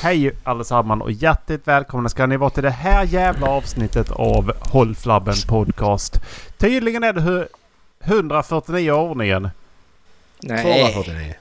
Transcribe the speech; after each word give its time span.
Hej 0.00 0.32
allesammans 0.44 1.02
och 1.02 1.12
hjärtligt 1.12 1.68
välkomna 1.68 2.08
ska 2.08 2.26
ni 2.26 2.36
vara 2.36 2.50
till 2.50 2.62
det 2.62 2.70
här 2.70 3.04
jävla 3.04 3.46
avsnittet 3.46 4.10
av 4.10 4.52
Håll 4.60 4.94
Flabben 4.94 5.34
Podcast. 5.48 6.20
Tydligen 6.58 7.04
är 7.04 7.12
det 7.12 7.20
hu- 7.20 7.46
149 8.00 8.90
ordningen. 8.92 9.50
Nej. 10.42 10.92
249. 10.92 11.34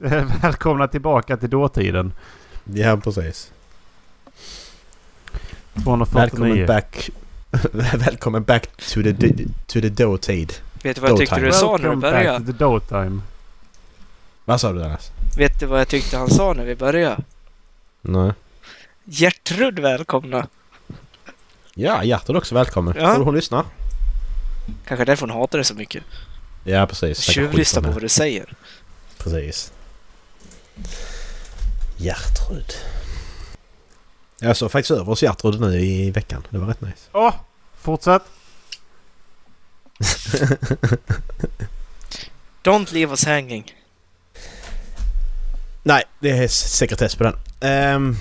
Välkomna 0.42 0.88
tillbaka 0.88 1.36
till 1.36 1.50
dåtiden. 1.50 2.12
Ja, 2.64 2.96
precis. 2.96 3.50
249. 5.84 6.20
Välkommen 6.20 6.66
back. 6.66 7.10
Välkommen 8.06 8.42
back 8.44 8.66
to 8.76 9.02
the, 9.02 9.12
to 9.66 9.80
the 9.80 9.88
dåtid. 9.88 10.52
Vet 10.82 10.96
du 10.96 11.00
vad 11.02 11.10
jag 11.10 11.18
tyckte 11.18 11.40
du 11.40 11.52
sa 11.52 11.72
när 11.72 11.78
du 11.78 11.84
Welcome 11.88 12.00
back 12.00 12.12
började? 12.14 12.38
to 12.46 12.52
the 12.52 12.64
dowtime. 12.64 13.20
Vad 14.44 14.60
sa 14.60 14.72
du 14.72 14.78
Dennis? 14.78 15.10
Vet 15.38 15.60
du 15.60 15.66
vad 15.66 15.80
jag 15.80 15.88
tyckte 15.88 16.16
han 16.16 16.30
sa 16.30 16.52
när 16.52 16.64
vi 16.64 16.74
började? 16.76 17.16
Nej. 18.08 18.32
Gertrud 19.04 19.78
välkomna. 19.78 20.48
Ja, 21.74 22.04
Gertrud 22.04 22.36
också 22.36 22.54
välkommen. 22.54 22.94
Ja. 22.98 23.14
Tror 23.14 23.24
hon 23.24 23.34
lyssnar? 23.34 23.64
Kanske 24.86 25.04
därför 25.04 25.26
hon 25.26 25.36
hatar 25.36 25.58
det 25.58 25.64
så 25.64 25.74
mycket. 25.74 26.04
Ja, 26.64 26.86
precis. 26.86 27.20
Tjuvlyssna 27.20 27.82
på 27.82 27.90
vad 27.90 28.02
du 28.02 28.08
säger. 28.08 28.54
Precis. 29.18 29.72
Gertrud. 31.96 32.72
Jag 34.38 34.56
såg 34.56 34.70
faktiskt 34.70 34.90
över 34.90 35.04
hos 35.04 35.22
Gertrud 35.22 35.60
nu 35.60 35.80
i 35.80 36.10
veckan. 36.10 36.46
Det 36.50 36.58
var 36.58 36.66
rätt 36.66 36.80
nice. 36.80 37.08
Åh! 37.12 37.34
fortsätt. 37.86 38.22
Don't 42.62 42.92
leave 42.92 43.10
us 43.10 43.24
hanging. 43.24 43.74
Nej, 45.82 46.04
det 46.20 46.30
är 46.30 46.48
sekretess 46.48 47.14
på 47.14 47.24
den. 47.24 47.38
Um, 47.60 48.16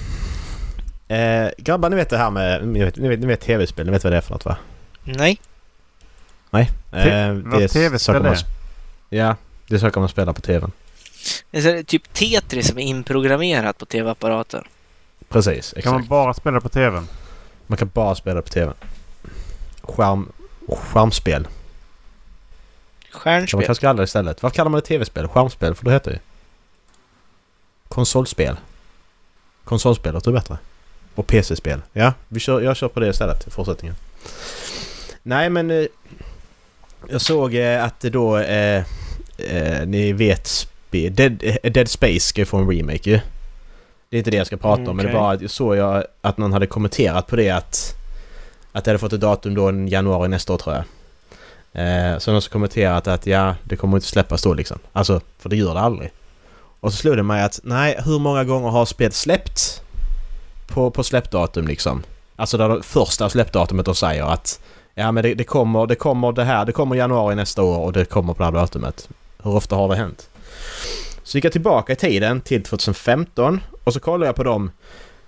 uh, 1.11 1.49
grabbar, 1.57 1.89
ni 1.89 1.95
vet 1.95 2.09
det 2.09 2.17
här 2.17 2.29
med... 2.29 2.67
Ni 2.67 2.83
vet, 2.85 2.95
ni 2.95 3.07
vet, 3.07 3.19
ni 3.19 3.25
vet 3.27 3.41
tv-spel. 3.41 3.85
Ni 3.85 3.91
vet 3.91 4.03
vad 4.03 4.13
det 4.13 4.17
är 4.17 4.21
för 4.21 4.31
något 4.33 4.45
va? 4.45 4.57
Nej. 5.03 5.41
Nej? 6.49 6.71
Te- 6.91 7.09
Eh, 7.09 7.33
vad 7.33 7.61
är 7.61 7.67
tv-spel 7.67 8.23
man 8.23 8.31
är? 8.31 8.39
Ja, 9.09 9.35
det 9.67 9.75
är 9.75 9.79
saker 9.79 9.99
man 9.99 10.09
spelar 10.09 10.33
på 10.33 10.41
tvn. 10.41 10.71
Det 11.51 11.65
är 11.65 11.83
typ 11.83 12.13
Tetris 12.13 12.67
som 12.67 12.77
är 12.77 12.83
inprogrammerat 12.83 13.77
på 13.77 13.85
tv-apparaten. 13.85 14.63
Precis, 15.29 15.55
exakt. 15.57 15.83
Kan 15.83 15.93
man 15.93 16.07
bara 16.07 16.33
spela 16.33 16.61
på 16.61 16.69
tvn? 16.69 17.07
Man 17.67 17.77
kan 17.77 17.91
bara 17.93 18.15
spela 18.15 18.41
på 18.41 18.49
tvn. 18.49 18.73
Skärm... 19.81 20.31
Skärmspel. 20.67 21.43
Kan 21.43 21.51
man 23.11 23.21
Stjärnspel. 23.21 23.65
kanske 23.65 23.81
kalla 23.81 23.97
det 23.97 24.03
istället. 24.03 24.43
Varför 24.43 24.55
kallar 24.55 24.71
man 24.71 24.79
det 24.79 24.85
tv-spel? 24.87 25.27
Skärmspel, 25.27 25.75
för 25.75 25.85
det 25.85 25.91
heter 25.91 26.11
ju. 26.11 26.17
Konsolspel. 27.87 28.57
Konsolspel 29.65 30.13
låter 30.13 30.31
bättre. 30.31 30.57
Och 31.15 31.27
PC-spel. 31.27 31.81
Ja, 31.93 32.13
vi 32.27 32.39
kör, 32.39 32.61
jag 32.61 32.75
kör 32.75 32.87
på 32.87 32.99
det 32.99 33.07
istället 33.07 33.47
i 33.47 33.51
fortsättningen. 33.51 33.95
Nej 35.23 35.49
men... 35.49 35.71
Eh, 35.71 35.85
jag 37.09 37.21
såg 37.21 37.55
eh, 37.55 37.83
att 37.83 37.99
det 37.99 38.09
då... 38.09 38.37
Eh, 38.37 38.83
eh, 39.37 39.85
ni 39.87 40.13
vet... 40.13 40.45
spe- 40.45 41.09
Dead, 41.09 41.57
Dead 41.73 41.89
Space 41.89 42.19
ska 42.19 42.41
ju 42.41 42.45
få 42.45 42.57
en 42.57 42.69
remake 42.69 43.09
ju. 43.09 43.19
Det 44.09 44.17
är 44.17 44.17
inte 44.17 44.31
det 44.31 44.37
jag 44.37 44.47
ska 44.47 44.57
prata 44.57 44.91
om 44.91 44.97
men 44.97 45.05
det 45.05 45.11
är 45.11 45.13
bara 45.13 45.31
att 45.31 45.41
jag 45.41 45.49
såg 45.49 45.75
jag 45.75 46.03
att 46.21 46.37
någon 46.37 46.53
hade 46.53 46.67
kommenterat 46.67 47.27
på 47.27 47.35
det 47.35 47.49
att... 47.49 47.93
Att 48.71 48.83
det 48.85 48.91
hade 48.91 48.99
fått 48.99 49.13
ett 49.13 49.21
datum 49.21 49.55
då 49.55 49.71
i 49.71 49.87
januari 49.89 50.27
nästa 50.27 50.53
år 50.53 50.57
tror 50.57 50.75
jag. 50.75 50.83
Eh, 51.73 52.17
så 52.17 52.31
någon 52.31 52.41
som 52.41 52.51
kommenterat 52.51 53.07
att 53.07 53.25
ja, 53.25 53.55
det 53.63 53.75
kommer 53.75 53.97
inte 53.97 54.07
släppas 54.07 54.41
då 54.41 54.53
liksom. 54.53 54.79
Alltså, 54.93 55.21
för 55.39 55.49
det 55.49 55.55
gör 55.55 55.73
det 55.73 55.79
aldrig. 55.79 56.11
Och 56.85 56.93
så 56.93 56.97
slog 56.97 57.17
det 57.17 57.23
mig 57.23 57.43
att 57.43 57.59
nej, 57.63 57.99
hur 58.05 58.19
många 58.19 58.43
gånger 58.43 58.69
har 58.69 58.85
spel 58.85 59.11
släppt 59.11 59.81
på, 60.67 60.91
på 60.91 61.03
släppdatum 61.03 61.67
liksom? 61.67 62.03
Alltså 62.35 62.57
där 62.57 62.69
det 62.69 62.83
första 62.83 63.29
släppdatumet 63.29 63.85
de 63.85 63.95
säger 63.95 64.23
att 64.23 64.59
ja 64.93 65.11
men 65.11 65.23
det, 65.23 65.33
det 65.33 65.43
kommer, 65.43 65.87
det 65.87 65.95
kommer 65.95 66.31
det 66.31 66.43
här, 66.43 66.65
det 66.65 66.71
kommer 66.71 66.95
januari 66.95 67.35
nästa 67.35 67.63
år 67.63 67.77
och 67.77 67.93
det 67.93 68.05
kommer 68.05 68.33
på 68.33 68.39
det 68.39 68.45
här 68.45 68.51
datumet. 68.51 69.09
Hur 69.43 69.55
ofta 69.55 69.75
har 69.75 69.89
det 69.89 69.95
hänt? 69.95 70.29
Så 71.23 71.37
gick 71.37 71.45
jag 71.45 71.51
tillbaka 71.51 71.93
i 71.93 71.95
tiden 71.95 72.41
till 72.41 72.63
2015 72.63 73.61
och 73.83 73.93
så 73.93 73.99
kollade 73.99 74.25
jag 74.25 74.35
på 74.35 74.43
dem. 74.43 74.71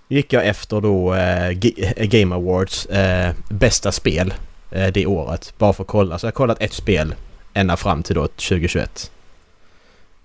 Gick 0.08 0.34
jag 0.34 0.48
efter 0.48 0.82
då 0.82 1.14
eh, 1.14 1.48
eh, 1.48 2.06
Game 2.08 2.36
Awards 2.36 2.86
eh, 2.86 3.34
bästa 3.50 3.92
spel 3.92 4.34
eh, 4.72 4.88
det 4.88 5.06
året. 5.06 5.54
Bara 5.58 5.74
för 5.74 5.84
att 5.84 5.88
kolla. 5.88 6.20
Så 6.20 6.26
jag 6.26 6.32
har 6.32 6.36
kollat 6.36 6.62
ett 6.62 6.74
spel 6.74 7.16
ända 7.54 7.78
fram 7.78 8.04
till 8.04 8.16
då 8.16 8.28
2021. 8.28 9.12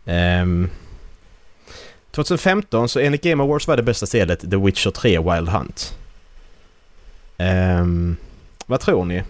Ehm, 0.07 0.71
2015 2.13 2.89
så 2.89 3.01
enligt 3.01 3.23
Game 3.23 3.43
Awards 3.43 3.69
var 3.69 3.77
det 3.77 3.83
bästa 3.83 4.07
spelet 4.07 4.41
The 4.51 4.57
Witcher 4.57 4.91
3 4.91 5.19
Wild 5.21 5.49
Hunt. 5.49 5.99
Ehm, 7.39 8.17
vad 8.67 8.81
tror 8.81 9.05
ni? 9.05 9.23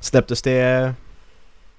Släpptes 0.00 0.42
det... 0.42 0.92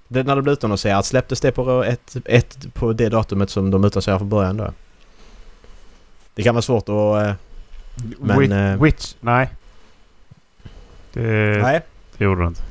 det 0.07 0.23
när 0.23 0.35
det 0.35 0.41
blev 0.41 0.53
utannonserat, 0.53 1.05
släpptes 1.05 1.41
det 1.41 1.51
på, 1.51 1.83
ett, 1.83 2.15
ett, 2.25 2.73
på 2.73 2.93
det 2.93 3.09
datumet 3.09 3.49
som 3.49 3.71
de 3.71 3.83
utannonserade 3.85 4.19
från 4.19 4.29
början 4.29 4.57
då? 4.57 4.73
Det 6.35 6.43
kan 6.43 6.55
vara 6.55 6.61
svårt 6.61 6.83
att... 6.89 7.27
eh, 7.27 7.33
Men, 8.19 8.39
Wit- 8.39 8.73
eh, 8.73 8.81
Witch? 8.83 9.13
Nej. 9.19 9.49
Det, 11.13 11.21
nej, 11.61 11.81
det 12.17 12.23
gjorde 12.23 12.41
du 12.41 12.47
inte. 12.47 12.61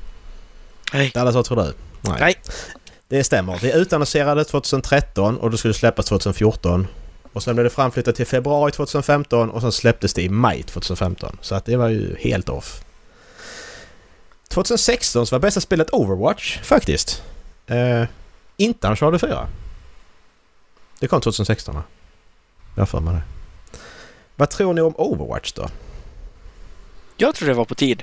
Nej. 0.93 1.10
Dallas 1.14 1.34
vad 1.34 1.44
tror 1.44 1.56
du? 1.64 1.72
Nej. 2.20 2.34
Det 3.09 3.25
stämmer. 3.25 3.59
Det 3.60 3.72
utannonserades 3.72 4.47
2013 4.48 5.37
och 5.38 5.50
det 5.50 5.59
skulle 5.59 5.75
släppas 5.75 6.06
2014. 6.06 6.87
Och 7.34 7.42
sen 7.42 7.54
blev 7.54 7.64
det 7.64 7.70
framflyttat 7.70 8.16
till 8.16 8.26
februari 8.26 8.72
2015 8.72 9.50
och 9.50 9.60
sen 9.60 9.72
släpptes 9.72 10.14
det 10.14 10.22
i 10.22 10.28
maj 10.28 10.62
2015. 10.62 11.36
Så 11.40 11.54
att 11.54 11.64
det 11.64 11.76
var 11.76 11.88
ju 11.88 12.16
helt 12.18 12.48
off. 12.48 12.84
2016 14.48 15.26
så 15.26 15.34
var 15.34 15.40
bästa 15.40 15.60
spelet 15.60 15.90
Overwatch 15.90 16.58
faktiskt. 16.62 17.22
Eh, 17.66 18.04
inte 18.56 18.88
Uncharted 18.88 19.20
4. 19.20 19.46
Det 21.00 21.08
kom 21.08 21.20
2016 21.20 21.74
va? 21.74 21.82
Jag 22.74 22.88
för 22.88 23.00
mig 23.00 23.14
det. 23.14 23.22
Vad 24.36 24.50
tror 24.50 24.74
ni 24.74 24.80
om 24.80 24.94
Overwatch 24.96 25.52
då? 25.52 25.68
Jag 27.16 27.34
tror 27.34 27.48
det 27.48 27.54
var 27.54 27.64
på 27.64 27.74
tid. 27.74 28.02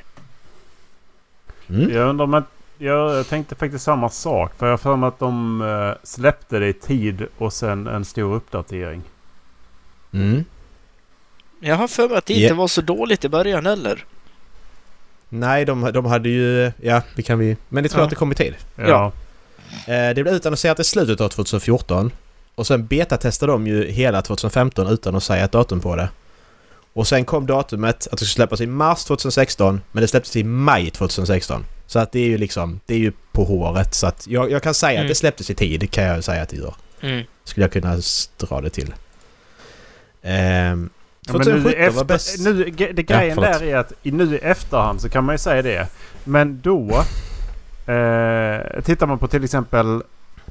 Mm? 1.70 1.94
Jag 1.94 2.10
undrar 2.10 2.24
om 2.24 2.34
att... 2.34 2.46
Jag 2.78 3.28
tänkte 3.28 3.56
faktiskt 3.56 3.84
samma 3.84 4.10
sak. 4.10 4.52
För 4.58 4.66
jag 4.66 4.74
har 4.74 4.78
för 4.78 4.96
mig 4.96 5.08
att 5.08 5.20
de 5.20 5.62
eh, 5.62 5.94
släppte 6.04 6.60
det 6.60 6.68
i 6.68 6.74
tid 6.74 7.28
och 7.38 7.54
sen 7.54 7.88
en 7.88 8.06
stor 8.06 8.36
uppdatering. 8.36 9.02
Mm. 10.14 10.46
Jag 11.60 11.76
har 11.76 11.88
för 11.88 12.08
mig 12.10 12.18
att 12.18 12.26
det 12.26 12.34
inte 12.34 12.54
var 12.54 12.68
så 12.68 12.82
dåligt 12.82 13.26
i 13.26 13.30
början 13.30 13.66
heller. 13.66 14.06
Nej, 15.30 15.66
de, 15.66 15.92
de 15.94 16.06
hade 16.06 16.30
ju... 16.30 16.72
Ja, 16.82 17.02
det 17.16 17.22
kan 17.24 17.40
vi... 17.40 17.58
Men 17.70 17.84
det 17.84 17.90
tror 17.90 18.00
jag 18.00 18.04
Ja. 18.04 18.06
att 18.06 18.10
det 18.10 18.16
kom 18.16 18.32
i 18.32 18.36
tid. 18.36 18.56
Ja. 18.76 19.12
Eh, 19.88 20.10
det 20.16 20.24
blev 20.24 20.28
utannonserat 20.28 20.80
i 20.80 20.84
slutet 20.84 21.22
av 21.22 21.30
2014. 21.30 22.12
Och 22.56 22.68
sen 22.68 22.86
betatestade 22.88 23.52
de 23.52 23.68
ju 23.68 23.88
hela 23.92 24.22
2015 24.22 24.88
utan 24.88 25.16
att 25.16 25.24
säga 25.24 25.46
ett 25.46 25.52
datum 25.52 25.80
på 25.80 25.96
det. 25.96 26.10
Och 26.94 27.08
sen 27.08 27.26
kom 27.26 27.46
datumet 27.46 27.96
att 27.96 28.12
det 28.12 28.18
skulle 28.18 28.28
släppas 28.28 28.62
i 28.62 28.68
mars 28.68 29.04
2016 29.06 29.82
men 29.92 30.02
det 30.02 30.08
släpptes 30.08 30.36
i 30.36 30.44
maj 30.44 30.90
2016. 30.92 31.66
Så 31.88 32.00
att 32.00 32.12
det 32.12 32.20
är 32.20 32.28
ju 32.28 32.38
liksom, 32.38 32.80
det 32.86 32.94
är 32.94 33.00
ju 33.00 33.12
på 33.32 33.44
håret. 33.44 33.96
Så 33.96 34.08
att 34.08 34.28
jag, 34.28 34.52
jag 34.52 34.64
kan 34.64 34.74
säga 34.74 34.92
Mm. 34.92 35.04
att 35.06 35.10
det 35.10 35.16
släpptes 35.16 35.50
i 35.50 35.56
tid, 35.56 35.92
kan 35.92 36.04
jag 36.04 36.24
säga 36.24 36.42
att 36.42 36.50
det 36.50 36.58
gör. 36.58 36.74
Mm. 37.02 37.24
Skulle 37.44 37.64
jag 37.64 37.72
kunna 37.72 37.98
dra 38.38 38.62
det 38.62 38.70
till. 38.70 38.94
Ehm, 40.22 40.90
Ja, 41.28 41.34
men 41.34 41.42
nu, 41.48 41.58
i 41.58 41.62
2017 41.62 41.64
var 41.64 41.88
efter, 41.88 42.04
bäst. 42.06 42.40
nu, 42.40 42.54
det 42.94 43.04
grejen 43.04 43.36
förlåt. 43.36 43.60
där 43.60 43.64
är 43.64 43.78
att 43.78 43.94
i, 44.04 44.12
nu 44.12 44.36
i 44.36 44.38
efterhand 44.38 45.02
så 45.02 45.10
kan 45.10 45.24
man 45.24 45.34
ju 45.36 45.38
säga 45.38 45.62
det. 45.62 45.88
Men 46.24 46.62
då... 46.62 47.04
Eh, 47.94 48.82
tittar 48.84 49.08
man 49.08 49.18
på 49.20 49.28
till 49.28 49.44
exempel 49.44 50.04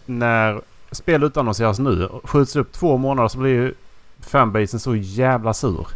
när 0.07 0.61
spel 0.93 1.23
utannonseras 1.23 1.79
nu. 1.79 2.09
Skjuts 2.25 2.57
upp 2.57 2.73
två 2.73 2.97
månader 2.97 3.29
så 3.29 3.39
blir 3.39 3.51
ju 3.51 3.75
fanbasen 4.21 4.81
så 4.81 4.97
jävla 4.97 5.55
sur. 5.55 5.87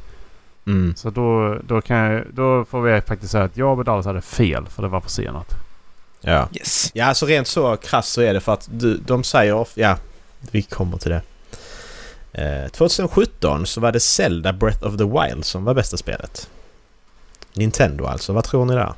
Mm. 0.67 0.97
Så 0.97 1.11
då, 1.11 1.59
då, 1.67 1.81
kan 1.81 1.97
jag, 1.97 2.25
då 2.33 2.65
får 2.65 2.83
vi 2.83 3.01
faktiskt 3.01 3.33
säga 3.33 3.45
att 3.45 3.57
jag 3.57 3.79
och 3.79 3.85
Dallas 3.85 4.07
hade 4.07 4.21
fel 4.23 4.67
för 4.67 4.83
det 4.83 4.89
var 4.89 5.01
försenat. 5.01 5.55
Ja. 6.21 6.49
Yes. 6.53 6.91
Ja, 6.95 7.05
alltså 7.05 7.27
rent 7.27 7.47
så 7.47 7.77
krasst 7.77 8.13
så 8.13 8.21
är 8.21 8.35
det 8.35 8.41
för 8.41 8.53
att 8.53 8.69
du, 8.73 8.97
de 8.97 9.25
säger... 9.25 9.67
Ja, 9.75 9.97
vi 10.51 10.63
kommer 10.63 10.99
till 10.99 11.11
det. 11.11 11.23
Eh, 12.35 12.69
2017 12.71 13.67
så 13.67 13.81
var 13.81 13.93
det 13.93 14.01
Zelda 14.01 14.53
Breath 14.53 14.87
of 14.87 14.97
the 14.97 15.05
Wild 15.05 15.45
som 15.45 15.65
var 15.65 15.75
bästa 15.75 15.97
spelet. 15.97 16.51
Nintendo 17.53 18.05
alltså, 18.07 18.33
vad 18.33 18.45
tror 18.45 18.65
ni 18.65 18.75
där? 18.75 18.95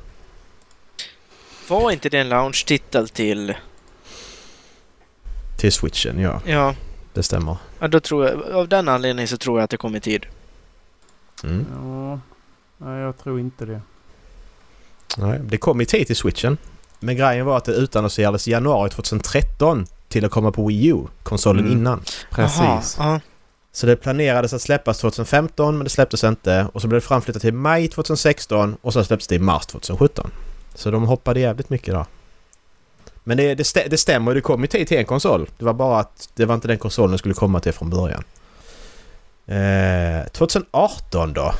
Var 1.69 1.91
inte 1.91 2.09
det 2.09 2.17
en 2.19 2.29
launch-titel 2.29 3.07
till... 3.09 3.53
Till 5.57 5.71
switchen, 5.71 6.19
ja. 6.19 6.41
Ja, 6.45 6.75
Det 7.13 7.23
stämmer. 7.23 7.57
ja, 7.79 7.87
då 7.87 7.99
tror 7.99 8.25
jag... 8.27 8.41
Av 8.51 8.67
den 8.67 8.89
anledningen 8.89 9.27
så 9.27 9.37
tror 9.37 9.59
jag 9.59 9.63
att 9.63 9.69
det 9.69 9.77
kom 9.77 9.95
i 9.95 9.99
tid. 9.99 10.25
Mm. 11.43 11.65
Ja, 11.73 12.19
nej, 12.77 12.99
jag 13.01 13.17
tror 13.17 13.39
inte 13.39 13.65
det. 13.65 13.81
Nej, 15.17 15.39
det 15.43 15.57
kom 15.57 15.81
i 15.81 15.85
tid 15.85 16.07
till 16.07 16.15
switchen. 16.15 16.57
Men 16.99 17.15
grejen 17.17 17.45
var 17.45 17.57
att 17.57 17.65
det 17.65 17.71
utannonserades 17.71 18.47
i 18.47 18.51
januari 18.51 18.89
2013 18.89 19.85
till 20.07 20.25
att 20.25 20.31
komma 20.31 20.51
på 20.51 20.67
Wii 20.67 20.87
U, 20.87 20.97
konsolen 21.23 21.65
Mm. 21.65 21.77
innan. 21.77 22.03
Precis. 22.31 22.59
Aha, 22.99 23.13
ja. 23.13 23.19
Så 23.71 23.85
det 23.85 23.95
planerades 23.95 24.53
att 24.53 24.61
släppas 24.61 24.97
2015 24.99 25.77
men 25.77 25.83
det 25.83 25.89
släpptes 25.89 26.23
inte. 26.23 26.67
Och 26.73 26.81
så 26.81 26.87
blev 26.87 27.01
det 27.01 27.07
framflyttat 27.07 27.41
till 27.41 27.53
maj 27.53 27.87
2016 27.87 28.77
och 28.81 28.93
sen 28.93 29.05
släpptes 29.05 29.27
det 29.27 29.35
i 29.35 29.39
mars 29.39 29.65
2017. 29.65 30.31
Så 30.75 30.91
de 30.91 31.03
hoppade 31.07 31.39
jävligt 31.39 31.69
mycket 31.69 31.93
då. 31.93 32.05
Men 33.23 33.37
det, 33.37 33.55
det, 33.55 33.63
stä, 33.63 33.87
det 33.89 33.97
stämmer, 33.97 34.33
det 34.35 34.41
kom 34.41 34.61
ju 34.61 34.67
tid 34.67 34.87
till 34.87 34.97
en 34.97 35.05
konsol. 35.05 35.49
Det 35.57 35.65
var 35.65 35.73
bara 35.73 35.99
att 35.99 36.29
det 36.35 36.45
var 36.45 36.55
inte 36.55 36.67
den 36.67 36.77
konsolen 36.77 37.11
det 37.11 37.17
skulle 37.17 37.33
komma 37.33 37.59
till 37.59 37.73
från 37.73 37.89
början. 37.89 38.23
Eh, 39.47 40.27
2018 40.31 41.33
då? 41.33 41.53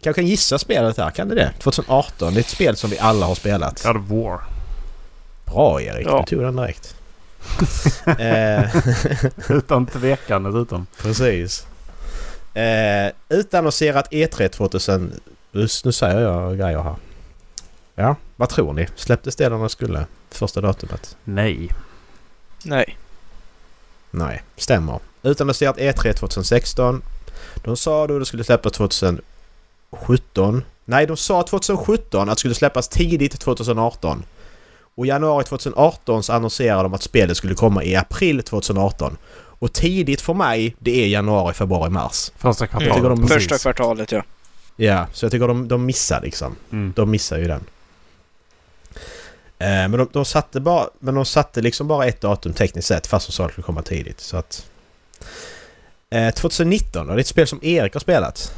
Kanske 0.00 0.22
kan 0.22 0.28
gissa 0.28 0.58
spelet 0.58 0.96
här, 0.98 1.10
kan 1.10 1.28
det 1.28 1.34
det? 1.34 1.52
2018, 1.58 2.34
det 2.34 2.38
är 2.38 2.40
ett 2.40 2.48
spel 2.48 2.76
som 2.76 2.90
vi 2.90 2.98
alla 2.98 3.26
har 3.26 3.34
spelat. 3.34 3.82
God 3.82 3.96
of 3.96 4.02
War. 4.08 4.40
Bra 5.44 5.82
Erik, 5.82 6.06
Ja. 6.06 6.24
du 6.28 6.36
tog 6.36 6.44
den 6.44 6.56
direkt. 6.56 6.96
eh, 8.18 8.76
Utan 9.50 9.86
tvekan 9.86 10.42
dessutom. 10.42 10.86
precis. 11.02 11.66
Eh, 12.54 13.12
utannonserat 13.28 14.10
E3 14.12 14.48
2000... 14.48 15.20
Just 15.52 15.84
nu 15.84 15.92
säger 15.92 16.20
jag 16.20 16.58
grejer 16.58 16.82
här. 16.82 16.94
Ja, 17.94 18.16
vad 18.36 18.48
tror 18.48 18.72
ni? 18.72 18.88
Släpptes 18.96 19.36
det 19.36 19.48
när 19.48 19.62
det 19.62 19.68
skulle? 19.68 20.06
Första 20.30 20.60
datumet? 20.60 21.16
Nej. 21.24 21.68
Nej. 22.64 22.98
Nej, 24.10 24.42
stämmer. 24.56 24.98
Utannonserat 25.22 25.76
E3 25.76 26.12
2016. 26.12 27.02
De 27.64 27.76
sa 27.76 28.06
då 28.06 28.18
det 28.18 28.26
skulle 28.26 28.44
släppas 28.44 28.72
2017. 28.72 30.64
Nej, 30.84 31.06
de 31.06 31.16
sa 31.16 31.42
2017 31.42 32.28
att 32.28 32.36
det 32.36 32.38
skulle 32.40 32.54
släppas 32.54 32.88
tidigt 32.88 33.40
2018. 33.40 34.22
Och 34.94 35.06
i 35.06 35.08
januari 35.08 35.44
2018 35.44 36.22
så 36.22 36.32
annonserade 36.32 36.82
de 36.82 36.94
att 36.94 37.02
spelet 37.02 37.36
skulle 37.36 37.54
komma 37.54 37.84
i 37.84 37.96
april 37.96 38.42
2018. 38.42 39.16
Och 39.34 39.72
tidigt 39.72 40.20
för 40.20 40.34
mig, 40.34 40.76
det 40.78 41.02
är 41.04 41.08
januari, 41.08 41.54
februari, 41.54 41.90
mars. 41.90 42.30
Första 42.36 42.66
kvartalet. 42.66 43.02
de- 43.02 43.20
precis. 43.28 43.34
Första 43.34 43.58
kvartalet 43.58 44.12
ja. 44.12 44.22
Ja, 44.76 45.06
så 45.12 45.24
jag 45.24 45.32
tycker 45.32 45.48
de, 45.48 45.68
de 45.68 45.86
missar 45.86 46.20
liksom. 46.20 46.56
Mm. 46.72 46.92
De 46.96 47.10
missar 47.10 47.38
ju 47.38 47.44
den. 47.46 47.60
Eh, 49.58 49.66
men 49.68 49.92
de, 49.92 50.08
de 50.12 50.24
satte 50.24 50.60
bara, 50.60 50.88
men 50.98 51.14
de 51.14 51.24
satte 51.24 51.60
liksom 51.60 51.88
bara 51.88 52.06
ett 52.06 52.20
datum 52.20 52.52
tekniskt 52.52 52.88
sett 52.88 53.06
fast 53.06 53.26
de 53.26 53.32
sa 53.32 53.42
att 53.44 53.48
det 53.48 53.52
skulle 53.52 53.64
komma 53.64 53.82
tidigt. 53.82 54.20
Så 54.20 54.36
att... 54.36 54.66
Eh, 56.10 56.34
2019 56.34 57.06
då, 57.06 57.12
det 57.14 57.18
är 57.18 57.20
ett 57.20 57.26
spel 57.26 57.46
som 57.46 57.58
Erik 57.62 57.92
har 57.92 58.00
spelat. 58.00 58.54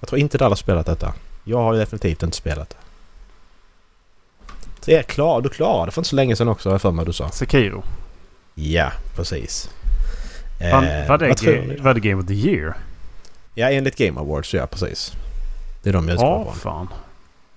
Jag 0.00 0.08
tror 0.08 0.20
inte 0.20 0.38
Dallas 0.38 0.58
har 0.58 0.62
spelat 0.62 0.86
detta. 0.86 1.14
Jag 1.44 1.58
har 1.58 1.74
ju 1.74 1.80
definitivt 1.80 2.22
inte 2.22 2.36
spelat 2.36 2.70
det. 2.70 2.76
Så 4.80 4.90
Erik, 4.90 5.06
klar, 5.06 5.40
du 5.40 5.48
klarade 5.48 5.86
det 5.86 5.90
för 5.92 6.00
inte 6.00 6.08
så 6.08 6.16
länge 6.16 6.36
sedan 6.36 6.48
också 6.48 6.68
har 6.68 6.74
jag 6.74 6.82
för 6.82 6.90
mig 6.90 7.04
du 7.06 7.12
sa. 7.12 7.28
Sekiro. 7.30 7.82
Ja, 8.54 8.92
precis. 9.16 9.70
Eh, 10.60 10.70
Fan, 10.70 10.84
var, 11.08 11.18
det 11.18 11.28
ga- 11.28 11.82
var 11.82 11.94
det 11.94 12.00
Game 12.00 12.22
of 12.22 12.26
the 12.28 12.34
Year? 12.34 12.74
Ja, 13.54 13.70
enligt 13.70 13.96
Game 13.96 14.20
Awards, 14.20 14.54
ja 14.54 14.66
precis. 14.66 15.12
Det 15.82 15.88
är 15.88 15.92
de 15.92 16.08
jag 16.08 16.14
utgår 16.14 16.28
Ja, 16.28 16.44
från. 16.44 16.54
fan. 16.54 16.88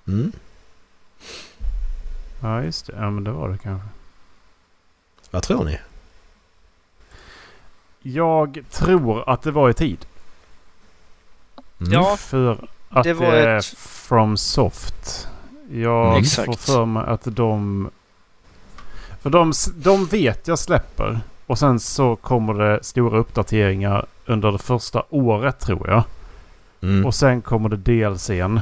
Mm. 0.08 0.32
Ja, 2.42 2.64
just 2.64 2.88
det. 2.88 2.94
Ja, 2.98 3.10
men 3.10 3.24
det 3.24 3.32
var 3.32 3.50
det 3.50 3.58
kanske. 3.58 3.88
Vad 5.32 5.44
tror 5.44 5.64
ni? 5.66 5.80
Jag 8.02 8.60
tror 8.72 9.30
att 9.30 9.42
det 9.42 9.52
var 9.52 9.70
i 9.70 9.74
tid. 9.74 10.06
Mm. 11.82 11.94
Ja, 11.94 12.18
För 12.18 12.68
att 12.90 13.04
det 13.04 13.10
det, 13.10 13.14
var 13.14 13.34
är 13.34 13.58
ett- 13.58 13.66
From 13.78 14.38
Soft. 14.38 15.28
Jag 15.72 16.02
Mm. 16.08 16.14
får 16.14 16.20
Exakt. 16.20 16.60
för 16.60 16.86
mig 16.86 17.04
att 17.08 17.22
de... 17.36 17.90
För 19.22 19.30
de, 19.30 19.54
de 19.76 20.06
vet 20.06 20.48
jag 20.48 20.60
släpper. 20.60 21.20
Och 21.48 21.60
sen 21.60 21.80
så 21.80 22.16
kommer 22.16 22.54
det 22.54 22.84
stora 22.84 23.18
uppdateringar 23.20 24.06
under 24.26 24.52
det 24.52 24.58
första 24.58 25.04
året 25.10 25.60
tror 25.60 25.90
jag. 25.90 26.04
Mm. 26.82 27.06
Och 27.06 27.16
sen 27.16 27.42
kommer 27.42 27.70
det 27.70 27.78
DLCn. 27.78 28.60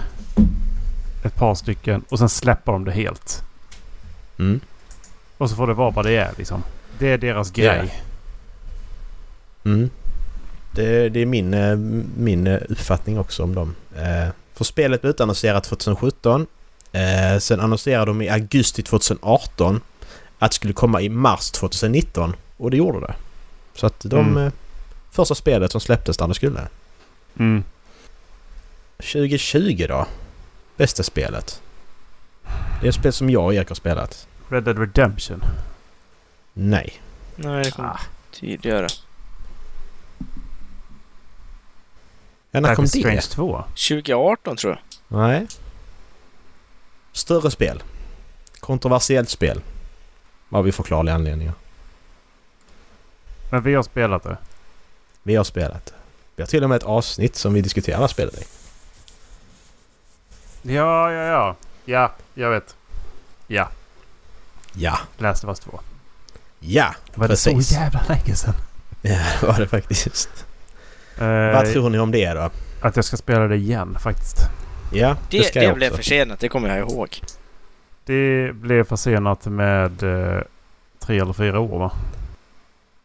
Ett 1.23 1.35
par 1.35 1.55
stycken. 1.55 2.03
Och 2.09 2.19
sen 2.19 2.29
släpper 2.29 2.71
de 2.71 2.83
det 2.85 2.91
helt. 2.91 3.43
Mm. 4.39 4.59
Och 5.37 5.49
så 5.49 5.55
får 5.55 5.67
det 5.67 5.73
vara 5.73 5.89
vad 5.89 6.05
det 6.05 6.15
är 6.15 6.31
liksom. 6.37 6.63
Det 6.99 7.07
är 7.07 7.17
deras 7.17 7.51
grej. 7.51 7.93
Mm. 9.63 9.89
Det, 10.75 11.09
det 11.09 11.19
är 11.19 11.25
min, 11.25 11.53
eh, 11.53 11.75
min 12.17 12.47
eh, 12.47 12.59
uppfattning 12.69 13.19
också 13.19 13.43
om 13.43 13.55
dem. 13.55 13.75
Eh, 13.95 14.29
För 14.53 14.63
spelet 14.63 15.01
blev 15.01 15.09
utannonserat 15.09 15.63
2017. 15.63 16.47
Eh, 16.91 17.39
Sen 17.39 17.59
annonserade 17.59 18.05
de 18.05 18.21
i 18.21 18.29
augusti 18.29 18.83
2018 18.83 19.81
att 20.39 20.51
det 20.51 20.55
skulle 20.55 20.73
komma 20.73 21.01
i 21.01 21.09
mars 21.09 21.51
2019. 21.51 22.35
Och 22.57 22.71
det 22.71 22.77
gjorde 22.77 22.99
det. 22.99 23.13
Så 23.75 23.85
att 23.85 23.99
de... 23.99 24.19
Mm. 24.19 24.45
eh, 24.47 24.51
Första 25.11 25.35
spelet 25.35 25.71
som 25.71 25.81
släpptes 25.81 26.17
där 26.17 26.27
det 26.27 26.33
skulle. 26.33 26.67
Mm. 27.39 27.63
2020 28.97 29.85
då? 29.89 30.05
Bästa 30.77 31.03
spelet? 31.03 31.61
Det 32.81 32.87
är 32.87 32.89
ett 32.89 32.95
spel 32.95 33.13
som 33.13 33.29
jag 33.29 33.43
och 33.45 33.53
Erik 33.53 33.67
har 33.67 33.75
spelat. 33.75 34.27
Red 34.49 34.63
Dead 34.63 34.79
Redemption. 34.79 35.43
Nej. 36.53 37.01
Nej, 37.35 37.63
det 37.63 37.71
kom 37.71 37.85
Ah. 37.85 37.99
tidigare. 38.31 38.87
Ja, 42.51 42.59
när 42.59 42.75
kom 42.75 42.85
det? 42.85 42.89
Strange 42.89 43.21
2. 43.21 43.63
2018 43.67 44.57
tror 44.57 44.73
jag. 44.73 45.17
Nej. 45.19 45.47
Större 47.11 47.51
spel. 47.51 47.83
Kontroversiellt 48.59 49.29
spel. 49.29 49.61
Av 50.49 50.63
vi 50.63 50.71
förklarliga 50.71 51.15
anledningar. 51.15 51.53
Men 53.51 53.63
vi 53.63 53.73
har 53.73 53.83
spelat 53.83 54.23
det. 54.23 54.37
Vi 55.23 55.35
har 55.35 55.43
spelat 55.43 55.85
det. 55.85 55.93
Vi 56.35 56.43
har 56.43 56.47
till 56.47 56.63
och 56.63 56.69
med 56.69 56.75
ett 56.75 56.83
avsnitt 56.83 57.35
som 57.35 57.53
vi 57.53 57.61
diskuterar 57.61 58.07
spelet 58.07 58.41
i. 58.41 58.45
Ja, 60.61 61.11
ja, 61.11 61.23
ja. 61.23 61.55
Ja, 61.85 62.11
jag 62.33 62.49
vet. 62.49 62.75
Ja, 63.47 63.69
Ja. 64.73 64.97
Of 65.19 65.43
Us 65.43 65.59
2. 65.59 65.79
Ja, 66.59 66.95
Var 67.15 67.27
det 67.27 67.33
precis. 67.33 67.67
så 67.67 67.73
jävla 67.75 68.01
länge 68.07 68.35
sedan? 68.35 68.53
Ja, 69.01 69.19
det 69.41 69.47
var 69.47 69.59
det 69.59 69.67
faktiskt. 69.67 70.45
Eh, 71.17 71.27
Vad 71.27 71.71
tror 71.73 71.89
ni 71.89 71.99
om 71.99 72.11
det 72.11 72.33
då? 72.33 72.49
Att 72.81 72.95
jag 72.95 73.05
ska 73.05 73.17
spela 73.17 73.47
det 73.47 73.55
igen 73.55 73.97
faktiskt. 73.99 74.37
Ja, 74.91 75.15
det, 75.29 75.37
Det, 75.37 75.43
ska 75.43 75.59
det, 75.59 75.65
jag 75.65 75.75
blev 75.75 75.91
också. 75.91 75.97
försenat, 75.97 76.39
det 76.39 76.49
kommer 76.49 76.69
jag 76.77 76.89
ihåg. 76.89 77.21
Det 78.05 78.51
blev 78.55 78.83
försenat 78.83 79.45
med 79.45 80.03
eh, 80.03 80.41
tre 80.99 81.19
eller 81.19 81.33
fyra 81.33 81.59
år 81.59 81.79
va? 81.79 81.91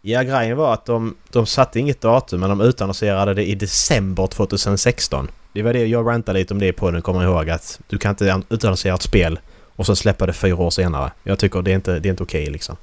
Ja, 0.02 0.22
grejen 0.22 0.56
var 0.56 0.72
att 0.72 0.84
de, 0.84 1.16
de 1.30 1.46
satte 1.46 1.80
inget 1.80 2.00
datum 2.00 2.40
men 2.40 2.48
de 2.48 2.60
utannonserade 2.60 3.34
det 3.34 3.44
i 3.44 3.54
december 3.54 4.26
2016. 4.26 5.28
Det 5.52 5.62
var 5.62 5.72
det 5.72 5.86
jag 5.86 6.06
rantade 6.08 6.38
lite 6.38 6.54
om 6.54 6.60
det 6.60 6.72
på 6.72 6.90
nu, 6.90 7.00
kommer 7.00 7.22
jag 7.22 7.32
ihåg 7.32 7.50
att 7.50 7.80
du 7.88 7.98
kan 7.98 8.10
inte 8.10 8.42
utannonsera 8.50 8.94
ett 8.94 9.02
spel 9.02 9.38
och 9.76 9.86
sen 9.86 9.96
släppa 9.96 10.26
det 10.26 10.32
fyra 10.32 10.56
år 10.56 10.70
senare. 10.70 11.12
Jag 11.22 11.38
tycker 11.38 11.62
det 11.62 11.70
är 11.70 11.74
inte, 11.74 11.98
det 11.98 12.08
är 12.08 12.10
inte 12.10 12.22
okej 12.22 12.46
liksom. 12.46 12.76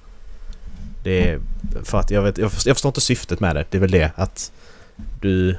Det 1.03 1.29
är 1.29 1.39
för 1.83 1.97
att 1.99 2.11
jag 2.11 2.21
vet, 2.21 2.37
jag 2.37 2.51
förstår, 2.51 2.69
jag 2.69 2.75
förstår 2.77 2.89
inte 2.89 3.01
syftet 3.01 3.39
med 3.39 3.55
det. 3.55 3.65
Det 3.69 3.77
är 3.77 3.81
väl 3.81 3.91
det 3.91 4.11
att 4.15 4.51
du... 5.21 5.57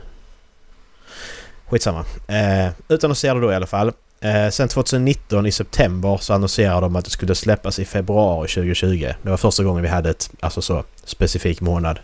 Skitsamma. 1.68 2.04
Eh, 2.28 2.73
utannonserade 2.88 3.40
då 3.40 3.52
i 3.52 3.54
alla 3.54 3.66
fall. 3.66 3.92
Eh, 4.21 4.50
sen 4.50 4.68
2019 4.68 5.47
i 5.47 5.52
september 5.52 6.16
så 6.16 6.35
annonserade 6.35 6.80
de 6.80 6.97
att 6.97 7.04
det 7.04 7.11
skulle 7.11 7.35
släppas 7.35 7.78
i 7.78 7.85
februari 7.85 8.49
2020. 8.49 9.12
Det 9.23 9.30
var 9.30 9.37
första 9.37 9.64
gången 9.64 9.83
vi 9.83 9.88
hade 9.88 10.11
ett, 10.11 10.30
alltså 10.40 10.62
så, 10.62 10.85
specifik 11.04 11.61
månad. 11.61 11.99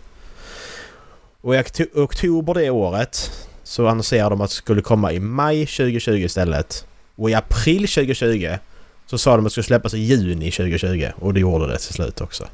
Och 1.41 1.55
i 1.55 1.63
oktober 1.95 2.53
det 2.53 2.69
året 2.69 3.31
så 3.63 3.87
annonserade 3.87 4.29
de 4.29 4.41
att 4.41 4.49
det 4.49 4.55
skulle 4.55 4.81
komma 4.81 5.11
i 5.11 5.19
maj 5.19 5.65
2020 5.65 6.11
istället. 6.11 6.85
Och 7.15 7.29
i 7.29 7.33
april 7.33 7.87
2020 7.87 8.57
så 9.05 9.17
sa 9.17 9.35
de 9.35 9.39
att 9.39 9.43
det 9.43 9.49
skulle 9.49 9.63
släppas 9.63 9.93
i 9.93 9.99
juni 9.99 10.51
2020 10.51 11.09
och 11.19 11.33
det 11.33 11.39
gjorde 11.39 11.67
det 11.67 11.77
till 11.77 11.93
slut 11.93 12.21
också. 12.21 12.47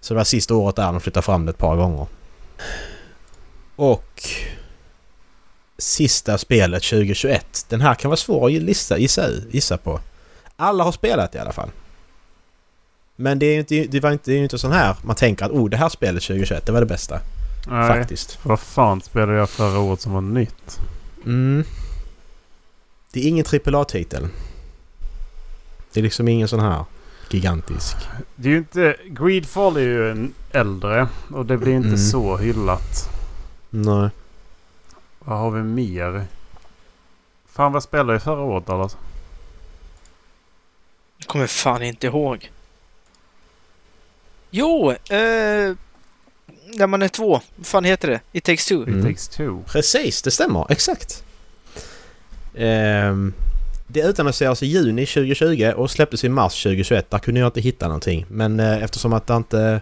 Så 0.00 0.14
det 0.14 0.18
var 0.18 0.24
sista 0.24 0.54
året 0.54 0.76
där 0.76 0.84
de 0.84 1.00
flyttade 1.00 1.24
fram 1.24 1.46
det 1.46 1.50
ett 1.50 1.58
par 1.58 1.76
gånger. 1.76 2.06
Och 3.76 4.22
sista 5.82 6.38
spelet 6.38 6.82
2021. 6.82 7.66
Den 7.68 7.80
här 7.80 7.94
kan 7.94 8.08
vara 8.08 8.16
svår 8.16 8.46
att 8.46 8.52
gissa, 8.52 8.98
gissa, 8.98 9.28
gissa 9.50 9.76
på. 9.76 10.00
Alla 10.56 10.84
har 10.84 10.92
spelat 10.92 11.34
i 11.34 11.38
alla 11.38 11.52
fall. 11.52 11.70
Men 13.16 13.38
det 13.38 13.46
är 13.46 13.52
ju 13.52 13.58
inte, 13.58 13.84
det 13.90 14.00
var 14.00 14.12
inte, 14.12 14.30
det 14.30 14.36
är 14.36 14.42
inte 14.42 14.58
sån 14.58 14.72
här 14.72 14.96
man 15.02 15.16
tänker 15.16 15.44
att 15.44 15.50
oh 15.50 15.68
det 15.70 15.76
här 15.76 15.88
spelet 15.88 16.22
2021 16.22 16.66
det 16.66 16.72
var 16.72 16.80
det 16.80 16.86
bästa. 16.86 17.20
Nej. 17.68 17.88
Faktiskt. 17.88 18.38
Vad 18.42 18.60
fan 18.60 19.00
spelade 19.00 19.38
jag 19.38 19.50
förra 19.50 19.78
året 19.78 20.00
som 20.00 20.12
var 20.12 20.20
nytt? 20.20 20.80
Mm. 21.24 21.64
Det 23.12 23.20
är 23.20 23.28
ingen 23.28 23.44
AAA-titel. 23.66 24.28
Det 25.92 26.00
är 26.00 26.04
liksom 26.04 26.28
ingen 26.28 26.48
sån 26.48 26.60
här 26.60 26.84
gigantisk. 27.30 27.96
Det 28.36 28.48
är 28.48 28.52
ju 28.52 28.58
inte... 28.58 28.96
Greedfall 29.06 29.76
är 29.76 29.80
ju 29.80 30.10
en 30.10 30.34
äldre 30.52 31.08
och 31.34 31.46
det 31.46 31.56
blir 31.58 31.72
inte 31.72 31.88
Mm. 31.88 31.98
så 31.98 32.36
hyllat. 32.36 33.08
Nej. 33.70 34.08
Vad 35.24 35.38
har 35.38 35.50
vi 35.50 35.62
mer? 35.62 36.24
Fan 37.46 37.72
vad 37.72 37.82
spelade 37.82 38.12
jag 38.12 38.22
förra 38.22 38.40
året 38.40 38.66
Dallas? 38.66 38.96
Jag 41.18 41.26
kommer 41.28 41.46
fan 41.46 41.82
inte 41.82 42.06
ihåg. 42.06 42.50
Jo! 44.50 44.90
Eh, 44.90 45.74
Där 46.74 46.86
man 46.86 47.02
är 47.02 47.08
två. 47.08 47.40
Vad 47.56 47.66
fan 47.66 47.84
heter 47.84 48.08
det? 48.08 48.20
It 48.32 48.44
takes 48.44 48.66
two. 48.66 48.74
It 48.82 48.86
Mm. 48.88 49.04
takes 49.04 49.28
two. 49.28 49.62
Precis, 49.66 50.22
det 50.22 50.30
stämmer. 50.30 50.66
Exakt. 50.72 51.24
Ehm, 52.54 53.34
det 53.86 54.00
utannonserades 54.00 54.62
i 54.62 54.66
juni 54.66 55.06
2020 55.06 55.72
och 55.76 55.90
släpptes 55.90 56.24
i 56.24 56.28
mars 56.28 56.62
2021. 56.62 57.10
Där 57.10 57.18
kunde 57.18 57.40
jag 57.40 57.46
inte 57.48 57.60
hitta 57.60 57.86
någonting. 57.88 58.26
Men 58.28 58.60
eh, 58.60 58.82
eftersom 58.82 59.12
att 59.12 59.26
det 59.26 59.36
inte... 59.36 59.80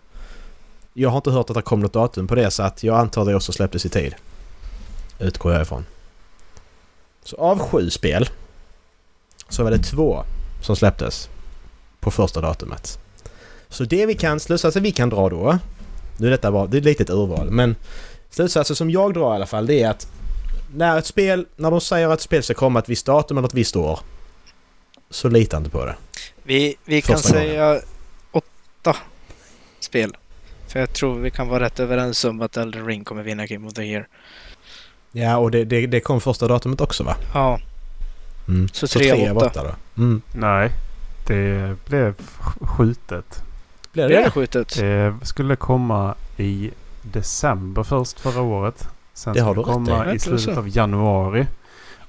Jag 0.93 1.09
har 1.11 1.17
inte 1.17 1.31
hört 1.31 1.51
att 1.51 1.57
det 1.57 1.63
kom 1.63 1.81
något 1.81 1.93
datum 1.93 2.27
på 2.27 2.35
det 2.35 2.51
så 2.51 2.63
att 2.63 2.83
jag 2.83 2.97
antar 2.99 3.25
det 3.25 3.35
också 3.35 3.53
släpptes 3.53 3.87
i 3.87 3.89
tid. 3.89 4.15
Utgår 5.21 5.53
jag 5.53 5.63
ifrån. 5.63 5.87
Så 7.23 7.37
av 7.37 7.59
sju 7.59 7.91
spel 7.91 8.29
så 9.49 9.65
var 9.65 9.71
det 9.71 9.79
två 9.79 10.25
som 10.63 10.77
släpptes 10.77 11.29
på 12.01 12.11
första 12.11 12.41
datumet. 12.41 12.99
Så 13.69 13.85
det 13.85 14.07
vi 14.07 14.15
kan, 14.15 14.41
slutsatsen 14.41 14.83
vi 14.83 14.93
kan 14.93 15.09
dra 15.11 15.29
då. 15.29 15.59
Nu 16.17 16.27
är 16.27 16.31
detta 16.31 16.53
bara, 16.53 16.67
det 16.67 16.77
är 16.77 16.79
ett 16.79 16.85
litet 16.85 17.11
urval 17.11 17.51
men 17.51 17.77
slutsatsen 18.31 18.77
som 18.77 18.91
jag 18.91 19.15
drar 19.15 19.33
i 19.33 19.35
alla 19.35 19.47
fall 19.47 19.67
det 19.67 19.83
är 19.83 19.91
att 19.91 20.09
när 20.75 20.99
ett 20.99 21.07
spel, 21.07 21.47
när 21.57 21.71
de 21.71 21.81
säger 21.81 22.09
att 22.09 22.15
ett 22.19 22.21
spel 22.21 22.43
ska 22.43 22.55
komma 22.55 22.79
ett 22.79 22.89
visst 22.89 23.07
datum 23.07 23.39
eller 23.39 23.49
ett 23.49 23.55
visst 23.55 23.77
år 23.77 24.01
så 25.11 25.29
litar 25.29 25.59
inte 25.59 25.71
på 25.71 25.85
det. 25.85 25.97
Vi, 26.43 26.77
vi 26.85 27.03
kan 27.03 27.17
Första 27.17 27.33
gången. 27.35 27.49
säga 27.49 27.81
åtta 28.31 28.97
spel. 29.81 30.17
För 30.69 30.81
jag 30.81 30.93
tror 30.93 31.15
vi 31.19 31.31
kan 31.31 31.49
vara 31.49 31.65
rätt 31.65 31.81
överens 31.81 32.25
om 32.25 32.43
att 32.43 32.57
Elden 32.57 32.87
Ring 32.87 33.05
kommer 33.05 33.23
vinna 33.23 33.47
Game 33.47 33.67
of 33.67 33.75
the 33.75 33.83
Year. 33.83 34.09
Ja 35.13 35.37
och 35.37 35.51
det, 35.51 35.65
det, 35.65 35.87
det 35.87 36.01
kom 36.01 36.21
första 36.21 36.49
datumet 36.49 36.81
också 36.81 37.05
va? 37.05 37.17
Ja, 37.35 37.59
Mm. 38.49 38.69
Så 38.73 38.87
tre 38.87 39.29
av 39.29 39.37
åtta. 39.37 39.63
då? 39.65 40.03
Mm. 40.03 40.23
Nej, 40.33 40.71
det 41.27 41.77
blev 41.87 42.15
skjutet. 42.61 43.43
Blir 43.93 44.03
det 44.03 44.09
det 44.09 44.21
är 44.21 44.25
det? 44.25 44.31
skjutet. 44.31 44.77
Det 44.79 45.15
skulle 45.23 45.57
komma 45.57 46.15
i 46.37 46.71
december 47.03 47.83
först 47.83 48.21
förra 48.21 48.41
året. 48.43 48.89
Sen 49.15 49.35
Det 49.35 49.41
har 49.41 49.53
skulle 49.55 49.63
du 49.63 49.85
det 49.85 49.93
rätt 49.93 49.99
komma 49.99 50.13
i. 50.13 50.17
i 50.17 50.19
slutet 50.19 50.55
så. 50.55 50.59
av 50.61 50.69
januari. 50.77 51.47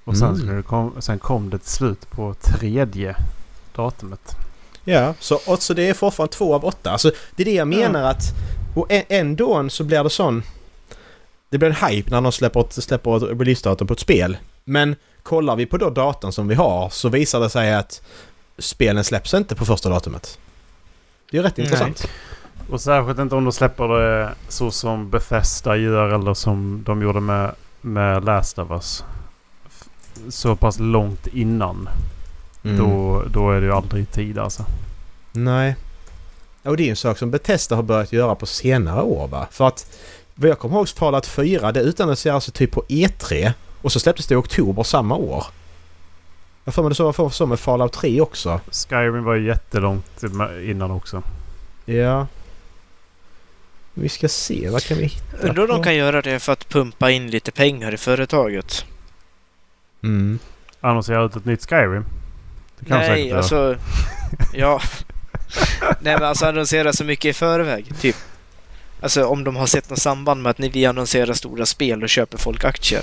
Och 0.04 0.18
sen, 0.18 0.28
Mm. 0.28 0.38
skulle 0.38 0.54
det 0.58 0.64
kom, 0.64 0.94
sen 1.00 1.20
kom 1.20 1.50
det 1.50 1.58
till 1.58 1.70
slut 1.70 2.12
på 2.12 2.34
tredje 2.42 3.16
datumet. 3.76 4.36
Ja, 4.84 5.14
så, 5.20 5.40
och, 5.48 5.62
så 5.62 5.74
det 5.74 5.90
är 5.90 5.94
fortfarande 5.94 6.34
två 6.34 6.56
av 6.56 6.66
åtta. 6.66 6.92
Alltså, 6.92 7.12
det 7.36 7.44
är 7.44 7.46
det 7.46 7.54
jag 7.54 7.68
menar 7.68 8.04
att... 8.04 8.24
Och 8.76 8.88
ändå 8.90 9.70
så 9.70 9.84
blir 9.84 10.04
det 10.04 10.10
sån... 10.10 10.44
Det 11.52 11.58
blir 11.58 11.70
en 11.70 11.90
hype 11.90 12.12
när 12.12 12.22
de 12.22 12.32
släpper 12.32 12.60
ett, 12.60 12.74
släpper 12.74 13.18
ett 13.18 13.40
releasedatum 13.40 13.88
på 13.88 13.94
ett 13.94 14.00
spel. 14.00 14.38
Men 14.64 14.96
kollar 15.24 15.56
vi 15.56 15.66
på 15.66 15.78
då 15.78 15.90
datan 15.90 16.32
som 16.32 16.48
vi 16.48 16.56
har 16.56 16.90
så 16.90 17.10
visar 17.10 17.40
det 17.40 17.50
sig 17.50 17.74
att 17.74 18.02
spelen 18.58 19.04
släpps 19.04 19.34
inte 19.34 19.56
på 19.56 19.66
första 19.66 19.90
datumet. 19.90 20.40
Det 21.32 21.38
är 21.38 21.44
rätt 21.44 21.58
Nej. 21.58 21.66
intressant. 21.66 22.08
Och 22.70 22.82
särskilt 22.82 23.20
inte 23.20 23.36
om 23.36 23.44
de 23.44 23.54
släpper 23.54 23.88
det 23.88 24.34
så 24.48 24.72
som 24.72 25.10
Bethesda 25.10 25.76
gör 25.76 26.10
eller 26.14 26.34
som 26.34 26.84
de 26.86 27.02
gjorde 27.02 27.20
med, 27.20 27.52
med 27.82 28.26
Last 28.26 28.60
of 28.60 28.72
Us. 28.72 29.04
Så 30.30 30.56
pass 30.56 30.80
långt 30.80 31.28
innan. 31.28 31.90
Mm. 32.64 32.78
Då, 32.78 33.24
då 33.28 33.52
är 33.52 33.62
det 33.62 33.66
ju 33.66 33.74
aldrig 33.74 34.12
tid 34.12 34.38
alltså. 34.38 34.66
Nej. 35.32 35.76
Och 36.64 36.78
det 36.78 36.84
är 36.84 36.90
en 36.90 36.96
sak 36.96 37.18
som 37.18 37.32
Bethesda 37.32 37.76
har 37.76 37.84
börjat 37.84 38.14
göra 38.14 38.36
på 38.36 38.46
senare 38.46 39.02
år 39.02 39.28
va? 39.28 39.48
För 39.52 39.68
att 39.68 39.88
vad 40.42 40.50
jag 40.50 40.60
kommer 40.60 40.76
ihåg 40.76 40.90
Fallout 40.90 41.28
4 41.28 41.72
det 41.72 41.80
utannonserades 41.80 42.46
typ 42.46 42.72
på 42.72 42.84
E3 42.90 43.54
och 43.82 43.92
så 43.92 44.00
släpptes 44.00 44.28
det 44.28 44.34
i 44.34 44.38
oktober 44.38 44.84
samma 44.84 45.16
år. 45.16 45.46
Jag 46.64 46.74
får 46.74 46.84
mig 46.84 46.90
det 46.90 46.96
så 46.96 47.12
var 47.12 47.30
så 47.30 47.46
med 47.46 47.60
Fallout 47.60 47.94
3 47.94 48.22
också. 48.22 48.60
Skyrim 48.90 49.24
var 49.24 49.36
ju 49.36 49.48
jättelångt 49.48 50.24
innan 50.64 50.92
också. 50.92 51.24
Ja. 51.86 52.28
Vi 53.94 54.10
ska 54.10 54.30
se, 54.30 54.70
vad 54.70 54.84
kan 54.84 54.98
vi 54.98 55.06
hitta 55.06 55.48
Undrar 55.48 55.64
om 55.64 55.70
de 55.70 55.84
kan 55.84 55.96
göra 55.96 56.22
det 56.22 56.40
för 56.40 56.54
att 56.54 56.70
pumpa 56.70 57.12
in 57.12 57.30
lite 57.30 57.52
pengar 57.52 57.94
i 57.94 57.98
företaget. 57.98 58.86
Mm. 60.04 60.40
Annonsera 60.82 61.26
ut 61.26 61.36
ett 61.36 61.46
nytt 61.46 61.70
Skyrim. 61.70 62.06
Det 62.80 62.86
kan 62.86 63.00
säkert 63.00 63.16
Nej, 63.16 63.28
göra. 63.28 63.38
alltså... 63.38 63.76
Ja. 64.54 64.82
Nej, 66.00 66.14
men 66.18 66.24
alltså 66.24 66.46
annonsera 66.46 66.94
så 66.94 67.04
mycket 67.04 67.26
i 67.30 67.34
förväg, 67.34 68.00
typ. 68.00 68.16
Alltså 69.02 69.26
om 69.26 69.44
de 69.44 69.56
har 69.56 69.66
sett 69.66 69.90
något 69.90 70.00
samband 70.00 70.42
med 70.42 70.50
att 70.50 70.58
ni 70.58 70.70
vi 70.70 70.86
annonserar 70.86 71.34
stora 71.34 71.66
spel 71.66 72.04
och 72.04 72.10
köper 72.10 72.38
folk 72.38 72.64
aktier. 72.66 73.02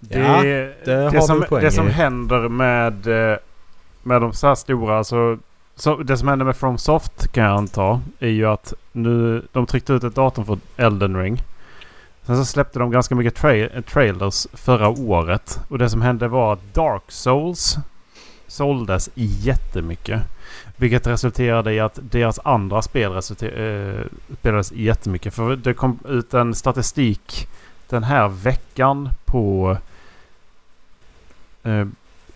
Det, 0.00 0.18
Ja, 0.18 0.42
det, 0.42 1.10
det 1.10 1.22
som, 1.22 1.44
det 1.50 1.70
som 1.70 1.86
händer 1.86 2.48
med, 2.48 3.06
eh, 3.32 3.38
med 4.02 4.20
de 4.20 4.32
så 4.32 4.46
här 4.46 4.54
stora, 4.54 4.98
alltså, 4.98 5.38
så 5.76 5.96
det 5.96 6.16
som 6.16 6.28
händer 6.28 6.46
med 6.46 6.56
FromSoft 6.56 7.32
kan 7.32 7.44
jag 7.44 7.56
anta, 7.56 8.00
är 8.18 8.28
ju 8.28 8.46
att 8.46 8.72
nu, 8.92 9.42
de 9.52 9.66
tryckte 9.66 9.92
ut 9.92 10.04
ett 10.04 10.14
datum 10.14 10.46
för 10.46 10.58
Elden 10.76 11.16
Ring. 11.16 11.42
Sen 12.26 12.36
så 12.36 12.44
släppte 12.44 12.78
de 12.78 12.90
ganska 12.90 13.14
mycket 13.14 13.38
tra- 13.42 13.82
trailers 13.82 14.46
förra 14.52 14.88
året. 14.88 15.60
Och 15.68 15.78
det 15.78 15.90
som 15.90 16.02
hände 16.02 16.28
var 16.28 16.52
att 16.52 16.74
Dark 16.74 17.02
Souls 17.08 17.76
såldes 18.48 19.10
jättemycket. 19.14 20.22
Vilket 20.76 21.06
resulterade 21.06 21.72
i 21.72 21.80
att 21.80 21.98
deras 22.02 22.38
andra 22.44 22.82
spel 22.82 23.12
resulter- 23.12 23.98
eh, 23.98 24.04
spelades 24.40 24.72
jättemycket. 24.72 25.34
För 25.34 25.56
det 25.56 25.74
kom 25.74 25.98
ut 26.08 26.34
en 26.34 26.54
statistik 26.54 27.48
den 27.88 28.02
här 28.04 28.28
veckan 28.28 29.08
på 29.24 29.76
eh, 31.62 31.86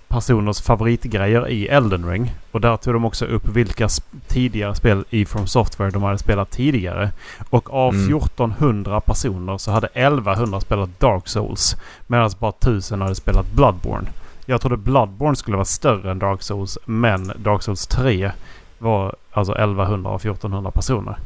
personers 0.09 0.61
favoritgrejer 0.63 1.49
i 1.49 1.67
Elden 1.69 2.11
Ring. 2.11 2.35
Och 2.51 2.61
där 2.61 2.77
tog 2.77 2.95
de 2.95 3.05
också 3.05 3.25
upp 3.27 3.49
vilka 3.49 3.87
sp- 3.87 4.03
tidigare 4.29 4.75
spel 4.75 5.05
i 5.11 5.25
From 5.25 5.47
Software 5.47 5.91
de 5.91 6.03
hade 6.03 6.19
spelat 6.19 6.51
tidigare. 6.51 7.11
Och 7.51 7.75
av 7.75 7.95
Mm. 7.95 8.07
1400 8.07 9.01
personer 9.01 9.59
så 9.59 9.71
hade 9.71 9.87
1100 9.95 10.61
spelat 10.61 11.01
Dark 11.01 11.29
Souls. 11.29 11.77
Medan 12.07 12.31
bara 12.39 12.53
1000 12.53 13.01
hade 13.01 13.15
spelat 13.15 13.53
Bloodborne. 13.53 14.09
Jag 14.47 14.61
trodde 14.61 14.77
Bloodborne 14.77 15.37
skulle 15.37 15.57
vara 15.57 15.65
större 15.65 16.11
än 16.11 16.19
Dark 16.19 16.43
Souls. 16.43 16.79
Men 16.85 17.33
Dark 17.37 17.63
Souls 17.63 17.87
3 17.87 18.33
var 18.79 19.15
alltså 19.33 19.53
1100 19.53 20.11
av 20.11 20.17
1400 20.17 20.71
personer. 20.71 21.17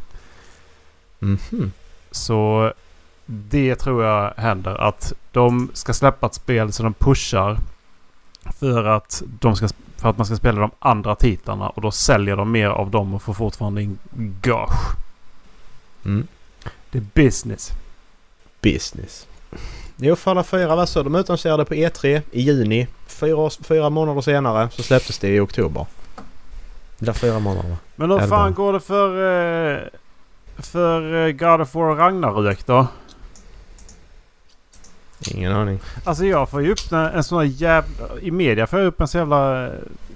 Mhm. 1.19 1.73
Så 2.11 2.73
det 3.27 3.77
tror 3.77 4.05
jag 4.05 4.35
händer. 4.37 4.75
Att 4.75 5.13
de 5.33 5.71
ska 5.73 5.93
släppa 5.93 6.27
ett 6.27 6.35
spel 6.35 6.73
som 6.73 6.85
de 6.85 6.95
pushar 6.95 7.59
för 8.61 8.85
att, 8.85 9.23
de 9.41 9.57
ska, 9.57 9.69
för 9.97 10.11
att 10.11 10.17
man 10.17 10.27
ska 10.27 10.37
spela 10.37 10.61
de 10.61 10.71
andra 10.79 11.15
titlarna. 11.15 11.69
Och 11.69 11.83
då 11.83 11.91
säljer 11.91 12.37
de 12.37 12.53
mer 12.53 12.69
av 12.69 12.91
dem 12.91 13.15
och 13.15 13.23
får 13.23 13.35
fortfarande 13.35 13.83
in 13.83 13.99
gage. 14.43 14.97
Mm. 16.05 16.27
Det 16.91 16.99
är 16.99 17.07
business. 17.15 17.73
Business. 18.61 19.27
Jo, 19.97 20.17
Fallout 20.17 20.47
4 20.47 20.77
var 20.77 20.87
så. 20.87 21.03
De 21.03 21.15
utannonserade 21.15 21.65
på 21.65 21.75
E3 21.75 22.23
i 22.31 22.41
juni. 22.41 22.87
Fyra, 23.07 23.51
fyra 23.51 23.91
månader 23.91 24.21
senare 24.21 24.71
så 24.71 24.83
släpptes 24.83 25.19
det 25.19 25.29
i 25.29 25.41
oktober. 25.41 25.87
Det 26.99 27.07
där 27.07 27.13
fyra 27.13 27.39
månader. 27.39 27.77
Men 27.97 28.11
hur 28.11 28.19
fan 28.19 28.55
går 28.55 28.73
det 28.73 28.81
för, 28.81 29.09
eh, 29.75 29.81
för 30.57 31.27
eh, 31.27 31.33
God 31.33 31.61
of 31.61 31.75
War 31.75 31.95
Ragnarök 31.95 32.67
då? 32.67 32.87
Ingen 35.31 35.53
aning. 35.53 35.81
Alltså 36.05 36.25
jag 36.25 36.51
får 36.51 36.63
ju 36.63 36.73
upp 36.73 36.93
en, 36.93 37.25
sån 37.25 37.39
här 37.39 37.45
jävla... 37.45 38.21
I 38.21 38.31
media 38.31 38.67
får 38.67 38.79
jag 38.79 38.87
upp 38.87 39.01
en 39.01 39.09
så 39.09 39.19
jävla 39.19 39.67
eh, 39.67 39.73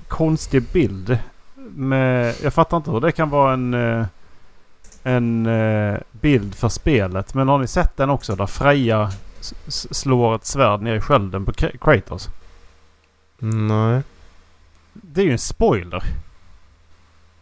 konstig 0.08 0.62
bild. 0.62 1.18
Med, 1.74 2.34
jag 2.42 2.54
fattar 2.54 2.76
inte 2.76 2.90
hur 2.90 3.00
det 3.00 3.12
kan 3.12 3.30
vara 3.30 3.52
en... 3.52 4.06
En 5.02 5.48
bild 6.10 6.54
för 6.54 6.68
spelet. 6.68 7.34
Men 7.34 7.48
har 7.48 7.58
ni 7.58 7.66
sett 7.66 7.96
den 7.96 8.10
också? 8.10 8.36
Där 8.36 8.46
Freja 8.46 9.10
slår 9.68 10.34
ett 10.34 10.46
svärd 10.46 10.82
ner 10.82 10.94
i 10.94 11.00
skölden 11.00 11.44
på 11.44 11.52
Kra- 11.52 11.78
Kratos. 11.78 12.28
Nej. 13.38 14.02
Det 14.92 15.20
är 15.20 15.24
ju 15.24 15.32
en 15.32 15.38
spoiler. 15.38 16.02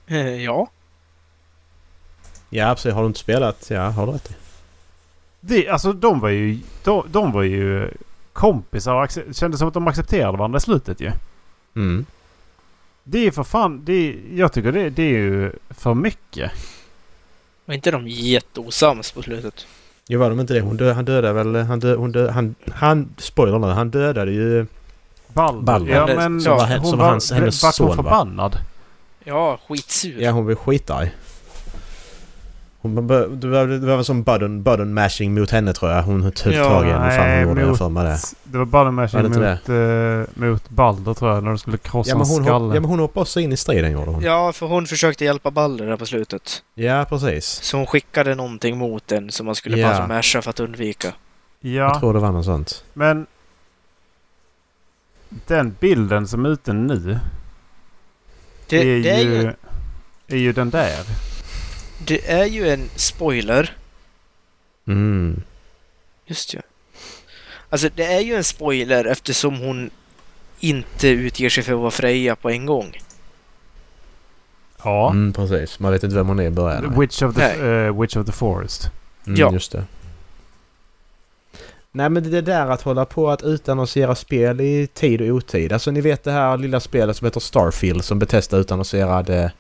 Eh, 0.07 0.45
ja. 0.45 0.71
Ja, 2.51 2.75
precis. 2.75 2.95
Har 2.95 3.03
du 3.03 3.07
inte 3.07 3.19
spelat? 3.21 3.71
Ja, 3.71 3.89
har 3.91 4.07
du 4.07 4.13
rätt 4.13 4.31
i. 4.31 4.35
Det, 5.41 5.69
alltså 5.69 5.93
de 5.93 6.21
var 6.21 6.29
ju... 6.29 6.61
De, 6.85 7.05
de 7.11 7.33
var 7.33 7.43
ju 7.43 7.91
kompisar 8.33 8.95
och 8.95 9.11
kändes 9.11 9.59
som 9.59 9.69
att 9.69 9.75
de 9.75 9.89
accepterade 9.89 10.39
varandra 10.39 10.57
i 10.57 10.61
slutet 10.61 11.01
ju. 11.01 11.13
Mm. 11.77 12.07
Det 13.05 13.27
är 13.27 13.31
för 13.31 13.45
fan... 13.45 13.85
Det 13.85 13.93
är, 13.93 14.17
jag 14.35 14.53
tycker 14.53 14.73
det, 14.73 14.91
det 14.91 15.03
är 15.03 15.19
ju 15.19 15.53
för 15.71 15.95
mycket. 15.95 16.53
Var 17.65 17.75
inte 17.75 17.91
de 17.91 18.09
jätteosams 18.09 19.13
på 19.13 19.23
slutet? 19.23 19.67
Jo, 20.11 20.21
var 20.21 20.31
de 20.31 20.41
inte 20.41 20.55
det? 20.55 20.61
Hon 20.61 20.77
dö, 20.77 20.93
han 20.93 21.05
dödade 21.05 21.33
väl... 21.33 21.57
Han 21.57 21.81
dö, 21.81 21.97
hon 21.97 22.13
dö, 22.13 22.31
han, 22.31 22.55
han... 22.73 23.09
Spoiler 23.17 23.59
nu. 23.59 23.67
Han 23.67 23.91
dödade 23.91 24.31
ju... 24.33 24.67
Balder. 25.33 25.63
Balder. 25.63 25.95
Ja 25.95 26.07
men 26.07 26.41
som 26.41 26.53
var 26.57 26.65
hen- 26.67 26.81
hon 26.81 26.91
som 26.91 26.99
var 26.99 27.09
hans- 27.11 27.33
hennes 27.33 27.63
vart 27.63 27.79
hon 27.79 27.89
son, 27.89 27.97
va? 27.97 28.03
förbannad? 28.03 28.59
Ja, 29.25 29.59
skitsur. 29.69 30.21
Ja, 30.21 30.31
hon 30.31 30.47
blev 30.47 30.57
skitarg. 30.57 31.15
Hon, 32.81 33.07
bör- 33.07 33.29
det 33.29 33.47
var, 33.49 33.67
det 33.67 33.87
var 33.87 33.97
väl 33.97 34.05
som 34.05 34.23
button, 34.23 34.63
button 34.63 34.95
mashing 34.95 35.35
mot 35.35 35.51
henne 35.51 35.73
tror 35.73 35.91
jag. 35.91 36.03
Hon 36.03 36.23
höll 36.23 36.33
Ja, 36.45 36.65
tag 36.69 36.87
i 36.87 36.91
henne. 36.91 37.11
Fan 37.11 37.27
nej, 37.27 37.39
hon 37.45 37.49
gjorde, 37.49 37.61
jag 37.61 37.69
mot- 37.69 37.79
för 37.79 37.89
mig 37.89 38.05
det. 38.05 38.19
Det 38.45 38.65
var 38.65 38.87
en 38.87 38.95
match 38.95 39.15
Var 39.15 39.23
mot, 39.23 39.69
eh, 40.39 40.49
mot 40.51 40.71
Balder 40.71 41.15
tror 41.15 41.31
jag 41.35 41.43
när 41.43 41.51
de 41.51 41.59
skulle 41.59 41.79
krossa 41.79 42.11
Ja 42.11 42.15
men, 42.15 42.19
hans 42.21 42.31
hon, 42.39 42.45
skalle. 42.45 42.65
hopp, 42.65 42.75
ja 42.75 42.81
men 42.81 42.91
hon 42.91 42.99
hoppade 42.99 43.23
också 43.23 43.41
in 43.41 43.53
i 43.53 43.57
striden 43.57 43.93
gjorde 43.93 44.11
hon. 44.11 44.23
Ja, 44.23 44.47
Ja, 44.47 44.53
för 44.53 44.67
hon 44.67 44.87
försökte 44.87 45.25
hjälpa 45.25 45.51
Balder 45.51 45.87
där 45.87 45.97
på 45.97 46.07
slutet. 46.07 46.63
precis. 47.09 47.47
Så 47.47 47.77
hon 47.77 47.87
skickade 47.87 48.35
någonting 48.35 48.79
mot 48.79 49.07
den 49.07 49.31
som 49.31 49.47
man 49.47 49.55
skulle 49.55 49.79
Ja. 49.79 49.89
bara 49.89 50.07
masha 50.07 50.43
för 50.43 50.51
att 50.51 50.61
undvika. 50.61 51.13
Jag 51.61 51.73
ja, 51.91 52.01
tror 52.01 52.15
det 52.15 52.21
var 52.21 52.33
något 52.33 52.45
sånt. 52.45 52.85
men 52.95 53.27
den 55.47 55.77
bilden 55.81 56.29
som 56.29 56.45
är 56.45 56.49
ute 56.49 56.73
nu 56.73 57.19
Det, 58.69 58.77
är, 58.81 59.03
det, 59.03 59.11
är 59.11 59.19
ju, 59.25 59.31
ju, 59.35 59.53
är 60.27 60.37
ju 60.37 60.53
den 60.53 60.71
där. 60.71 60.95
Det 61.99 62.31
är 62.31 62.45
ju 62.45 62.69
en 62.69 62.91
spoiler. 62.97 63.77
Mm. 64.87 65.43
Just 66.27 66.55
ja. 66.55 66.61
Alltså 67.71 67.89
det 67.95 68.05
är 68.05 68.21
ju 68.21 68.35
en 68.35 68.45
spoiler 68.45 69.05
eftersom 69.05 69.59
hon 69.61 69.91
inte 70.61 71.09
utger 71.09 71.49
sig 71.49 71.63
för 71.63 71.73
att 71.73 71.79
vara 71.79 71.91
Freja 71.91 72.37
på 72.37 72.51
en 72.51 72.67
gång. 72.67 72.97
Ja. 74.85 75.11
Mm, 75.11 75.33
precis. 75.33 75.79
Man 75.79 75.93
vet 75.93 76.03
inte 76.03 76.17
vem 76.17 76.29
hon 76.29 76.39
är 76.39 76.45
i 76.45 76.51
början. 76.51 77.01
Witch, 77.01 77.23
of 77.23 77.35
the, 77.35 77.43
eh, 77.43 78.01
Witch 78.01 78.17
of 78.17 78.27
the 78.27 78.33
Forest. 78.33 78.91
Mm, 79.27 79.41
Ja. 79.41 79.53
Just 79.53 79.73
det. 79.73 79.85
Nej 81.93 82.09
men 82.09 82.31
det 82.31 82.41
där 82.41 82.67
att 82.67 82.83
hålla 82.83 83.05
på 83.05 83.31
att 83.31 83.43
utannonsera 83.43 84.15
spel 84.15 84.61
i 84.61 84.87
tid 84.95 85.21
och 85.21 85.27
otid. 85.29 85.73
Alltså 85.73 85.91
ni 85.91 86.01
vet 86.01 86.25
det 86.25 86.33
här 86.33 86.57
lilla 86.57 86.81
spelet 86.81 87.17
som 87.17 87.25
heter 87.25 87.41
Starfield 87.41 88.05
som 88.05 88.19
Bethesda 88.19 88.57
utannonserade 88.57 89.33
För 89.33 89.33
tre 89.33 89.43
år 89.43 89.43
sedan. 89.43 89.53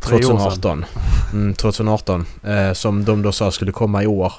2018. 0.00 0.84
Mm, 1.32 1.54
2018. 1.54 2.26
Eh, 2.42 2.72
som 2.72 3.04
de 3.04 3.22
då 3.22 3.32
sa 3.32 3.50
skulle 3.50 3.72
komma 3.72 4.02
i 4.02 4.06
år. 4.06 4.32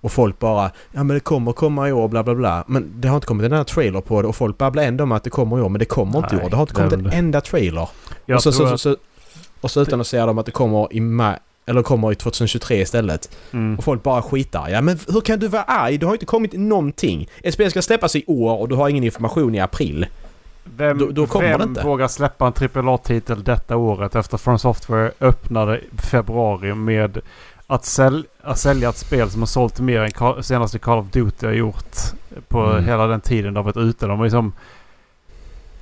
Och 0.00 0.12
folk 0.12 0.38
bara 0.38 0.70
ja 0.92 1.02
men 1.04 1.08
det 1.14 1.20
kommer 1.20 1.52
komma 1.52 1.88
i 1.88 1.92
år 1.92 2.08
bla 2.08 2.22
bla 2.22 2.34
bla. 2.34 2.64
Men 2.66 2.92
det 3.00 3.08
har 3.08 3.14
inte 3.14 3.26
kommit 3.26 3.46
en 3.46 3.52
enda 3.52 3.64
trailer 3.64 4.00
på 4.00 4.22
det 4.22 4.28
och 4.28 4.36
folk 4.36 4.58
babblar 4.58 4.82
ändå 4.82 5.04
om 5.04 5.12
att 5.12 5.24
det 5.24 5.30
kommer 5.30 5.58
i 5.58 5.62
år 5.62 5.68
men 5.68 5.78
det 5.78 5.84
kommer 5.84 6.18
inte 6.18 6.36
i 6.36 6.38
år. 6.38 6.50
Det 6.50 6.56
har 6.56 6.62
inte 6.62 6.74
kommit 6.74 6.92
en 6.92 7.06
enda 7.12 7.40
trailer. 7.40 7.88
Jag 8.26 8.36
och 8.36 8.42
så, 8.42 8.52
så, 8.52 8.64
att, 8.66 8.80
så, 8.80 8.96
och 9.60 9.70
så 9.70 9.80
utannonserar 9.82 10.26
de 10.26 10.38
att 10.38 10.46
det 10.46 10.52
kommer 10.52 10.92
i 10.92 11.00
maj, 11.00 11.38
eller 11.66 11.82
kommer 11.82 12.12
i 12.12 12.14
2023 12.14 12.80
istället. 12.80 13.30
mm, 13.52 13.78
Och 13.78 13.84
folk 13.84 14.02
bara 14.02 14.22
skitar. 14.22 14.68
Ja 14.68 14.80
men 14.80 14.98
hur 15.08 15.20
kan 15.20 15.38
du 15.38 15.48
vara 15.48 15.62
arg? 15.62 15.98
Det 15.98 16.06
har 16.06 16.12
inte 16.12 16.26
kommit 16.26 16.52
någonting. 16.52 17.28
Ett 17.42 17.54
spel 17.54 17.70
ska 17.70 17.82
släppas 17.82 18.16
i 18.16 18.24
år 18.26 18.56
och 18.60 18.68
du 18.68 18.74
har 18.74 18.88
ingen 18.88 19.04
information 19.04 19.54
i 19.54 19.60
april. 19.60 20.06
Vem 20.76 20.98
då- 20.98 21.10
då 21.10 21.26
kommer 21.26 21.48
vem 21.48 21.58
det 21.58 21.64
inte. 21.64 21.82
vågar 21.82 22.08
släppa 22.08 22.46
en 22.46 22.52
AAA-titel 22.52 23.44
detta 23.44 23.76
året 23.76 24.14
efter 24.16 24.36
From 24.38 24.58
Software 24.58 25.12
öppnade 25.20 25.78
i 25.78 25.84
februari 25.98 26.74
med 26.74 27.20
att, 27.66 27.84
säl 27.84 28.26
att 28.42 28.58
sälja 28.58 28.88
ett 28.88 28.96
spel 28.96 29.30
som 29.30 29.40
har 29.42 29.46
sålt 29.46 29.80
mer 29.80 30.00
än 30.00 30.10
Call 30.10 30.42
senaste 30.44 30.78
Call 30.78 30.98
of 30.98 31.06
Duty 31.10 31.46
har 31.46 31.52
gjort 31.52 31.96
på 32.48 32.64
Mm. 32.64 32.84
hela 32.84 33.06
den 33.06 33.20
tiden 33.20 33.54
de 33.54 33.56
har 33.66 33.72
varit 33.72 33.76
ute. 33.88 34.06
De 34.06 34.18
har 34.18 34.26
liksom, 34.26 34.52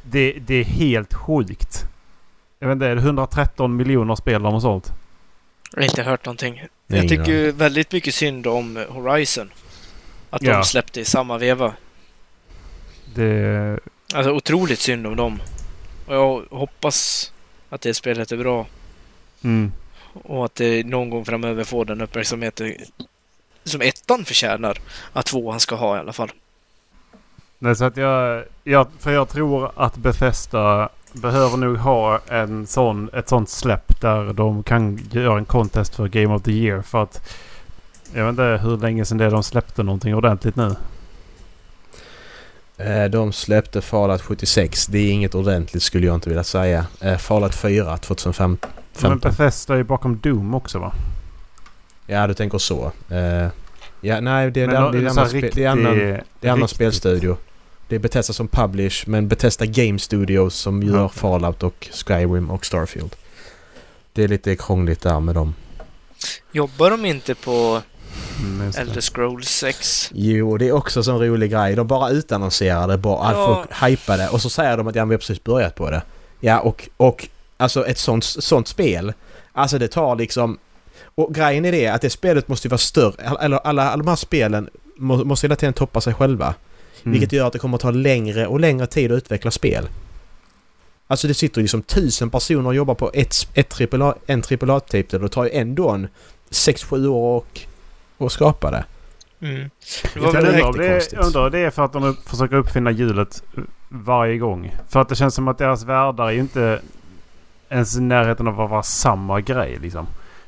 det, 0.03 0.33
det 0.33 0.55
är 0.55 0.65
helt 0.65 1.15
sjukt. 1.15 1.85
Jag 2.59 2.69
vet 2.69 2.75
inte, 2.75 2.87
är 2.87 2.95
det 2.95 3.03
113 3.03 3.77
miljoner 3.77 4.15
spel 4.15 4.43
de 4.43 4.53
har 4.53 4.61
sålt? 4.61 4.93
Jag 5.73 5.79
har 5.83 5.85
inte 5.89 6.03
hört 6.03 6.25
någonting. 6.25 6.63
Nej, 6.87 7.01
jag 7.01 7.09
tycker 7.09 7.33
ju 7.33 7.53
väldigt 7.53 7.93
mycket 7.93 8.15
synd 8.15 8.47
om 8.47 8.85
Horizon. 8.89 9.51
Att 10.31 10.43
Ja. 10.43 10.57
de 10.57 10.65
släppte 10.65 11.01
i 11.01 11.05
samma 11.05 11.39
veva. 11.39 11.73
Det, 13.15 13.79
Alltså 14.15 14.33
otroligt 14.33 14.81
synd 14.81 15.07
om 15.07 15.17
dem. 15.17 15.41
Och 16.07 16.15
jag 16.15 16.43
hoppas 16.51 17.33
att 17.71 17.81
det 17.81 17.95
spelet 17.95 18.33
är 18.33 18.37
bra. 18.37 18.67
mm. 19.43 19.73
Och 20.23 20.45
att 20.45 20.55
det 20.55 20.87
någon 20.87 21.11
gång 21.11 21.25
framöver 21.25 21.65
får 21.65 21.85
den 21.85 22.01
uppmärksamhet 22.01 22.61
som 23.65 23.81
ettan 23.81 24.25
förtjänar. 24.25 24.79
Att 25.13 25.27
tvåan 25.27 25.61
ska 25.61 25.75
ha 25.75 25.97
i 25.97 26.01
alla 26.01 26.13
fall. 26.13 26.31
Nej, 27.59 27.77
så 27.77 27.85
att 27.85 27.97
jag, 27.97 28.45
jag, 28.65 28.87
för 28.99 29.13
jag 29.13 29.29
tror 29.29 29.71
att 29.77 29.97
Bethesda 29.97 30.89
behöver 31.13 31.57
nog 31.57 31.77
ha 31.77 32.21
en 32.29 32.67
sån, 32.67 33.11
ett 33.13 33.29
sånt 33.29 33.51
släpp 33.51 34.01
där 34.01 34.33
de 34.33 34.63
kan 34.63 34.99
göra 35.13 35.39
en 35.39 35.45
contest 35.45 35.95
för 35.95 36.09
Game 36.09 36.35
of 36.35 36.43
the 36.43 36.53
Year. 36.53 36.83
För 36.83 37.03
att 37.03 37.35
jag 38.15 38.25
vet 38.25 38.31
inte 38.31 38.61
hur 38.63 38.77
länge 38.77 39.05
sedan 39.05 39.19
det 39.19 39.25
är 39.25 39.31
de 39.31 39.43
släppte 39.43 39.83
någonting 39.83 40.15
ordentligt 40.15 40.57
nu. 40.57 40.77
Eh, 42.79 43.05
De 43.05 43.33
släppte 43.33 43.81
Fallout 43.83 44.23
76. 44.23 44.87
Det 44.87 44.99
är 44.99 45.13
inget 45.13 45.35
ordentligt 45.35 45.83
skulle 45.83 46.07
jag 46.07 46.15
inte 46.15 46.29
vilja 46.29 46.45
säga. 46.45 46.87
Eh, 47.01 47.17
Fallout 47.17 47.55
4 47.55 47.97
2015. 47.97 48.71
Men 49.01 49.19
Bethesda 49.19 49.75
är 49.75 49.79
ju 49.79 49.85
bakom 49.85 50.19
Doom 50.19 50.55
också 50.55 50.79
va? 50.79 50.93
Ja, 52.07 52.27
du 52.27 52.35
tänker 52.35 52.59
så. 52.59 52.93
Eh, 53.11 53.49
Ja, 54.01 54.21
nej 54.21 54.51
det 54.51 54.63
är, 54.63 54.67
Men 54.67 54.75
det, 54.75 54.81
då- 54.81 54.91
det 54.91 54.99
är, 54.99 55.11
annan, 55.11 55.29
spe, 55.29 55.37
riktig- 55.39 55.55
det 55.55 55.65
är 55.65 55.69
annan, 55.71 55.99
det 55.99 56.03
är 56.41 56.49
annan 56.53 56.59
riktigt- 56.61 56.75
spelstudio. 56.77 57.37
Det 57.89 57.95
är 57.95 57.99
Bethesda 57.99 58.33
som 58.33 58.49
publish 58.49 59.05
men 59.09 59.29
Bethesda 59.29 59.67
Game 59.67 59.99
Studios 59.99 60.55
som 60.55 60.83
gör 60.83 60.97
Ja. 61.01 61.09
Fallout 61.09 61.63
och 61.63 61.89
Skyrim 62.07 62.51
och 62.51 62.67
Starfield. 62.67 63.17
Det 64.13 64.25
är 64.25 64.29
lite 64.29 64.57
krångligt 64.57 65.01
där 65.01 65.21
med 65.21 65.35
dem. 65.35 65.55
Jobbar 66.53 66.91
de 66.91 67.05
inte 67.05 67.35
på 67.35 67.83
Mm. 68.41 68.73
Elder 68.77 69.01
Scrolls 69.01 69.49
6? 69.49 70.11
Jo, 70.15 70.57
det 70.57 70.69
är 70.69 70.73
också 70.73 71.01
en 71.01 71.05
sån 71.05 71.21
rolig 71.21 71.51
grej. 71.51 71.75
De 71.77 71.87
bara 71.87 72.11
utannonserar 72.11 72.89
det, 72.89 72.99
bara 72.99 73.33
Ja. 73.33 73.47
folk 73.47 73.83
hypar 73.91 74.19
det 74.19 74.29
och 74.29 74.43
så 74.43 74.51
säger 74.51 74.77
de 74.77 74.89
att 74.89 74.95
ja, 74.95 75.05
vi 75.05 75.15
har 75.15 75.19
precis 75.19 75.45
börjat 75.45 75.75
på 75.75 75.91
det. 75.91 76.03
Ja, 76.41 76.61
och, 76.61 76.89
och 76.97 77.29
alltså 77.57 77.87
ett 77.87 77.99
sånt, 77.99 78.25
sånt 78.25 78.69
spel, 78.69 79.13
alltså 79.53 79.79
det 79.79 79.89
tar 79.89 80.17
liksom... 80.17 80.59
Och 81.15 81.35
grejen 81.35 81.65
är 81.65 81.73
det 81.73 81.89
att 81.89 82.03
det 82.03 82.11
spelet 82.11 82.49
måste 82.49 82.69
ju 82.69 82.71
vara 82.71 82.79
större, 82.79 83.37
eller 83.41 83.57
alla, 83.57 83.91
alla 83.91 83.97
de 83.97 84.09
här 84.09 84.17
spelen 84.17 84.69
må, 84.97 85.25
måste 85.25 85.47
hela 85.47 85.57
tiden 85.57 85.73
toppa 85.73 86.01
sig 86.01 86.15
själva. 86.15 86.55
Mm. 87.03 87.13
Vilket 87.13 87.33
gör 87.33 87.47
att 87.47 87.53
det 87.53 87.59
kommer 87.59 87.75
att 87.77 87.83
ta 87.83 87.91
längre 87.91 88.47
och 88.47 88.61
längre 88.61 88.87
tid 88.87 89.13
att 89.13 89.17
utveckla 89.17 89.51
spel. 89.51 89.89
Alltså 91.07 91.29
det 91.29 91.35
sitter 91.35 91.61
ju 91.61 91.69
som 91.69 91.83
tusen 91.83 92.31
personer 92.31 92.67
och 92.67 92.75
jobbar 92.75 92.95
på 92.95 93.11
ett, 93.15 93.35
ett 93.55 93.93
AAA, 93.95 94.15
en 94.27 94.43
AAA-titel 94.51 95.23
och 95.23 95.29
det 95.29 95.35
tar 95.35 95.45
ju 95.45 95.51
ändå 95.51 95.91
en 95.91 96.09
6-7 96.51 97.07
år 97.07 97.37
och, 97.37 97.61
och 98.19 98.33
skapa 98.33 98.71
det. 98.71 98.85
Mm. 99.41 99.71
Det 100.15 100.21
var 100.21 100.33
väl 100.33 100.45
jag 100.45 101.25
undrar 101.25 101.45
om 101.45 101.51
det 101.51 101.59
är 101.59 101.71
för 101.71 101.85
att 101.85 101.93
de 101.93 102.05
upp- 102.05 102.29
försöker 102.29 102.57
uppfinna 102.57 102.91
hjulet 102.91 103.43
varje 103.89 104.39
gång. 104.39 104.75
För 104.89 105.01
att 105.01 105.09
det 105.09 105.15
känns 105.15 105.35
som 105.35 105.49
att 105.49 105.59
deras 105.59 105.85
världar 105.85 106.27
är 106.27 106.31
ju 106.31 106.41
inte 106.41 106.81
ens 107.69 107.97
i 107.97 108.01
närheten 108.01 108.49
av 108.49 108.61
att 108.61 108.71
vara 108.71 108.83
samma 108.83 109.41
grej 109.41 109.79
liksom. 109.83 110.07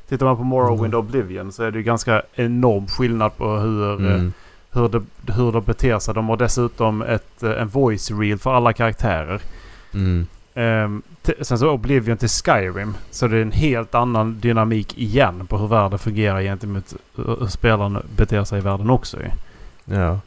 Tittar 0.08 0.26
man 0.26 0.36
på 0.36 0.44
Morrowind 0.44 0.94
och 0.94 1.00
Oblivion 1.00 1.52
så 1.52 1.62
är 1.62 1.70
det 1.70 1.78
ju 1.78 1.84
ganska 1.84 2.22
enorm 2.34 2.86
skillnad 2.86 3.36
på 3.36 3.56
hur, 3.56 4.00
eh, 4.00 4.14
Mm. 4.14 4.32
hur, 4.72 4.88
det, 4.88 5.02
hur 5.32 5.52
de 5.52 5.62
beter 5.64 5.98
sig. 5.98 6.14
De 6.14 6.28
har 6.28 6.36
dessutom 6.36 7.02
ett, 7.02 7.42
eh, 7.42 7.50
en 7.50 7.68
voice 7.68 8.10
reel 8.10 8.38
för 8.38 8.54
alla 8.54 8.72
karaktärer. 8.72 9.40
Mm. 9.94 10.26
Ehm, 10.54 11.02
sen 11.40 11.58
så 11.58 11.70
Oblivion 11.70 12.16
till 12.16 12.28
Skyrim. 12.28 12.94
Så 13.10 13.28
det 13.28 13.36
är 13.36 13.42
en 13.42 13.52
helt 13.52 13.94
annan 13.94 14.40
dynamik 14.40 14.98
igen 14.98 15.46
på 15.46 15.58
hur 15.58 15.66
världen 15.68 15.98
fungerar 15.98 16.42
gentemot 16.42 16.94
hur 17.16 17.46
spelaren 17.46 18.02
beter 18.16 18.44
sig 18.44 18.58
i 18.58 18.62
världen 18.62 18.90
också. 18.90 19.16
Ja. 19.84 20.20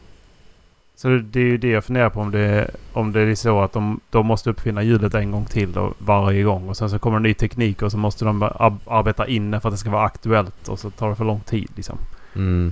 Så 0.96 1.08
det, 1.08 1.20
det 1.22 1.40
är 1.40 1.44
ju 1.44 1.58
det 1.58 1.68
jag 1.70 1.84
funderar 1.86 2.10
på 2.10 2.20
om 2.20 2.32
det, 2.32 2.72
om 2.94 3.12
det 3.12 3.22
är 3.22 3.36
så 3.36 3.62
att 3.62 3.74
de, 3.74 4.00
de 4.10 4.26
måste 4.26 4.50
uppfinna 4.50 4.84
hjulet 4.84 5.14
en 5.14 5.32
gång 5.32 5.46
till 5.46 5.74
då, 5.74 5.94
varje 5.98 6.44
gång. 6.44 6.70
Och 6.70 6.78
sen 6.78 6.90
så 6.90 7.00
kommer 7.00 7.20
det 7.20 7.24
ny 7.24 7.34
teknik 7.34 7.82
och 7.82 7.92
så 7.92 7.98
måste 7.98 8.26
de 8.26 8.44
ab- 8.44 8.80
arbeta 8.88 9.28
inne 9.28 9.60
för 9.60 9.70
att 9.70 9.74
det 9.74 9.78
ska 9.78 9.90
vara 9.90 10.04
aktuellt. 10.06 10.68
Och 10.68 10.80
så 10.80 10.90
tar 10.90 11.10
det 11.10 11.16
för 11.16 11.26
lång 11.26 11.40
tid 11.40 11.70
liksom. 11.76 11.98
Mm. 12.36 12.72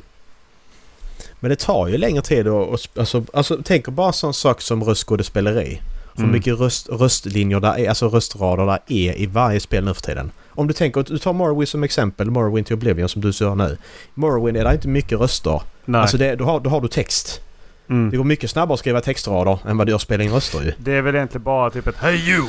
Men 1.40 1.50
det 1.50 1.60
tar 1.60 1.88
ju 1.88 1.98
längre 1.98 2.22
tid 2.22 2.48
att... 2.48 2.98
Alltså, 2.98 3.24
alltså 3.34 3.58
tänk 3.64 3.88
bara 3.88 4.12
sån 4.12 4.34
sak 4.34 4.62
som 4.62 4.84
röstskådespeleri. 4.84 5.82
Hur 6.20 6.26
Mm. 6.26 6.32
mycket 6.38 6.60
röst, 6.60 6.90
röstlinjer 6.92 7.60
där 7.60 7.80
är, 7.80 7.90
alltså 7.90 8.08
röstrader 8.10 8.66
där 8.66 8.80
är 8.88 9.18
i 9.20 9.26
varje 9.26 9.60
spel 9.60 9.84
nu 9.86 9.94
för 9.94 10.02
tiden. 10.02 10.32
Om 10.50 10.68
du 10.68 10.74
tänker, 10.74 11.04
du 11.04 11.18
tar 11.18 11.34
Morrowind 11.34 11.68
som 11.68 11.84
exempel, 11.84 12.32
Morrowind 12.32 12.66
till 12.68 12.76
Oblivion 12.76 13.10
som 13.10 13.22
du 13.22 13.32
gör 13.32 13.56
nu. 13.56 13.78
Morrowind 14.14 14.58
är 14.58 14.64
det 14.64 14.74
inte 14.74 14.88
mycket 14.88 15.20
röster. 15.20 15.62
Nej. 15.86 16.02
Alltså 16.02 16.18
det, 16.18 16.36
då, 16.36 16.46
har, 16.46 16.60
då 16.60 16.70
har 16.70 16.82
du 16.82 16.88
text. 16.88 17.42
mm. 17.90 18.10
Det 18.10 18.18
går 18.18 18.24
mycket 18.24 18.50
snabbare 18.50 18.74
att 18.74 18.80
skriva 18.80 19.02
textrader 19.02 19.60
än 19.68 19.78
vad 19.78 19.88
det 19.88 19.92
gör 19.92 19.96
att 19.96 20.02
spela 20.02 20.24
in 20.24 20.32
röster 20.32 20.62
ju. 20.62 20.74
Det 20.78 20.94
är 20.94 21.02
väl 21.02 21.16
egentligen 21.16 21.44
bara 21.44 21.70
typ 21.70 21.88
ett 21.88 21.96
Hey 21.98 22.16
you! 22.32 22.48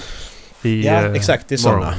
I, 0.63 0.87
Ja, 0.87 0.93
eh, 0.93 1.13
exakt. 1.13 1.49
Det 1.49 1.55
är 1.55 1.57
sådana. 1.57 1.95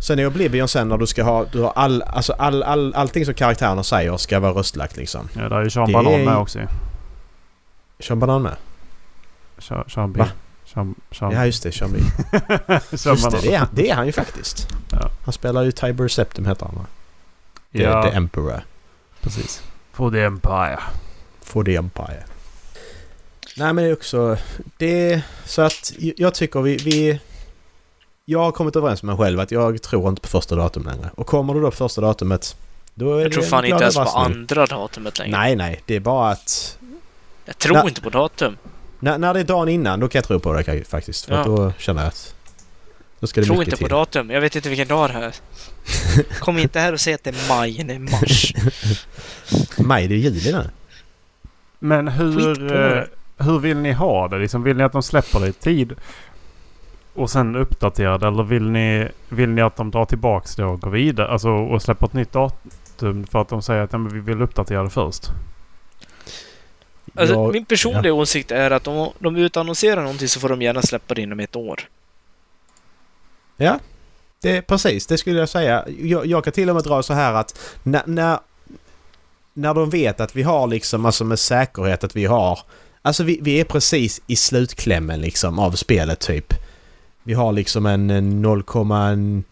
Sen 0.00 0.18
är 0.18 0.26
Oblivion 0.26 0.68
sen 0.68 0.88
när 0.88 0.98
du 0.98 1.06
ska 1.06 1.22
ha... 1.22 1.44
Du 1.52 1.60
har 1.60 1.72
all, 1.76 2.02
alltså 2.02 2.32
all, 2.32 2.62
all, 2.62 2.94
allting 2.94 3.24
som 3.24 3.34
karaktärerna 3.34 3.82
säger 3.82 4.16
ska 4.16 4.40
vara 4.40 4.52
röstlagt 4.52 4.96
liksom. 4.96 5.28
Ja, 5.36 5.48
där 5.48 5.56
är 5.56 5.64
ju 5.64 5.70
Sean 5.70 5.92
Banan 5.92 6.12
är- 6.12 6.24
med 6.24 6.36
också. 6.36 6.58
Sean 8.00 8.18
Banan 8.18 8.42
med? 8.42 8.54
Sean, 9.58 9.84
Sean 9.88 10.12
B. 10.12 10.18
Va? 10.20 10.26
Sean, 10.74 10.94
Sean, 11.12 11.32
Ja 11.32 11.46
just 11.46 11.62
det. 11.62 11.72
Sean 11.72 11.90
Just 12.90 13.04
det, 13.30 13.38
det 13.42 13.54
är, 13.54 13.58
han- 13.58 13.68
det 13.72 13.90
är 13.90 13.94
han 13.94 14.06
ju 14.06 14.12
faktiskt. 14.12 14.68
Ja. 14.90 15.10
Han 15.24 15.32
spelar 15.32 15.62
ju 15.62 15.72
Tiber 15.72 16.08
Septum 16.08 16.46
heter 16.46 16.66
han 16.66 16.74
va? 16.74 16.86
The, 17.72 17.82
Ja, 17.82 18.02
the 18.02 18.16
Emperor. 18.16 18.60
precis. 19.20 19.62
For 19.92 20.10
the 20.10 20.20
Empire. 20.24 20.78
For 21.42 21.64
the 21.64 21.76
Empire. 21.76 22.24
Nej 23.56 23.72
men 23.72 23.76
det 23.84 23.90
är 23.90 23.92
också... 23.92 24.36
Det 24.76 25.22
så 25.44 25.62
att 25.62 25.92
jag 25.96 26.34
tycker 26.34 26.60
vi, 26.60 26.76
vi... 26.76 27.20
Jag 28.24 28.38
har 28.38 28.52
kommit 28.52 28.76
överens 28.76 29.02
med 29.02 29.16
mig 29.16 29.24
själv 29.26 29.40
att 29.40 29.50
jag 29.50 29.82
tror 29.82 30.08
inte 30.08 30.22
på 30.22 30.28
första 30.28 30.56
datum 30.56 30.84
längre. 30.84 31.10
Och 31.14 31.26
kommer 31.26 31.54
det 31.54 31.60
då 31.60 31.70
på 31.70 31.76
första 31.76 32.00
datumet 32.00 32.56
Då 32.94 33.16
är 33.16 33.22
Jag 33.22 33.32
tror 33.32 33.42
det 33.42 33.48
fan 33.48 33.64
inte 33.64 33.82
ens 33.82 33.94
på 33.94 34.02
andra 34.02 34.66
datumet 34.66 35.18
längre. 35.18 35.38
Nej, 35.38 35.56
nej. 35.56 35.82
Det 35.86 35.94
är 35.96 36.00
bara 36.00 36.30
att... 36.30 36.78
Jag 37.44 37.58
tror 37.58 37.74
Nej. 37.76 37.88
inte 37.88 38.00
på 38.00 38.10
datum. 38.10 38.56
När, 39.00 39.18
när 39.18 39.34
det 39.34 39.40
är 39.40 39.44
dagen 39.44 39.68
innan, 39.68 40.00
då 40.00 40.08
kan 40.08 40.18
jag 40.18 40.24
tro 40.24 40.38
på 40.40 40.52
det 40.52 40.84
faktiskt. 40.88 41.24
För 41.24 41.34
Ja. 41.34 41.44
då 41.44 41.72
känner 41.78 42.00
jag 42.02 42.08
att... 42.08 42.34
Då 43.20 43.26
ska 43.26 43.40
Jag 43.40 43.44
det 43.44 43.46
tror 43.46 43.58
mycket 43.58 43.72
inte 43.72 43.82
på 43.82 43.88
till. 43.88 43.94
datum. 43.96 44.30
Jag 44.30 44.40
vet 44.40 44.56
inte 44.56 44.68
vilken 44.68 44.88
dag 44.88 45.10
det 45.10 45.14
är. 45.14 45.34
Kom 46.40 46.58
inte 46.58 46.80
här 46.80 46.92
och 46.92 47.00
säg 47.00 47.14
att 47.14 47.24
det 47.24 47.30
är 47.30 47.48
maj, 47.48 47.84
det 47.84 47.94
är 47.94 47.98
mars. 47.98 48.54
Maj, 49.78 50.08
det 50.08 50.14
är 50.14 50.18
juli 50.18 50.52
nu. 50.52 50.70
Men 51.78 52.08
hur, 52.08 52.76
eh, 52.76 53.02
hur 53.38 53.58
vill 53.58 53.76
ni 53.76 53.92
ha 53.92 54.28
det? 54.28 54.38
Liksom, 54.38 54.62
vill 54.62 54.76
ni 54.76 54.82
att 54.82 54.92
de 54.92 55.02
släpper 55.02 55.40
det 55.40 55.48
i 55.48 55.52
tid 55.52 55.94
och 57.14 57.30
sen 57.30 57.56
uppdaterar 57.56 58.18
det? 58.18 58.26
Eller 58.28 58.42
vill 58.42 58.70
ni, 58.70 59.08
vill 59.28 59.48
ni 59.50 59.62
att 59.62 59.76
de 59.76 59.90
drar 59.90 60.04
tillbaks 60.04 60.56
det 60.56 60.64
och 60.64 60.80
går 60.80 60.90
vidare? 60.90 61.28
Alltså 61.28 61.48
och 61.48 61.82
släpper 61.82 62.06
ett 62.06 62.12
nytt 62.12 62.32
datum 62.32 63.26
för 63.26 63.40
att 63.40 63.48
de 63.48 63.62
säger 63.62 63.82
att 63.82 63.92
ja, 63.92 63.98
men 63.98 64.12
vi 64.14 64.20
vill 64.20 64.42
uppdatera 64.42 64.82
det 64.82 64.90
först? 64.90 65.30
Alltså, 67.14 67.34
Jag- 67.34 67.52
min 67.52 67.64
personliga 67.64 68.12
åsikt 68.14 68.50
är 68.50 68.70
att 68.70 68.86
om 68.86 69.12
de 69.18 69.36
utannonserar 69.36 70.02
någonting 70.02 70.28
så 70.28 70.40
får 70.40 70.48
de 70.48 70.62
gärna 70.62 70.82
släppa 70.82 71.14
det 71.14 71.22
inom 71.22 71.40
ett 71.40 71.56
år. 71.56 71.80
Ja, 73.56 73.78
det, 74.42 74.62
precis. 74.62 75.06
Det 75.06 75.18
skulle 75.18 75.38
jag 75.38 75.48
säga. 75.48 75.84
Jag, 76.00 76.26
jag 76.26 76.44
kan 76.44 76.52
till 76.52 76.68
och 76.68 76.74
med 76.74 76.84
dra 76.84 77.02
så 77.02 77.12
här 77.14 77.32
att 77.34 77.58
när, 77.82 78.02
när, 78.06 78.38
när 79.54 79.74
de 79.74 79.90
vet 79.90 80.20
att 80.20 80.36
vi 80.36 80.42
har 80.42 80.66
liksom, 80.66 81.06
alltså 81.06 81.24
med 81.24 81.38
säkerhet 81.38 82.04
att 82.04 82.16
vi 82.16 82.24
har... 82.24 82.58
Alltså 83.02 83.22
vi, 83.24 83.38
vi 83.42 83.60
är 83.60 83.64
precis 83.64 84.20
i 84.26 84.36
slutklämmen 84.36 85.20
liksom 85.20 85.58
av 85.58 85.72
spelet 85.72 86.20
typ. 86.20 86.54
Vi 87.22 87.34
har 87.34 87.52
liksom 87.52 87.86
en, 87.86 88.10
en 88.10 88.42
0, 88.42 88.64
en- 88.92 89.44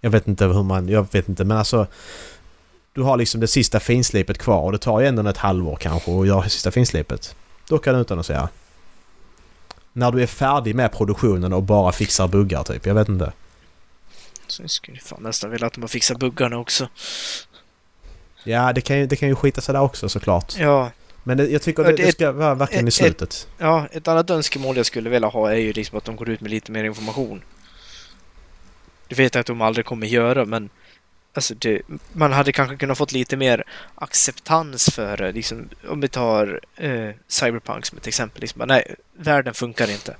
jag 0.00 0.10
vet 0.10 0.28
inte 0.28 0.44
hur 0.46 0.62
man... 0.62 0.88
Jag 0.88 1.06
vet 1.12 1.28
inte 1.28 1.44
men 1.44 1.56
alltså... 1.56 1.86
Du 2.92 3.02
har 3.02 3.16
liksom 3.16 3.40
det 3.40 3.46
sista 3.48 3.80
finslipet 3.80 4.38
kvar 4.38 4.62
och 4.62 4.72
det 4.72 4.78
tar 4.78 5.00
ju 5.00 5.06
ändå 5.06 5.28
ett 5.28 5.36
halvår 5.36 5.76
kanske 5.76 6.20
att 6.20 6.26
göra 6.26 6.48
sista 6.48 6.70
finslipet. 6.70 7.36
Då 7.68 7.78
kan 7.78 7.94
du 7.94 8.00
utannonsera. 8.00 8.48
När 9.92 10.10
du 10.12 10.22
är 10.22 10.26
färdig 10.26 10.74
med 10.74 10.92
produktionen 10.92 11.52
och 11.52 11.62
bara 11.62 11.92
fixar 11.92 12.28
buggar 12.28 12.62
typ. 12.64 12.86
Jag 12.86 12.94
vet 12.94 13.08
inte. 13.08 13.32
Så 14.46 14.62
jag 14.62 14.70
skulle 14.70 14.98
fan 15.00 15.22
nästan 15.22 15.50
vilja 15.50 15.66
att 15.66 15.72
de 15.72 15.80
har 15.80 15.88
fixat 15.88 16.18
buggarna 16.18 16.58
också. 16.58 16.88
Ja, 18.44 18.72
det 18.72 18.80
kan 18.80 18.98
ju, 18.98 19.06
det 19.06 19.16
kan 19.16 19.28
ju 19.28 19.34
skita 19.34 19.60
sig 19.60 19.72
där 19.72 19.80
också 19.82 20.08
såklart. 20.08 20.54
Ja, 20.58 20.90
Men 21.22 21.36
det, 21.36 21.46
jag 21.48 21.62
tycker 21.62 21.84
det, 21.84 21.92
det- 21.96 22.12
ska 22.12 22.32
vara 22.32 22.54
verkligen 22.54 22.84
i 22.84 22.88
ett- 22.88 22.94
slutet. 22.94 23.48
ja, 23.58 23.86
ett 23.92 24.08
annat 24.08 24.30
önskemål 24.30 24.76
jag 24.76 24.86
skulle 24.86 25.10
vilja 25.10 25.28
ha 25.28 25.50
är 25.52 25.56
ju 25.56 25.72
liksom 25.72 25.98
att 25.98 26.04
de 26.04 26.16
går 26.16 26.28
ut 26.28 26.40
med 26.40 26.50
lite 26.50 26.72
mer 26.72 26.84
information. 26.84 27.42
Det 29.08 29.14
vet 29.14 29.34
jag 29.34 29.40
att 29.40 29.46
de 29.46 29.60
aldrig 29.60 29.86
kommer 29.86 30.06
göra, 30.06 30.44
men 30.44 30.70
alltså 31.34 31.54
det, 31.54 31.82
man 32.12 32.32
hade 32.32 32.52
kanske 32.52 32.76
kunnat 32.76 32.98
fått 32.98 33.12
lite 33.12 33.36
mer 33.36 33.64
acceptans 33.94 34.90
för 34.94 35.16
det. 35.16 35.32
Liksom, 35.32 35.68
om 35.88 36.00
vi 36.00 36.08
tar 36.08 36.60
eh, 36.76 37.10
Cyberpunk 37.28 37.86
som 37.86 37.98
ett 37.98 38.06
exempel. 38.06 38.40
Liksom, 38.40 38.62
nej, 38.68 38.94
världen 39.18 39.54
funkar 39.54 39.90
inte. 39.90 40.16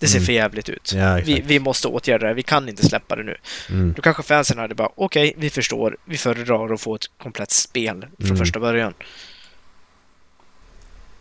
Det 0.00 0.06
ser 0.08 0.16
Mm. 0.18 0.26
för 0.26 0.32
jävligt 0.32 0.68
ut. 0.68 0.92
Ja, 0.94 1.20
Vi, 1.24 1.40
vi 1.40 1.58
måste 1.60 1.88
åtgärda 1.88 2.26
det. 2.28 2.34
Vi 2.34 2.42
kan 2.42 2.68
inte 2.68 2.86
släppa 2.86 3.16
det 3.16 3.22
nu. 3.22 3.36
Mm. 3.70 3.92
Då 3.92 4.02
kanske 4.02 4.22
fansen 4.22 4.58
hade 4.58 4.74
bara 4.74 4.88
okej, 4.94 5.34
vi 5.36 5.50
förstår. 5.50 5.96
Vi 6.04 6.16
föredrar 6.16 6.72
att 6.74 6.80
få 6.80 6.94
ett 6.94 7.06
komplett 7.18 7.50
spel 7.50 8.06
från 8.18 8.26
Mm. 8.26 8.36
första 8.38 8.60
början. 8.60 8.94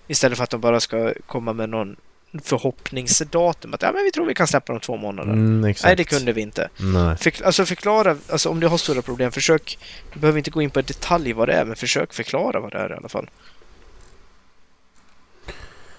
Istället 0.08 0.38
för 0.38 0.44
att 0.44 0.50
de 0.50 0.62
bara 0.62 0.80
ska 0.80 1.14
komma 1.26 1.54
med 1.54 1.70
någon 1.70 1.96
förhoppningsdatum. 2.44 3.74
Att 3.74 3.82
ja, 3.82 3.92
men 3.92 4.04
vi 4.04 4.12
tror 4.12 4.26
vi 4.26 4.34
kan 4.34 4.48
släppa 4.48 4.74
om 4.74 4.80
två 4.80 4.98
månader. 4.98 5.34
Mm. 5.34 5.62
Nej, 5.84 5.96
det 5.96 6.04
kunde 6.04 6.34
vi 6.34 6.42
inte. 6.42 6.70
Nej. 6.78 7.18
Förk- 7.18 7.42
alltså 7.42 7.66
förklara, 7.66 8.18
alltså 8.30 8.50
om 8.50 8.60
du 8.60 8.68
har 8.68 8.78
stora 8.78 9.02
problem, 9.02 9.32
försök. 9.32 9.80
Du 10.14 10.20
behöver 10.20 10.38
inte 10.38 10.52
gå 10.52 10.62
in 10.62 10.70
på 10.70 10.82
detalj 10.82 11.34
vad 11.34 11.48
det 11.48 11.54
är, 11.54 11.66
men 11.66 11.76
försök 11.76 12.14
förklara 12.14 12.60
vad 12.60 12.72
det 12.72 12.78
är 12.78 12.90
i 12.92 12.94
alla 12.94 13.10
fall. 13.10 13.30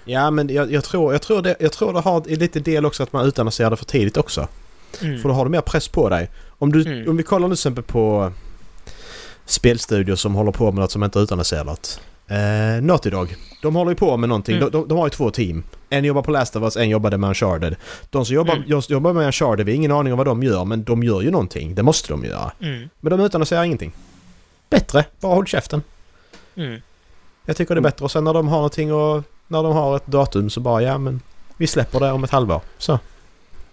Ja, 0.05 0.31
men 0.31 0.49
jag, 0.55 0.73
jag, 0.73 0.85
tror, 0.85 1.13
jag, 1.13 1.23
tror 1.23 1.43
det, 1.43 1.57
jag 1.61 1.73
tror 1.73 1.93
det 1.93 2.01
har 2.01 2.25
lite 2.25 2.61
del 2.61 2.87
också 2.87 3.03
att 3.03 3.13
man 3.13 3.27
utannonserar 3.27 3.71
det 3.71 3.77
för 3.77 3.85
tidigt 3.85 4.17
också. 4.17 4.49
Mm. 5.03 5.23
För 5.23 5.29
då 5.29 5.35
har 5.35 5.45
du 5.45 5.51
mer 5.51 5.61
press 5.61 5.89
på 5.89 6.09
dig. 6.09 6.31
Om, 6.59 6.73
du, 6.73 6.83
Mm. 6.87 7.09
om 7.11 7.17
vi 7.17 7.23
kollar 7.23 7.49
nu 7.49 7.55
till 7.55 7.61
exempel 7.61 7.85
på 7.85 8.33
spelstudior 9.47 10.17
som 10.17 10.35
håller 10.35 10.53
på 10.53 10.65
med 10.73 10.75
något 10.81 10.93
som 10.93 11.05
inte 11.05 11.19
är 11.19 11.23
utannonserat. 11.23 12.01
Eh, 12.29 12.83
Naughty 12.83 13.11
Dog. 13.11 13.37
De 13.63 13.75
håller 13.77 13.91
ju 13.91 13.95
på 13.97 14.17
med 14.17 14.29
någonting. 14.29 14.57
Mm. 14.57 14.71
De, 14.71 14.79
de, 14.79 14.89
de 14.89 14.99
har 14.99 15.07
ju 15.07 15.11
två 15.11 15.31
team. 15.31 15.63
En 15.91 16.05
jobbar 16.05 16.23
på 16.23 16.31
Last 16.31 16.57
of 16.57 16.63
Us, 16.63 16.77
en 16.77 16.89
jobbade 16.89 17.19
med 17.19 17.29
Uncharted. 17.29 17.77
De 18.11 18.25
som 18.25 18.35
jobbar, 18.35 18.55
Mm. 18.55 18.69
just 18.69 18.91
jobbar 18.91 19.13
med 19.13 19.27
Uncharted, 19.27 19.67
vi 19.67 19.73
har 19.73 19.77
ingen 19.77 19.93
aning 19.93 20.13
om 20.13 20.17
vad 20.17 20.27
de 20.27 20.43
gör, 20.43 20.65
men 20.65 20.85
de 20.85 21.03
gör 21.03 21.21
ju 21.23 21.31
någonting. 21.31 21.75
Det 21.75 21.83
måste 21.83 22.13
de 22.13 22.25
göra. 22.25 22.53
Mm. 22.61 22.89
Men 23.01 23.11
de 23.11 23.21
utannonserar 23.21 23.65
ingenting. 23.65 23.93
Bättre. 24.71 25.05
Bara 25.21 25.35
håll 25.35 25.47
käften. 25.47 25.83
Mm. 26.57 26.81
Jag 27.45 27.57
tycker 27.57 27.75
det 27.75 27.79
är 27.79 27.83
bättre. 27.83 28.05
Och 28.05 28.11
sen 28.11 28.25
när 28.25 28.35
de 28.35 28.49
har 28.49 28.57
någonting 28.57 28.93
och 28.93 29.23
när 29.47 29.63
de 29.63 29.73
har 29.73 29.97
ett 29.97 30.07
datum 30.07 30.51
så 30.51 30.61
bara 30.61 30.83
ja 30.83 30.99
men 30.99 31.21
vi 31.57 31.67
släpper 31.67 32.01
det 32.01 32.13
om 32.13 32.25
ett 32.25 32.31
halvår. 32.31 32.61
Så. 32.79 32.99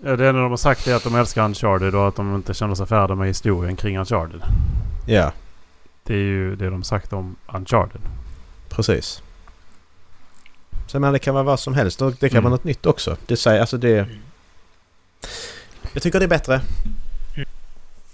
Ja, 0.04 0.16
det 0.16 0.28
enda 0.30 0.42
de 0.42 0.50
har 0.50 0.58
sagt 0.58 0.88
är 0.88 0.96
att 0.96 1.04
de 1.04 1.16
älskar 1.16 1.44
Uncharted 1.46 1.96
och 1.96 2.08
att 2.08 2.16
de 2.16 2.36
inte 2.36 2.54
känner 2.54 2.76
sig 2.76 2.86
färdiga 2.86 3.16
med 3.16 3.28
historien 3.28 3.76
kring 3.76 3.98
Uncharted. 4.00 4.42
Ja, 5.08 5.32
Det 6.04 6.14
är 6.14 6.18
ju 6.18 6.56
det 6.56 6.70
de 6.70 6.84
sagt 6.84 7.14
om 7.14 7.36
Uncharted. 7.54 8.02
Precis. 8.76 9.22
Sen 10.88 11.02
men 11.02 11.14
det 11.14 11.20
kan 11.20 11.34
vara 11.34 11.44
vad 11.44 11.60
som 11.60 11.74
helst 11.74 12.02
och 12.02 12.12
det 12.20 12.30
kan 12.30 12.38
Mm. 12.38 12.44
vara 12.44 12.52
något 12.52 12.64
nytt 12.64 12.86
också. 12.86 13.18
Det 13.26 13.38
säger 13.38 13.62
alltså 13.62 13.78
det... 13.78 14.00
Mm. 14.00 14.20
Jag 15.94 16.04
tycker 16.04 16.20
det 16.20 16.26
är 16.26 16.30
bättre. 16.30 16.62
Mm. 17.36 17.48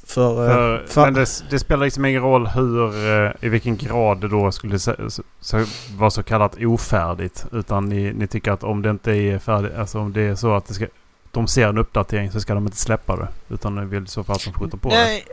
För... 0.03 0.47
För, 0.47 0.81
eh, 0.81 0.87
för 0.87 1.01
men 1.05 1.13
det, 1.13 1.43
det 1.49 1.59
spelar 1.59 1.85
liksom 1.85 2.05
ingen 2.05 2.21
roll 2.21 2.47
hur, 2.47 3.07
eh, 3.25 3.31
i 3.41 3.49
vilken 3.49 3.77
grad 3.77 4.21
det 4.21 4.27
då 4.27 4.51
skulle 4.51 4.79
så, 4.79 4.95
så, 5.39 5.65
vara 5.95 6.09
så 6.09 6.23
kallat 6.23 6.57
ofärdigt. 6.59 7.45
Utan 7.51 7.89
ni, 7.89 8.13
ni 8.13 8.27
tycker 8.27 8.51
att 8.51 8.63
om 8.63 8.81
det 8.81 8.89
inte 8.89 9.11
är 9.11 9.39
färdigt, 9.39 9.73
alltså 9.77 9.99
om 9.99 10.13
det 10.13 10.21
är 10.21 10.35
så 10.35 10.53
att 10.55 10.65
det 10.67 10.73
ska, 10.73 10.87
de 11.31 11.47
ser 11.47 11.67
en 11.67 11.77
uppdatering 11.77 12.31
så 12.31 12.41
ska 12.41 12.53
de 12.53 12.65
inte 12.65 12.77
släppa 12.77 13.15
det. 13.15 13.27
Utan 13.49 13.75
de 13.75 13.89
vill 13.89 14.07
så 14.07 14.23
fall 14.23 14.35
att 14.35 14.43
de 14.45 14.53
skjuter 14.53 14.77
på 14.77 14.89
det. 14.89 14.95
Nej, 14.95 15.25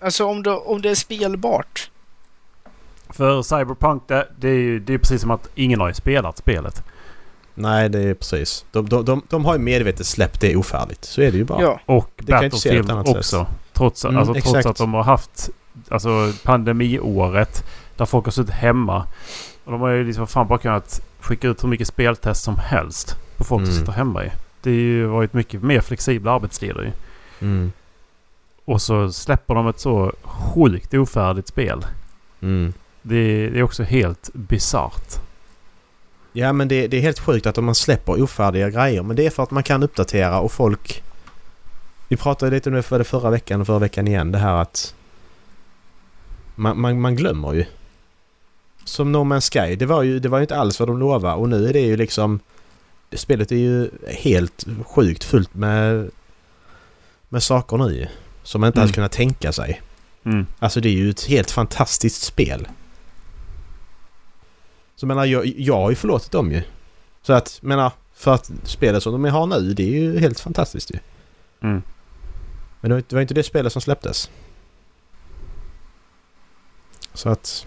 alltså 0.00 0.24
om 0.24 0.42
det, 0.42 0.50
om 0.50 0.82
det 0.82 0.90
är 0.90 0.94
spelbart. 0.94 1.90
För 3.12 3.42
Cyberpunk 3.42 4.02
det, 4.08 4.28
det 4.38 4.48
är 4.48 4.54
ju 4.58 4.78
det 4.80 4.94
är 4.94 4.98
precis 4.98 5.20
som 5.20 5.30
att 5.30 5.48
ingen 5.54 5.80
har 5.80 5.88
ju 5.88 5.94
spelat 5.94 6.38
spelet. 6.38 6.82
nej, 7.54 7.88
det 7.88 8.00
är 8.02 8.14
precis. 8.14 8.64
De, 8.72 8.88
de, 8.88 9.04
de, 9.04 9.22
de 9.28 9.44
har 9.44 9.52
ju 9.52 9.58
medvetet 9.58 10.06
släppt 10.06 10.40
det 10.40 10.56
ofärdigt. 10.56 11.04
Så 11.04 11.22
är 11.22 11.30
det 11.32 11.38
ju 11.38 11.44
bara. 11.44 11.62
Ja. 11.62 11.80
Och 11.86 12.10
Det 12.16 12.32
Battlefield 12.32 12.90
också. 12.92 13.46
Trots, 13.72 14.04
Mm, 14.04 14.16
alltså, 14.16 14.34
trots 14.34 14.66
att 14.66 14.76
de 14.76 14.94
har 14.94 15.02
haft 15.02 15.50
alltså, 15.88 16.32
pandemiåret 16.44 17.64
där 17.96 18.04
folk 18.04 18.24
har 18.24 18.32
suttit 18.32 18.54
hemma. 18.54 19.06
Och 19.64 19.72
de 19.72 19.80
har 19.80 19.88
ju 19.88 20.04
liksom 20.04 20.26
fan 20.26 20.48
bara 20.48 20.58
kunnat 20.58 21.00
skicka 21.20 21.48
ut 21.48 21.64
hur 21.64 21.68
mycket 21.68 21.88
speltest 21.88 22.42
som 22.44 22.56
helst 22.56 23.16
på 23.36 23.44
folk 23.44 23.64
som 23.64 23.70
Mm. 23.72 23.80
sitter 23.80 23.92
hemma 23.92 24.24
i. 24.24 24.30
Det 24.62 24.70
har 24.70 24.76
ju 24.76 25.06
varit 25.06 25.32
mycket 25.32 25.62
mer 25.62 25.80
flexibla 25.80 26.32
arbetstider 26.32 26.82
ju. 26.82 26.92
Mm. 27.48 27.72
Och 28.64 28.82
så 28.82 29.12
släpper 29.12 29.54
de 29.54 29.68
ett 29.68 29.80
så 29.80 30.12
sjukt 30.22 30.94
ofärdigt 30.94 31.48
spel. 31.48 31.86
Mm. 32.40 32.72
Det, 33.02 33.48
det 33.50 33.58
är 33.58 33.62
också 33.62 33.82
helt 33.82 34.30
bisarrt. 34.32 35.20
Ja 36.32 36.52
men 36.52 36.68
det, 36.68 36.86
det 36.86 36.96
är 36.96 37.00
helt 37.00 37.18
sjukt 37.18 37.46
att 37.46 37.56
man 37.64 37.74
släpper 37.74 38.22
ofärdiga 38.22 38.70
grejer. 38.70 39.02
Men 39.02 39.16
det 39.16 39.26
är 39.26 39.30
för 39.30 39.42
att 39.42 39.50
man 39.50 39.62
kan 39.62 39.82
uppdatera 39.82 40.40
och 40.40 40.52
folk... 40.52 41.02
Vi 42.08 42.16
pratade 42.16 42.50
lite 42.50 42.68
om 42.68 42.74
det 42.76 42.82
för 42.82 42.98
det 42.98 43.04
förra 43.04 43.30
veckan 43.30 43.60
och 43.60 43.66
förra 43.66 43.78
veckan 43.78 44.08
igen. 44.08 44.32
Det 44.32 44.38
här 44.38 44.54
att... 44.54 44.94
Man, 46.54 46.80
man, 46.80 47.00
man 47.00 47.16
glömmer 47.16 47.52
ju. 47.52 47.64
Som 48.84 49.12
No 49.12 49.16
Man's 49.18 49.52
Sky. 49.52 49.76
Det 49.76 49.86
var, 49.86 50.02
ju, 50.02 50.18
det 50.18 50.28
var 50.28 50.38
ju 50.38 50.42
inte 50.42 50.56
alls 50.56 50.80
vad 50.80 50.88
de 50.88 50.98
lovade 50.98 51.34
och 51.34 51.48
nu 51.48 51.68
är 51.68 51.72
det 51.72 51.80
ju 51.80 51.96
liksom... 51.96 52.40
Spelet 53.12 53.52
är 53.52 53.56
ju 53.56 53.90
helt 54.08 54.64
sjukt 54.86 55.24
fullt 55.24 55.54
med... 55.54 56.10
Med 57.28 57.42
saker 57.42 57.76
nu. 57.76 58.08
Som 58.42 58.60
man 58.60 58.68
inte 58.68 58.78
Mm. 58.78 58.82
hade 58.86 58.94
kunnat 58.94 59.12
tänka 59.12 59.52
sig. 59.52 59.82
Mm. 60.24 60.46
Alltså 60.58 60.80
det 60.80 60.88
är 60.88 60.92
ju 60.92 61.10
ett 61.10 61.24
helt 61.24 61.50
fantastiskt 61.50 62.22
spel. 62.22 62.68
Så 65.02 65.06
menar 65.06 65.24
jag, 65.24 65.46
jag 65.46 65.76
har 65.76 65.90
ju 65.90 65.96
förlåtit 65.96 66.30
dem 66.30 66.52
ju. 66.52 66.62
Så 67.22 67.32
att 67.32 67.58
menar 67.62 67.92
för 68.14 68.34
att 68.34 68.50
spelet 68.64 69.02
som 69.02 69.12
de 69.12 69.24
har 69.24 69.46
nu 69.46 69.74
det 69.74 69.82
är 69.82 70.00
ju 70.00 70.18
helt 70.18 70.40
fantastiskt 70.40 70.90
ju. 70.90 70.98
Mm. 71.60 71.82
Men 72.80 72.90
det 72.90 72.94
var, 72.94 73.04
var 73.08 73.20
inte 73.20 73.34
det 73.34 73.42
spelet 73.42 73.72
som 73.72 73.82
släpptes. 73.82 74.30
Så 77.14 77.28
att... 77.28 77.66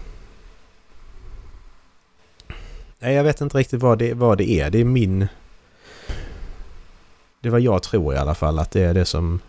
Nej 2.98 3.14
jag 3.14 3.24
vet 3.24 3.40
inte 3.40 3.58
riktigt 3.58 3.82
vad 3.82 3.98
det, 3.98 4.14
vad 4.14 4.38
det 4.38 4.50
är. 4.50 4.70
Det 4.70 4.80
är 4.80 4.84
min... 4.84 5.28
Det 7.40 7.48
är 7.48 7.50
vad 7.50 7.60
jag 7.60 7.82
tror 7.82 8.14
i 8.14 8.18
alla 8.18 8.34
fall 8.34 8.58
att 8.58 8.70
det 8.70 8.82
är 8.82 8.94
det 8.94 9.04
som... 9.04 9.40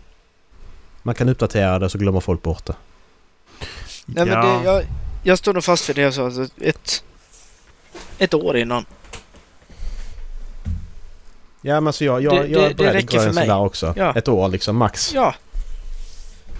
Man 1.02 1.14
kan 1.14 1.28
uppdatera 1.28 1.78
det 1.78 1.90
så 1.90 1.98
glömmer 1.98 2.20
folk 2.20 2.42
bort 2.42 2.66
det. 2.66 2.74
Nej, 4.06 4.26
men 4.26 4.28
Ja. 4.28 4.58
det, 4.58 4.64
jag, 4.64 4.86
jag 5.22 5.38
står 5.38 5.54
nog 5.54 5.64
fast 5.64 5.84
för 5.84 5.94
det 5.94 6.00
jag 6.00 6.14
sa. 6.14 6.24
Alltså 6.24 6.46
ett, 6.60 7.04
ett 8.18 8.34
år 8.34 8.56
innan. 8.56 8.84
Ja 11.62 11.74
men 11.74 11.86
alltså 11.86 12.04
jag, 12.04 12.22
jag, 12.22 12.34
Det- 12.34 12.46
jag 12.48 12.62
är 12.70 12.74
beredd 12.74 12.96
att 12.96 13.10
för 13.10 13.12
gränsen 13.18 13.34
mig. 13.34 13.46
där 13.48 13.58
också. 13.60 13.94
Ja. 13.96 14.12
Ett 14.16 14.28
år 14.28 14.48
liksom 14.48 14.76
max. 14.76 15.14
Ja. 15.14 15.34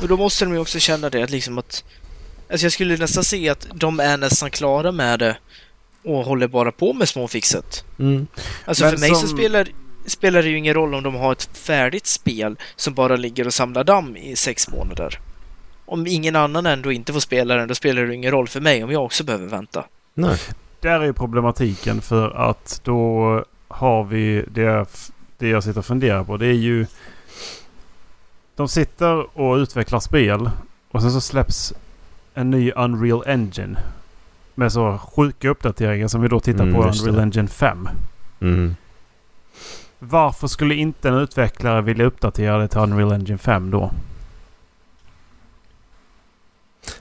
Och 0.03 0.09
då 0.09 0.17
måste 0.17 0.45
de 0.45 0.55
ju 0.55 0.59
också 0.61 0.79
känna 0.79 1.11
det 1.11 1.23
att 1.23 1.31
liksom 1.31 1.59
att 1.59 1.85
Alltså 2.51 2.65
jag 2.65 2.73
skulle 2.73 2.97
nästan 2.97 3.25
se 3.25 3.49
att 3.49 3.67
de 3.75 4.01
är 4.01 4.17
nästan 4.17 4.51
klara 4.51 4.93
med 4.93 5.19
det 5.19 5.37
och 6.05 6.25
håller 6.25 6.49
bara 6.49 6.73
på 6.73 6.93
med 6.93 7.09
småfixet. 7.09 7.85
Mm. 7.99 8.27
Alltså 8.65 8.85
Men 8.85 8.93
för 8.93 9.01
mig 9.01 9.11
så 9.11 9.15
som- 9.17 9.39
spelar, 9.39 9.69
spelar 10.07 10.43
det 10.43 10.49
ju 10.49 10.59
ingen 10.59 10.75
roll 10.75 10.95
om 10.95 11.03
de 11.03 11.15
har 11.15 11.33
ett 11.33 11.49
färdigt 11.53 12.07
spel 12.07 12.57
som 12.77 12.95
bara 12.95 13.17
ligger 13.17 13.47
och 13.47 13.55
samlar 13.55 13.85
damm 13.85 14.17
i 14.17 14.37
sex 14.37 14.69
månader. 14.69 15.21
Om 15.87 16.07
ingen 16.07 16.37
annan 16.37 16.67
ändå 16.67 16.93
inte 16.93 17.13
får 17.13 17.21
spela 17.21 17.55
den, 17.55 17.69
då 17.69 17.75
spelar 17.75 18.03
det 18.03 18.15
ingen 18.15 18.31
roll 18.31 18.49
för 18.49 18.61
mig 18.61 18.85
om 18.85 18.91
jag 18.93 19.05
också 19.05 19.25
behöver 19.25 19.47
vänta. 19.47 19.85
Nej. 20.15 20.39
Där 20.81 21.01
är 21.01 21.13
problematiken 21.13 22.01
för 22.01 22.31
att 22.51 22.81
då 22.85 23.45
har 23.69 24.05
vi 24.05 24.45
det, 24.51 24.61
jag- 24.63 24.87
det 25.39 25.49
jag 25.49 25.65
sitter 25.65 25.79
och 25.79 25.87
funderar 25.87 26.25
på. 26.25 26.37
Det 26.37 26.47
är 26.47 26.53
ju... 26.53 26.87
De 28.57 28.69
sitter 28.69 29.39
och 29.39 29.57
utvecklar 29.57 30.01
spel 30.01 30.51
och 30.91 31.03
sen 31.03 31.11
så 31.11 31.21
släpps 31.21 31.75
en 32.35 32.51
ny 32.51 32.73
Unreal 32.73 33.23
Engine. 33.27 33.79
Med 34.55 34.73
så 34.73 34.99
sjuka 34.99 35.49
uppdateringar 35.49 36.09
som 36.09 36.21
vi 36.23 36.29
då 36.29 36.41
tittar 36.41 36.63
Mm, 36.65 36.75
på 36.75 36.87
just 36.87 37.05
det. 37.05 37.11
Unreal 37.11 37.25
Engine 37.25 37.49
5. 37.49 37.89
Mm. 38.41 38.77
Varför 39.99 40.47
skulle 40.47 40.75
inte 40.75 41.09
en 41.09 41.15
utvecklare 41.15 41.83
vilja 41.83 42.05
uppdatera 42.05 42.59
det 42.59 42.69
till 42.69 42.79
Unreal 42.81 43.13
Engine 43.13 43.39
5 43.39 43.71
då? 43.71 43.91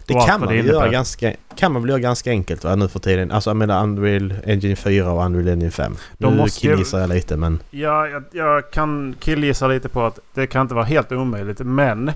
Det 0.05 0.13
kan 0.13 0.39
man, 0.39 0.49
det 0.49 0.55
göra 0.55 0.87
ganska, 0.87 1.33
kan 1.55 1.73
man 1.73 1.81
väl 1.81 1.89
göra 1.89 1.99
ganska 1.99 2.29
enkelt 2.29 2.63
va, 2.63 2.75
nu 2.75 2.87
för 2.87 2.99
tiden. 2.99 3.31
Alltså 3.31 3.49
jag 3.49 3.57
menar 3.57 3.83
Unreal 3.83 4.33
Engine 4.45 4.75
4 4.75 5.11
och 5.11 5.25
Unreal 5.25 5.47
Engine 5.47 5.71
5. 5.71 5.95
De 6.17 6.33
nu 6.33 6.37
måste 6.41 6.59
killgissar 6.61 6.99
jag 6.99 7.09
lite 7.09 7.37
men... 7.37 7.59
Ja, 7.71 8.07
jag, 8.07 8.23
jag 8.31 8.71
kan 8.71 9.15
killgissa 9.19 9.67
lite 9.67 9.89
på 9.89 10.05
att 10.05 10.19
det 10.33 10.47
kan 10.47 10.61
inte 10.61 10.73
vara 10.75 10.85
helt 10.85 11.11
omöjligt. 11.11 11.59
Men 11.59 12.11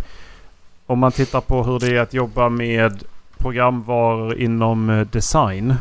om 0.85 0.99
man 0.99 1.11
tittar 1.11 1.41
på 1.41 1.63
hur 1.63 1.79
det 1.79 1.97
är 1.97 2.01
att 2.01 2.13
jobba 2.13 2.49
med 2.49 3.03
programvaror 3.37 4.37
inom 4.37 4.89
eh, 4.89 5.07
design. 5.07 5.71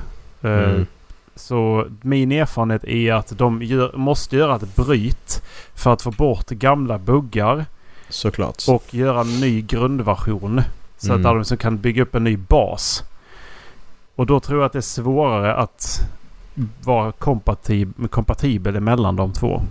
eh, 0.43 0.51
Mm. 0.51 0.87
Så 1.35 1.87
min 2.03 2.33
erfarenhet 2.33 2.85
är 2.85 3.13
att 3.13 3.39
de 3.39 3.63
gör, 3.63 3.93
måste 3.97 4.37
göra 4.37 4.57
ett 4.57 4.77
bryt 4.77 5.43
för 5.75 5.93
att 5.93 6.03
få 6.03 6.11
bort 6.11 6.49
gamla 6.51 6.99
buggar 6.99 7.65
Såklart. 8.09 8.65
och 8.69 8.95
göra 8.95 9.21
en 9.21 9.41
ny 9.41 9.63
grundversion. 9.63 10.63
Så 11.03 11.13
Mm. 11.13 11.27
att 11.27 11.35
de 11.37 11.45
som 11.45 11.57
kan 11.57 11.79
bygga 11.79 12.03
upp 12.03 12.15
en 12.15 12.25
ny 12.25 12.37
bas. 12.37 13.05
Och 14.17 14.27
då 14.27 14.41
tror 14.41 14.59
jag 14.61 14.67
att 14.67 14.73
det 14.73 14.79
är 14.79 14.81
svårare 14.81 15.55
att 15.55 16.01
vara 16.83 17.11
kompatib- 17.11 18.09
kompatibel 18.09 18.81
mellan 18.81 19.17
de 19.17 19.33
två. 19.33 19.63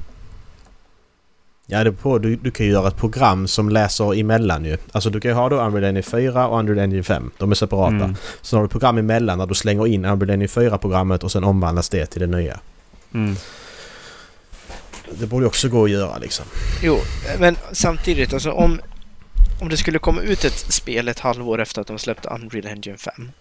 Ja, 1.65 1.84
det 1.84 1.92
på. 1.92 2.18
Du, 2.18 2.36
du 2.36 2.52
kan 2.52 2.65
ju 2.65 2.72
göra 2.72 2.88
ett 2.88 2.98
program 2.98 3.48
som 3.48 3.70
läser 3.70 4.20
emellan 4.20 4.65
ju. 4.65 4.78
Alltså 4.92 5.10
du 5.10 5.20
kan 5.20 5.32
ju 5.32 5.36
ha 5.36 5.50
då 5.50 5.56
Unreal 5.56 5.84
Engine 5.84 6.02
4 6.04 6.48
och 6.48 6.60
Unreal 6.60 6.80
Engine 6.80 7.04
5. 7.04 7.32
De 7.38 7.52
är 7.52 7.56
separata. 7.56 7.96
Mm. 7.96 8.15
Sen 8.42 8.58
har 8.58 8.63
du 8.63 8.70
program 8.70 8.98
emellan 8.98 9.38
där 9.39 9.46
du 9.46 9.56
slänger 9.56 9.88
in 9.88 10.06
Unreal 10.06 10.30
Engine 10.30 10.48
4-programmet 10.48 11.24
och 11.24 11.32
sen 11.32 11.44
omvandlas 11.44 11.89
det 11.89 12.06
till 12.06 12.22
det 12.22 12.28
nya. 12.38 12.60
Mm. 13.13 13.36
Det 15.20 15.26
borde 15.26 15.46
också 15.46 15.70
gå 15.70 15.84
att 15.84 15.89
göra 15.92 16.18
liksom. 16.18 16.46
Jo, 16.84 16.98
men 17.39 17.56
samtidigt, 17.72 18.34
alltså 18.34 18.52
om, 18.52 18.80
om 19.60 19.69
det 19.69 19.78
skulle 19.78 20.00
komma 20.00 20.22
ut 20.22 20.45
ett 20.45 20.58
spel 20.74 21.08
ett 21.08 21.19
halvår 21.19 21.62
efter 21.62 21.82
att 21.82 21.88
de 21.88 22.00
släppte 22.00 22.30
Unreal 22.30 22.67
Engine 22.67 22.98
5 22.98 23.32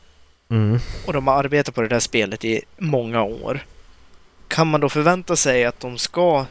Mm. 0.50 0.78
och 1.06 1.12
de 1.12 1.26
har 1.26 1.34
arbetat 1.34 1.74
på 1.74 1.80
det 1.82 1.88
där 1.88 2.00
spelet 2.00 2.44
i 2.44 2.62
många 2.78 3.22
år. 3.22 3.64
Kan 4.48 4.66
man 4.66 4.80
då 4.80 4.88
förvänta 4.88 5.36
sig 5.36 5.64
att 5.64 5.80
de 5.80 5.98
ska 5.98 6.46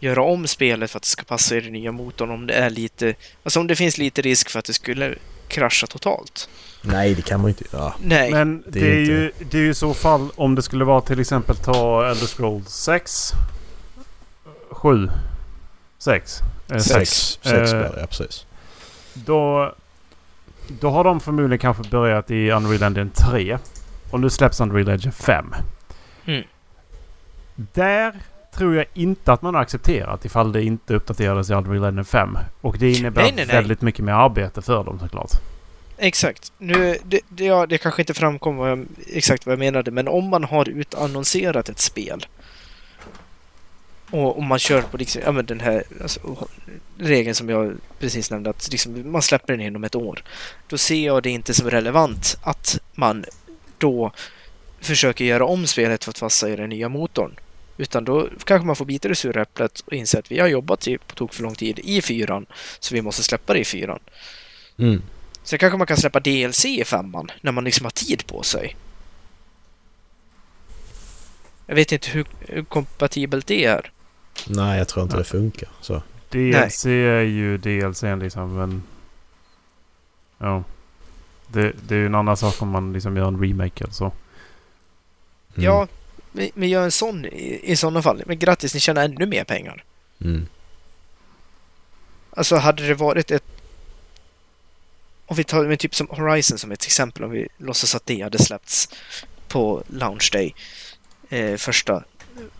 göra 0.00 0.22
om 0.22 0.46
spelet 0.46 0.90
för 0.90 0.96
att 0.98 1.02
det 1.02 1.08
ska 1.08 1.22
passa 1.22 1.56
i 1.56 1.60
den 1.60 1.72
nya 1.72 1.92
motorn 1.92 2.30
om 2.30 2.46
det 2.46 2.54
är 2.54 2.70
lite... 2.70 3.14
Alltså 3.42 3.60
om 3.60 3.66
det 3.66 3.76
finns 3.76 3.98
lite 3.98 4.22
risk 4.22 4.50
för 4.50 4.58
att 4.58 4.64
det 4.64 4.72
skulle 4.72 5.14
krascha 5.48 5.86
totalt? 5.86 6.48
Nej, 6.82 7.14
det 7.14 7.22
kan 7.22 7.40
man 7.40 7.50
ju 7.50 7.56
inte 7.58 7.76
göra. 7.76 7.92
Nej. 8.02 8.30
Men 8.30 8.62
det 8.66 8.80
det 8.80 8.86
är 8.90 9.00
inte- 9.00 9.12
ju, 9.12 9.32
det 9.50 9.58
är 9.58 9.62
ju 9.62 9.70
i 9.70 9.74
så 9.74 9.94
fall 9.94 10.28
om 10.36 10.54
det 10.54 10.62
skulle 10.62 10.84
vara 10.84 11.00
till 11.00 11.20
exempel 11.20 11.56
ta 11.56 12.10
Elder 12.10 12.26
Scrolls 12.26 12.68
6. 12.68 13.30
7. 14.70 15.10
6. 15.98 16.40
Eh, 16.70 16.78
Sex. 16.78 16.88
Sex, 16.88 17.38
sex 17.42 17.46
Eh, 17.52 17.66
spel, 17.66 17.92
ja 18.00 18.06
precis. 18.06 18.46
Då, 19.24 19.74
då 20.80 20.90
har 20.90 21.04
de 21.04 21.20
förmodligen 21.20 21.58
kanske 21.58 21.90
börjat 21.90 22.30
i 22.30 22.50
Unreal 22.50 22.82
Engine 22.82 23.10
3. 23.30 23.58
Och 24.10 24.20
nu 24.20 24.30
släpps 24.30 24.60
Unreal 24.60 24.88
Engine 24.88 25.12
5. 25.12 25.54
Mm. 26.26 26.44
Där 27.56 28.14
tror 28.54 28.76
jag 28.76 28.86
inte 28.94 29.32
att 29.32 29.42
man 29.42 29.54
har 29.54 29.62
accepterat 29.62 30.24
ifall 30.24 30.52
det 30.52 30.62
inte 30.62 30.94
uppdaterades 30.94 31.50
i 31.50 31.54
Unreal 31.54 31.84
Engine 31.84 32.04
5. 32.04 32.38
Och 32.60 32.78
det 32.78 32.90
innebär 32.92 33.22
Nej, 33.22 33.32
nej, 33.36 33.46
nej. 33.46 33.56
väldigt 33.56 33.82
mycket 33.82 34.04
mer 34.04 34.12
arbete 34.12 34.62
för 34.62 34.84
dem 34.84 34.98
såklart. 34.98 35.30
Exakt. 35.98 36.52
Nu, 36.58 36.98
det, 37.04 37.20
det, 37.28 37.44
ja, 37.44 37.66
det 37.66 37.78
kanske 37.78 38.02
inte 38.02 38.14
framkom 38.14 38.56
vad 38.56 38.70
jag, 38.70 38.86
exakt 39.06 39.46
vad 39.46 39.52
jag 39.52 39.58
menade, 39.58 39.90
men 39.90 40.08
om 40.08 40.30
man 40.30 40.44
har 40.44 40.68
utannonserat 40.68 41.68
ett 41.68 41.78
spel 41.78 42.26
och 44.10 44.38
om 44.38 44.46
man 44.46 44.58
kör 44.58 44.82
på 44.82 44.96
liksom, 44.96 45.22
ja, 45.24 45.32
men 45.32 45.46
den 45.46 45.60
här 45.60 45.84
alltså, 46.02 46.48
regeln 46.98 47.34
som 47.34 47.48
jag 47.48 47.72
precis 47.98 48.30
nämnde, 48.30 48.50
att 48.50 48.68
liksom, 48.70 49.12
man 49.12 49.22
släpper 49.22 49.52
den 49.52 49.66
inom 49.66 49.84
ett 49.84 49.94
år. 49.94 50.22
Då 50.68 50.78
ser 50.78 51.06
jag 51.06 51.22
det 51.22 51.30
inte 51.30 51.54
som 51.54 51.70
relevant 51.70 52.38
att 52.42 52.78
man 52.94 53.24
då 53.78 54.12
försöker 54.80 55.24
göra 55.24 55.44
om 55.44 55.66
spelet 55.66 56.04
för 56.04 56.10
att 56.10 56.20
passa 56.20 56.48
i 56.48 56.56
den 56.56 56.68
nya 56.68 56.88
motorn. 56.88 57.36
Utan 57.76 58.04
då 58.04 58.28
kanske 58.44 58.66
man 58.66 58.76
får 58.76 58.84
bita 58.84 59.08
det 59.08 59.14
sura 59.14 59.42
äpplet 59.42 59.80
och 59.80 59.92
inse 59.92 60.18
att 60.18 60.32
vi 60.32 60.38
har 60.38 60.48
jobbat 60.48 60.88
i, 60.88 60.98
på 60.98 61.14
tok 61.14 61.34
för 61.34 61.42
lång 61.42 61.54
tid 61.54 61.78
i 61.78 62.02
fyran, 62.02 62.46
så 62.80 62.94
vi 62.94 63.02
måste 63.02 63.22
släppa 63.22 63.52
det 63.52 63.58
i 63.58 63.64
fyran. 63.64 63.98
Mm. 64.78 65.02
Sen 65.42 65.58
kanske 65.58 65.78
man 65.78 65.86
kan 65.86 65.96
släppa 65.96 66.20
DLC 66.20 66.64
i 66.64 66.84
femman 66.84 67.30
när 67.40 67.52
man 67.52 67.64
liksom 67.64 67.84
har 67.84 67.90
tid 67.90 68.26
på 68.26 68.42
sig. 68.42 68.76
Jag 71.66 71.74
vet 71.74 71.92
inte 71.92 72.10
hur, 72.10 72.26
hur 72.40 72.64
kompatibelt 72.64 73.46
det 73.46 73.64
är. 73.64 73.90
Nej, 74.46 74.78
jag 74.78 74.88
tror 74.88 75.02
inte 75.02 75.14
Ja. 75.16 75.18
det 75.18 75.24
funkar. 75.24 75.68
Så. 75.80 76.02
DLC 76.28 76.86
är 76.86 77.20
ju 77.20 77.58
DLC 77.58 78.02
liksom 78.02 78.54
men... 78.54 78.82
Ja. 80.38 80.64
Det, 81.46 81.72
det 81.88 81.94
är 81.94 81.98
ju 81.98 82.06
en 82.06 82.14
annan 82.14 82.36
sak 82.36 82.62
om 82.62 82.68
man 82.68 82.92
liksom 82.92 83.16
gör 83.16 83.28
en 83.28 83.40
remake 83.40 83.84
eller 83.84 83.94
så. 83.94 84.04
Mm. 84.04 84.14
Ja, 85.64 85.88
men, 86.32 86.50
men 86.54 86.68
gör 86.68 86.84
en 86.84 86.90
sån 86.90 87.24
i, 87.24 87.60
i 87.62 87.76
sådana 87.76 88.02
fall. 88.02 88.22
Men 88.26 88.38
grattis, 88.38 88.74
ni 88.74 88.80
tjänar 88.80 89.04
ännu 89.04 89.26
mer 89.26 89.44
pengar. 89.44 89.84
Mm. 90.20 90.46
Alltså 92.30 92.56
hade 92.56 92.86
det 92.86 92.94
varit 92.94 93.30
ett... 93.30 93.44
Om 95.26 95.36
vi 95.36 95.44
tar 95.44 95.64
med 95.64 95.78
typ 95.78 95.94
som 95.94 96.08
Horizon 96.10 96.58
som 96.58 96.72
ett 96.72 96.84
exempel, 96.84 97.24
om 97.24 97.30
vi 97.30 97.48
låtsas 97.58 97.94
att 97.94 98.06
det 98.06 98.20
hade 98.20 98.38
släppts 98.38 98.88
på 99.48 99.82
launch 99.88 100.30
day, 100.32 100.54
eh, 101.28 101.56
första 101.56 102.04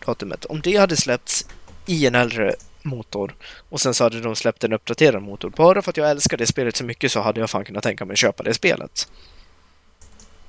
datumet. 0.06 0.44
Om 0.44 0.60
det 0.60 0.76
hade 0.76 0.96
släppts 0.96 1.46
i 1.90 2.06
en 2.06 2.14
äldre 2.14 2.54
motor 2.82 3.34
och 3.68 3.80
sen 3.80 3.94
så 3.94 4.04
hade 4.04 4.20
de 4.20 4.36
släppt 4.36 4.64
en 4.64 4.72
uppdaterad 4.72 5.22
motor. 5.22 5.50
Bara 5.56 5.82
för 5.82 5.90
att 5.90 5.96
jag 5.96 6.10
älskar 6.10 6.36
det 6.36 6.46
spelet 6.46 6.76
så 6.76 6.84
mycket 6.84 7.12
så 7.12 7.20
hade 7.20 7.40
jag 7.40 7.50
fan 7.50 7.64
kunnat 7.64 7.82
tänka 7.82 8.04
mig 8.04 8.12
att 8.12 8.18
köpa 8.18 8.42
det 8.42 8.54
spelet. 8.54 9.08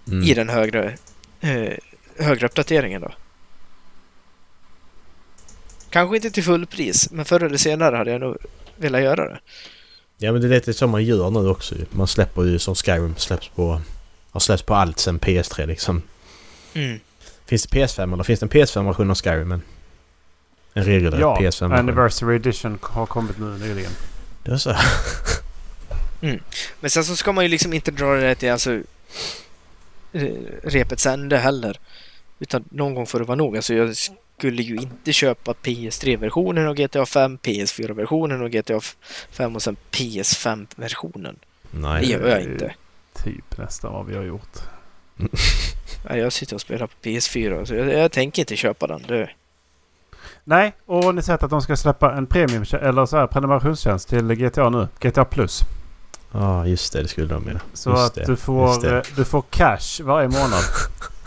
Mm. 0.08 0.24
I 0.24 0.34
den 0.34 0.50
högre, 0.50 0.98
eh, 1.42 1.74
högre 2.18 2.46
uppdateringen 2.46 3.02
då. 3.02 3.12
Kanske 5.90 6.16
inte 6.16 6.32
till 6.32 6.44
fullpris, 6.44 7.12
men 7.12 7.26
förr 7.26 7.44
eller 7.44 7.58
senare 7.58 7.96
hade 7.96 8.12
jag 8.12 8.22
nog 8.22 8.38
velat 8.76 9.02
göra 9.02 9.30
det. 9.30 9.40
Ja 10.18 10.32
men 10.32 10.42
det 10.42 10.48
är 10.48 10.50
lite 10.50 10.74
så 10.74 10.88
man 10.88 11.04
gör 11.04 11.30
nu 11.30 11.50
också. 11.50 11.76
Man 11.90 12.08
släpper 12.08 12.44
ju 12.44 12.60
som 12.60 12.76
Skyrim 12.76 13.16
släpps 13.18 13.48
på... 13.48 13.82
Har 14.32 14.40
släppts 14.40 14.64
på 14.64 14.76
allt 14.76 15.00
sen 15.00 15.20
PS3 15.20 15.66
liksom. 15.66 16.02
Mm. 16.74 17.00
Finns 17.46 17.64
det 17.64 17.78
PS5 17.78 18.14
eller 18.14 18.24
finns 18.24 18.40
det 18.40 18.44
en 18.44 18.50
PS5-version 18.50 19.12
av 19.12 19.16
Skyrim? 19.16 19.48
Men 19.48 19.62
en 20.74 20.84
regelrätt 20.84 21.20
Ja, 21.20 21.38
PS5-version. 21.40 21.72
Anniversary 21.72 22.36
Edition 22.36 22.80
har 22.82 23.06
kommit 23.06 23.40
nu 23.40 23.46
nyligen. 23.46 23.92
Det 24.44 24.52
är 24.52 24.58
så. 24.58 24.76
Men 26.80 26.90
sen 26.90 27.04
så 27.04 27.16
ska 27.16 27.32
man 27.32 27.44
ju 27.44 27.48
liksom 27.48 27.74
inte 27.74 27.92
dra 27.92 28.14
det 28.14 28.36
till 28.36 28.52
alltså 28.52 28.80
repets 30.64 31.06
ände 31.06 31.38
heller. 31.38 31.80
Utan 32.40 32.64
någon 32.70 32.96
gång 32.96 33.08
får 33.08 33.20
det 33.20 33.26
vara 33.26 33.36
nog. 33.36 33.56
Alltså 33.56 33.74
jag 33.74 33.96
skulle 34.38 34.62
ju 34.62 34.76
inte 34.76 35.14
köpa 35.14 35.54
PS3-versionen 35.54 36.68
av 36.68 36.76
GTA 36.76 37.06
5, 37.06 37.38
PS4-versionen 37.38 38.42
av 38.42 38.50
GTA 38.50 38.80
5 39.32 39.56
och 39.56 39.62
sen 39.62 39.78
PS5-versionen. 39.92 41.36
Det 41.72 41.78
Nej. 41.80 42.12
gör 42.12 42.28
jag 42.28 42.42
inte. 42.42 42.76
Typ 43.24 43.58
nästan 43.58 43.94
vad 43.94 44.06
vi 44.06 44.16
har 44.16 44.24
gjort. 44.24 44.58
Nej, 46.10 46.20
jag 46.20 46.34
sitter 46.34 46.56
och 46.56 46.62
spelar 46.62 46.88
på 46.88 46.94
PS4 47.02 47.66
så 47.66 47.76
jag, 47.76 47.94
jag 47.94 48.12
tänker 48.12 48.42
inte 48.42 48.56
köpa 48.56 48.88
den. 48.88 49.02
Det, 49.08 49.30
Nej, 50.44 50.76
och 50.86 51.04
har 51.04 51.14
ni 51.14 51.22
sett 51.22 51.44
att 51.44 51.50
de 51.50 51.62
ska 51.62 51.78
släppa 51.78 52.14
en 52.14 52.28
premium 52.28 52.66
eller 52.82 53.06
så 53.06 53.18
här 53.18 53.28
prenumerationstjänst 53.28 54.10
till 54.10 54.34
GTA 54.34 54.70
nu? 54.70 54.88
GTA 55.00 55.26
Plus. 55.26 55.62
Ja 56.32 56.68
just 56.68 56.94
det, 56.94 57.02
det 57.02 57.08
skulle 57.08 57.28
de 57.28 57.44
mena. 57.44 57.60
Så 57.74 57.90
Just 57.90 58.04
att 58.04 58.14
det, 58.14 58.26
du, 58.26 58.36
får, 58.36 58.94
eh, 58.96 59.02
du 59.16 59.26
får 59.26 59.44
cash 59.50 60.04
varje 60.04 60.28
månad. 60.28 60.64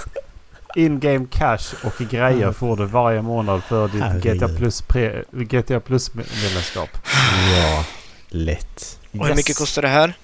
In-game 0.76 1.26
cash 1.30 1.74
och 1.84 1.94
grejer 1.98 2.52
får 2.52 2.76
du 2.76 2.84
varje 2.84 3.22
månad 3.22 3.62
för 3.64 3.88
ditt 3.88 4.02
Herregud. 4.02 4.36
GTA 4.36 4.48
Plus, 4.48 4.82
pre, 4.82 5.22
GTA 5.30 5.80
Plus 5.80 6.14
medlemskap. 6.14 6.88
Ja, 7.54 7.84
lätt. 8.28 9.00
och 9.18 9.26
hur 9.26 9.34
mycket 9.34 9.56
kostar 9.56 9.82
det 9.82 9.88
här? 9.88 10.14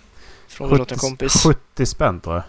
Fråga 0.48 0.82
åt 0.82 0.92
en 0.92 0.98
kompis. 0.98 1.42
70 1.42 1.86
spänn 1.86 2.20
tror 2.20 2.34
jag. 2.34 2.44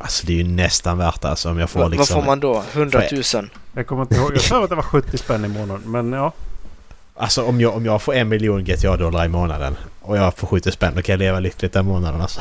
Alltså 0.00 0.26
det 0.26 0.32
är 0.32 0.36
ju 0.36 0.44
nästan 0.44 0.98
värt 0.98 1.20
det 1.22 1.28
alltså 1.28 1.50
om 1.50 1.58
jag 1.58 1.70
får 1.70 1.80
Va, 1.80 1.88
liksom... 1.88 2.14
Vad 2.14 2.24
får 2.24 2.30
man 2.30 2.40
då? 2.40 2.62
100 2.72 3.02
000? 3.34 3.50
Jag 3.74 3.86
kommer 3.86 4.02
inte 4.02 4.14
ihåg. 4.14 4.32
Jag 4.34 4.40
tror 4.42 4.64
att 4.64 4.70
det 4.70 4.76
var 4.76 4.82
70 4.82 5.18
spänn 5.18 5.44
i 5.44 5.48
månaden. 5.48 5.82
Men 5.90 6.12
ja. 6.12 6.32
Alltså 7.20 7.44
om 7.44 7.60
jag, 7.60 7.76
om 7.76 7.84
jag 7.86 8.02
får 8.02 8.14
en 8.14 8.28
miljon 8.28 8.64
GTA-dollar 8.64 9.24
i 9.24 9.28
månaden 9.28 9.76
och 10.02 10.16
jag 10.16 10.34
får 10.34 10.46
70 10.46 10.72
spänn 10.72 10.92
då 10.96 11.02
kan 11.02 11.12
jag 11.12 11.18
leva 11.18 11.40
lyckligt 11.40 11.72
den 11.72 11.86
månaden 11.86 12.20
alltså. 12.20 12.40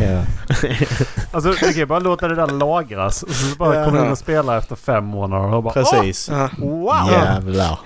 Jag- 0.00 0.24
Alltså 1.32 1.50
du 1.50 1.56
kan 1.56 1.72
ju 1.72 1.86
bara 1.86 1.98
låta 1.98 2.28
det 2.28 2.34
där 2.34 2.46
lagras. 2.46 3.22
Och 3.22 3.30
så 3.34 3.56
bara 3.56 3.74
Ja. 3.78 3.84
kommer 3.84 3.98
du 4.00 4.04
in 4.06 4.12
och 4.12 4.18
spelar 4.18 4.58
efter 4.58 4.76
fem 4.76 5.04
månader 5.04 5.54
och 5.54 5.62
bara 5.62 5.74
Precis. 5.74 6.28
Ja. 6.32 6.48
Åh, 6.62 6.68
wow! 6.70 7.12
Jävlar. 7.12 7.78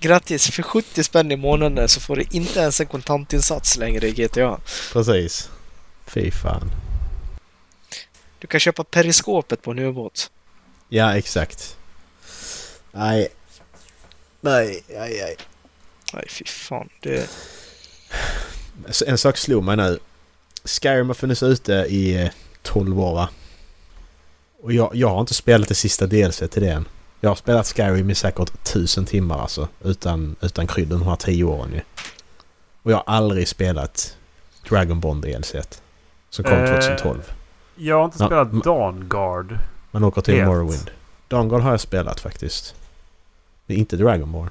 Grattis! 0.00 0.50
För 0.50 0.62
70 0.62 1.02
spänn 1.04 1.32
i 1.32 1.36
månaden 1.36 1.88
så 1.88 2.00
får 2.00 2.16
du 2.16 2.24
inte 2.30 2.60
ens 2.60 2.80
en 2.80 2.86
kontantinsats 2.86 3.76
längre 3.76 4.08
i 4.08 4.12
GTA. 4.12 4.56
Precis. 4.92 5.50
Fy 6.06 6.30
fan. 6.30 6.70
Du 8.42 8.48
kan 8.48 8.60
köpa 8.60 8.84
periskopet 8.84 9.62
på 9.62 9.70
en 9.70 9.78
ubåt. 9.78 10.30
Ja, 10.88 11.16
exakt. 11.16 11.76
Nej. 12.92 13.28
Nej, 14.40 14.84
nej, 14.88 15.18
nej. 15.22 15.36
Nej, 16.12 16.24
fy 16.28 16.44
fan. 16.44 16.88
Det... 17.00 17.30
En 19.06 19.18
sak 19.18 19.36
slog 19.36 19.64
mig 19.64 19.76
nu. 19.76 19.98
Skyrim 20.64 21.06
har 21.06 21.14
funnits 21.14 21.42
ute 21.42 21.72
i 21.72 22.22
eh, 22.22 22.30
12 22.62 23.00
år 23.00 23.14
va? 23.14 23.28
Och 24.62 24.72
jag, 24.72 24.90
jag 24.94 25.08
har 25.08 25.20
inte 25.20 25.34
spelat 25.34 25.68
det 25.68 25.74
sista 25.74 26.06
DLC 26.06 26.38
till 26.38 26.62
det 26.62 26.70
än. 26.70 26.88
Jag 27.20 27.30
har 27.30 27.36
spelat 27.36 27.66
Skyrim 27.66 28.10
i 28.10 28.14
säkert 28.14 28.64
tusen 28.64 29.06
timmar 29.06 29.38
alltså. 29.38 29.68
Utan, 29.84 30.36
utan 30.40 30.66
krydd 30.66 30.88
de 30.88 31.02
här 31.02 31.16
10 31.16 31.44
åren 31.44 31.72
ju. 31.72 31.80
Och 32.82 32.92
jag 32.92 32.96
har 32.96 33.14
aldrig 33.14 33.48
spelat 33.48 34.16
Dragonborn 34.68 35.20
DLC. 35.20 35.54
Som 36.30 36.44
kom 36.44 36.54
Eh, 36.54 36.80
2012. 36.80 37.32
Jag 37.74 37.96
har 37.98 38.04
inte 38.04 38.16
Ja, 38.20 38.26
spelat 38.26 38.52
men- 38.52 38.60
Dawn 38.60 39.08
Guard. 39.08 39.58
Man 39.90 40.04
åker 40.04 40.20
till 40.22 40.34
helt. 40.34 40.46
Morrowind. 40.48 40.90
Dawnguard 41.28 41.60
har 41.62 41.70
jag 41.70 41.80
spelat 41.80 42.20
faktiskt. 42.20 42.74
Men 43.66 43.76
inte 43.76 43.96
Dragonborn. 43.96 44.50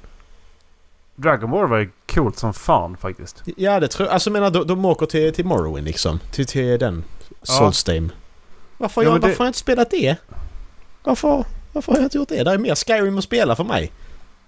Dragon 1.16 1.52
Ball 1.52 1.68
var 1.68 1.78
ju 1.78 1.90
coolt 2.14 2.38
som 2.38 2.54
fan 2.54 2.98
faktiskt. 2.98 3.44
Ja 3.58 3.80
det 3.80 3.88
tror 3.88 4.08
jag. 4.08 4.14
Alltså 4.14 4.30
menar 4.30 4.52
de, 4.52 4.68
de 4.68 4.86
åker 4.86 5.06
till, 5.06 5.34
till 5.34 5.46
Morrowind 5.46 5.86
liksom. 5.88 6.20
Till, 6.32 6.46
till 6.46 6.80
den. 6.80 7.04
Solstheim. 7.44 8.12
Varför, 8.78 9.02
Ja, 9.02 9.06
jag, 9.06 9.12
men 9.14 9.22
det- 9.22 9.28
varför 9.28 9.38
har 9.40 9.46
jag 9.46 9.50
inte 9.50 9.60
spelat 9.60 9.90
det? 9.92 10.16
Varför, 11.04 11.46
varför 11.74 11.92
har 11.92 12.00
jag 12.00 12.06
inte 12.06 12.18
gjort 12.18 12.30
det? 12.30 12.44
Det 12.44 12.52
är 12.52 12.58
mer 12.58 12.76
Skyrim 12.76 13.18
att 13.18 13.24
spela 13.24 13.56
för 13.56 13.64
mig. 13.64 13.92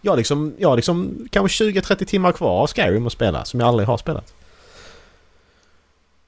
Jag 0.01 0.11
har 0.11 0.17
liksom, 0.17 0.53
jag 0.57 0.69
har 0.69 0.75
liksom 0.75 1.27
kanske 1.31 1.63
20-30 1.65 2.05
timmar 2.05 2.31
kvar 2.31 2.61
av 2.61 2.67
Skyrim 2.67 3.07
att 3.07 3.13
spela 3.13 3.45
som 3.45 3.59
jag 3.59 3.67
aldrig 3.69 3.87
har 3.87 3.97
spelat. 3.97 4.33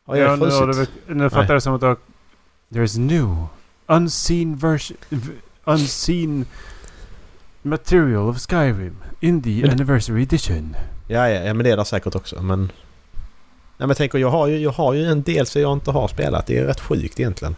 Har 0.05 0.15
jag 0.15 0.31
Ja, 0.31 0.36
nu, 0.36 0.45
har 0.51 0.67
du, 0.67 0.73
frusit? 0.73 0.89
nu 1.08 1.29
fattar 1.29 1.47
jag 1.47 1.55
det 1.58 1.62
som 1.62 1.73
att 1.73 1.81
du 1.81 1.88
har... 1.88 1.97
There's 2.69 2.97
new 2.99 3.47
unseen 3.88 4.56
version... 4.56 4.97
Unseen 5.67 6.45
material 7.62 8.30
of 8.30 8.38
Skyrim 8.38 8.95
in 9.19 9.41
the 9.41 9.62
Men- 9.62 9.71
anniversary 9.71 10.21
edition. 10.23 10.75
Ja, 11.08 11.30
ja, 11.30 11.41
ja, 11.43 11.54
men 11.54 11.63
det 11.63 11.71
är 11.71 11.78
det 11.78 11.86
säkert 11.86 12.15
också. 12.15 12.41
Men... 12.41 12.60
Nej 12.62 12.71
men 13.78 13.88
jag 13.89 13.97
tänker, 13.97 14.17
jag 14.17 14.30
har 14.30 14.47
ju, 14.47 14.58
jag 14.58 14.71
har 14.71 14.93
ju 14.93 15.06
en 15.06 15.21
del 15.23 15.45
som 15.45 15.62
jag 15.62 15.73
inte 15.73 15.91
har 15.91 16.08
spelat. 16.08 16.45
Det 16.47 16.58
är 16.58 16.65
rätt 16.65 16.80
sjukt 16.80 17.19
egentligen. 17.19 17.56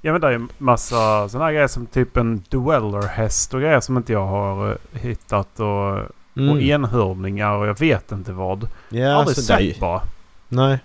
Ja 0.00 0.12
men 0.12 0.20
det 0.20 0.26
är 0.26 0.30
ju 0.32 0.46
massa 0.58 1.28
sådana 1.28 1.44
här 1.44 1.52
grejer 1.52 1.68
som 1.68 1.86
typ 1.86 2.16
en 2.16 2.42
Dweller-häst 2.48 3.54
och 3.54 3.60
grejer 3.60 3.80
som 3.80 3.96
inte 3.96 4.12
jag 4.12 4.26
har 4.26 4.70
eh, 4.70 5.00
hittat 5.00 5.60
och, 5.60 6.10
Mm. 6.36 6.50
och 6.50 6.62
enhörningar 6.62 7.50
och 7.52 7.66
jag 7.66 7.78
vet 7.80 8.12
inte 8.12 8.32
vad. 8.32 8.68
Ja, 8.88 9.12
Aldrig 9.14 9.36
sett 9.36 9.80
bara. 9.80 10.02
Nej. 10.48 10.78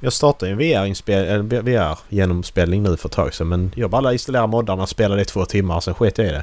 Jag 0.00 0.12
startade 0.12 0.52
en 0.52 0.58
VR-inspel- 0.60 1.24
eller 1.26 1.42
VR-genomspelning 1.62 2.82
nu 2.82 2.96
för 2.96 3.08
ett 3.08 3.12
tag 3.14 3.34
sedan 3.34 3.48
men 3.48 3.72
jag 3.76 3.90
bara 3.90 4.12
installerade 4.12 4.48
moddarna, 4.48 4.86
spelade 4.86 5.22
i 5.22 5.24
två 5.24 5.44
timmar 5.44 5.80
sen 5.80 5.94
sket 5.94 6.18
jag 6.18 6.26
i 6.26 6.30
det. 6.30 6.42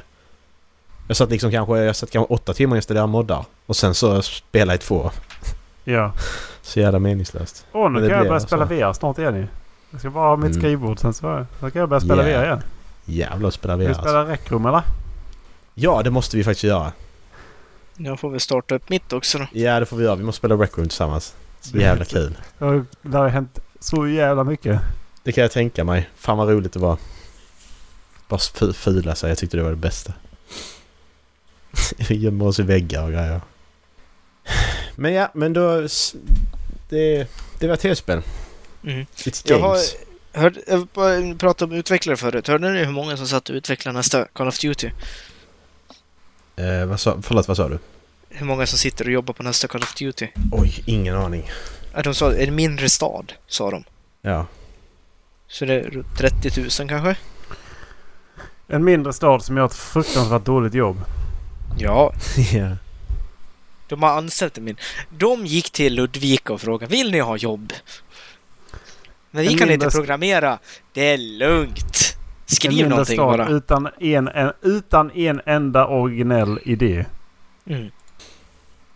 Jag 1.08 1.16
satt 1.16 1.30
liksom 1.30 1.50
kanske, 1.50 1.78
jag 1.78 1.96
satt 1.96 2.10
kanske 2.10 2.34
åtta 2.34 2.52
timmar 2.54 2.72
och 2.72 2.76
installerade 2.78 3.08
moddar 3.12 3.44
och 3.66 3.76
sen 3.76 3.94
så 3.94 4.22
spelade 4.22 4.72
jag 4.72 4.76
i 4.80 4.82
två. 4.84 5.10
Ja. 5.84 6.12
Så 6.62 6.80
jävla 6.80 6.98
meningslöst. 6.98 7.66
Åh 7.72 7.90
nu 7.90 8.08
kan 8.08 8.16
jag 8.18 8.26
börja 8.26 8.40
så. 8.40 8.46
spela 8.46 8.64
VR 8.64 8.92
snart 8.92 9.18
igen 9.18 9.36
ju. 9.36 9.46
Jag 9.90 10.00
ska 10.00 10.10
bara 10.10 10.28
ha 10.28 10.36
mitt 10.36 10.50
Mm. 10.50 10.60
skrivbord 10.60 10.98
sen 10.98 11.14
så, 11.14 11.46
så 11.60 11.70
kan 11.70 11.80
jag 11.80 11.88
börja 11.88 12.00
spela 12.00 12.28
Yeah. 12.28 12.40
VR 12.40 12.46
igen. 12.46 12.62
Jävlar 13.04 13.50
spela 13.50 13.72
Ska 13.74 13.76
VR 13.76 13.82
vi 13.84 13.88
alltså. 13.88 14.02
spela 14.02 14.24
Räckrum 14.28 14.66
eller? 14.66 14.82
Ja, 15.74 16.02
det 16.02 16.10
måste 16.10 16.36
vi 16.36 16.44
faktiskt 16.44 16.64
göra. 16.64 16.92
Jag 17.96 18.20
får 18.20 18.30
väl 18.30 18.40
starta 18.40 18.74
upp 18.74 18.88
mitt 18.88 19.12
också 19.12 19.38
då. 19.38 19.46
Ja, 19.52 19.80
det 19.80 19.86
får 19.86 19.96
vi 19.96 20.04
göra. 20.04 20.16
Vi 20.16 20.24
måste 20.24 20.38
spela 20.38 20.54
Rec 20.54 20.70
Room 20.78 20.88
tillsammans. 20.88 21.34
Så 21.60 21.76
jävla 21.76 22.04
kul. 22.04 22.38
Ja, 22.58 22.84
Det 23.02 23.18
har 23.18 23.28
hänt 23.28 23.58
så 23.80 24.08
jävla 24.08 24.44
mycket. 24.44 24.80
Det 25.22 25.32
kan 25.32 25.42
jag 25.42 25.50
tänka 25.52 25.84
mig. 25.84 26.10
Fan 26.16 26.38
vad 26.38 26.48
roligt 26.48 26.72
det 26.72 26.78
var. 26.78 26.98
Bara 28.28 28.72
fula 28.72 29.14
sig. 29.14 29.28
Jag 29.28 29.38
tyckte 29.38 29.56
det 29.56 29.62
var 29.62 29.70
det 29.70 29.76
bästa. 29.76 30.12
Gömma 32.08 32.44
oss 32.44 32.58
i 32.58 32.62
väggar 32.62 33.02
och 33.04 33.10
grejer. 33.10 33.40
Men 34.96 35.12
ja, 35.12 35.30
men 35.34 35.52
då... 35.52 35.86
Det, 36.88 37.26
det 37.58 37.68
var 37.68 37.76
tv-spel. 37.76 38.22
Mm. 38.84 39.06
It's 39.16 39.42
Jag 39.46 39.58
har- 39.58 39.68
games. 39.68 39.96
Jag 40.66 40.86
bara 40.94 41.34
pratade 41.34 41.72
om 41.72 41.78
utvecklare 41.78 42.16
förut. 42.16 42.48
Hörde 42.48 42.70
ni 42.72 42.84
hur 42.84 42.92
många 42.92 43.16
som 43.16 43.26
satt 43.26 43.48
och 43.48 43.54
utvecklade 43.54 43.98
nästa 43.98 44.24
Call 44.24 44.48
of 44.48 44.58
Duty? 44.58 44.90
Eh, 46.56 46.86
vad 46.86 47.00
sa, 47.00 47.18
förlåt, 47.22 47.48
vad 47.48 47.56
sa 47.56 47.68
du? 47.68 47.78
Hur 48.30 48.46
många 48.46 48.66
som 48.66 48.78
sitter 48.78 49.04
och 49.04 49.10
jobbar 49.12 49.34
på 49.34 49.42
nästa 49.42 49.68
Call 49.68 49.82
of 49.82 49.94
Duty? 49.94 50.28
Oj, 50.52 50.82
ingen 50.86 51.16
aning. 51.16 51.50
Ja, 51.94 52.02
De 52.02 52.14
sa 52.14 52.32
en 52.34 52.54
mindre 52.54 52.88
stad, 52.88 53.32
sa 53.46 53.70
de. 53.70 53.84
Ja. 54.22 54.46
Så 55.48 55.64
det 55.64 55.74
är 55.74 55.82
runt 55.90 56.16
30 56.18 56.60
000 56.60 56.88
kanske? 56.88 57.16
En 58.66 58.84
mindre 58.84 59.12
stad 59.12 59.42
som 59.44 59.56
gör 59.56 59.64
ett 59.66 59.74
fruktansvärt 59.74 60.44
dåligt 60.44 60.74
jobb. 60.74 60.96
Ja, 61.78 62.12
ja. 62.52 62.76
de 63.88 64.02
har 64.02 64.10
anställt 64.10 64.58
en 64.58 64.64
min. 64.64 64.76
De 65.18 65.46
gick 65.46 65.70
till 65.70 65.94
Ludvika 65.94 66.52
och 66.52 66.60
frågade 66.60 66.90
Vill 66.96 67.10
ni 67.10 67.18
ha 67.20 67.36
jobb? 67.36 67.72
Men 69.30 69.42
vi 69.42 69.52
En 69.52 69.58
kan 69.58 69.70
inte 69.70 69.90
programmera. 69.90 70.58
Det 70.92 71.02
är 71.12 71.18
lugnt. 71.18 72.16
en 72.50 72.54
Skriv 72.54 72.70
mindre 72.72 72.88
någonting 72.88 73.16
stad 73.16 73.38
bara. 73.38 73.48
utan 73.48 73.88
en, 74.00 74.28
en, 74.28 74.52
utan 74.62 75.10
en 75.10 75.40
enda 75.46 75.86
originell 75.86 76.58
idé. 76.64 77.04
Mm. 77.66 77.90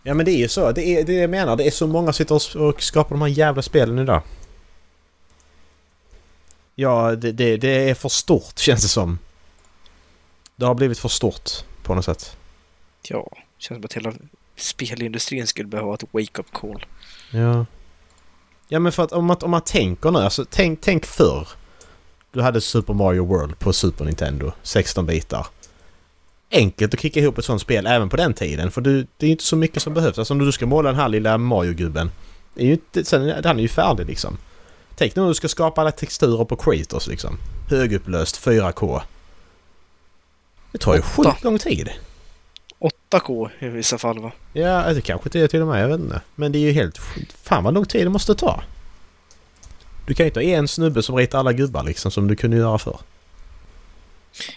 Ja 0.03 0.13
men 0.13 0.25
det 0.25 0.31
är 0.31 0.37
ju 0.37 0.47
så. 0.47 0.71
Det 0.71 0.81
är 0.87 1.03
det 1.03 1.13
jag 1.13 1.29
menar. 1.29 1.55
Det 1.55 1.67
är 1.67 1.71
så 1.71 1.87
många 1.87 2.13
som 2.13 2.13
sitter 2.13 2.61
och 2.61 2.83
skapar 2.83 3.15
de 3.15 3.21
här 3.21 3.29
jävla 3.29 3.61
spelen 3.61 3.99
idag. 3.99 4.21
Ja, 6.75 7.15
det, 7.15 7.31
det, 7.31 7.57
det 7.57 7.89
är 7.89 7.93
för 7.93 8.09
stort 8.09 8.57
känns 8.59 8.81
det 8.81 8.87
som. 8.87 9.19
Det 10.55 10.65
har 10.65 10.75
blivit 10.75 10.99
för 10.99 11.09
stort 11.09 11.49
på 11.83 11.95
något 11.95 12.05
sätt. 12.05 12.37
Ja, 13.07 13.27
känns 13.57 13.77
som 13.77 13.85
att 13.85 13.93
hela 13.93 14.13
spelindustrin 14.55 15.47
skulle 15.47 15.67
behöva 15.67 15.93
ett 15.93 16.03
wake-up 16.11 16.51
call. 16.51 16.85
Ja. 17.31 17.65
Ja 18.67 18.79
men 18.79 18.91
för 18.91 19.03
att 19.03 19.11
om 19.11 19.25
man, 19.25 19.37
om 19.41 19.51
man 19.51 19.61
tänker 19.61 20.11
nu, 20.11 20.19
alltså 20.19 20.45
tänk, 20.49 20.81
tänk 20.81 21.05
förr. 21.05 21.47
Du 22.31 22.41
hade 22.41 22.61
Super 22.61 22.93
Mario 22.93 23.25
World 23.25 23.59
på 23.59 23.73
Super 23.73 24.05
Nintendo, 24.05 24.51
16 24.63 25.05
bitar. 25.05 25.47
Enkelt 26.55 26.93
att 26.93 26.99
kicka 26.99 27.19
ihop 27.19 27.37
ett 27.37 27.45
sånt 27.45 27.61
spel 27.61 27.87
även 27.87 28.09
på 28.09 28.17
den 28.17 28.33
tiden 28.33 28.71
för 28.71 28.81
du, 28.81 29.07
det 29.17 29.25
är 29.25 29.27
ju 29.27 29.31
inte 29.31 29.43
så 29.43 29.55
mycket 29.55 29.81
som 29.81 29.93
behövs. 29.93 30.19
Alltså 30.19 30.33
om 30.33 30.39
du 30.39 30.51
ska 30.51 30.65
måla 30.65 30.89
den 30.89 30.99
här 30.99 31.09
lilla 31.09 31.37
Mario-gubben. 31.37 32.11
Det 32.53 32.61
är 32.61 32.65
ju 32.65 32.71
inte, 32.71 33.05
sen, 33.05 33.43
han 33.45 33.57
är 33.57 33.61
ju 33.61 33.67
färdig 33.67 34.05
liksom. 34.05 34.37
Tänk 34.95 35.15
nu 35.15 35.21
när 35.21 35.29
du 35.29 35.35
ska 35.35 35.47
skapa 35.47 35.81
alla 35.81 35.91
texturer 35.91 36.45
på 36.45 36.55
Kratos 36.55 37.07
liksom. 37.07 37.37
Högupplöst 37.69 38.45
4K. 38.45 39.01
Det 40.71 40.77
tar 40.77 40.95
ju 40.95 41.01
sjukt 41.01 41.43
lång 41.43 41.59
tid. 41.59 41.89
8K 43.11 43.49
i 43.59 43.67
vissa 43.67 43.97
fall 43.97 44.19
va? 44.19 44.31
Ja, 44.53 44.93
det 44.93 45.01
kanske 45.01 45.27
inte 45.27 45.39
är 45.39 45.47
till 45.47 45.61
och 45.61 45.67
med. 45.67 45.83
Jag 45.83 45.87
vet 45.87 45.99
inte. 45.99 46.21
Men 46.35 46.51
det 46.51 46.57
är 46.57 46.61
ju 46.61 46.71
helt... 46.71 46.97
Fan 47.43 47.63
vad 47.63 47.73
lång 47.73 47.85
tid 47.85 48.05
det 48.05 48.09
måste 48.09 48.35
ta. 48.35 48.63
Du 50.05 50.13
kan 50.13 50.23
ju 50.23 50.27
inte 50.27 50.39
ha 50.39 50.43
en 50.43 50.67
snubbe 50.67 51.03
som 51.03 51.15
ritar 51.15 51.39
alla 51.39 51.53
gubbar 51.53 51.83
liksom 51.83 52.11
som 52.11 52.27
du 52.27 52.35
kunde 52.35 52.57
göra 52.57 52.77
förr. 52.77 52.99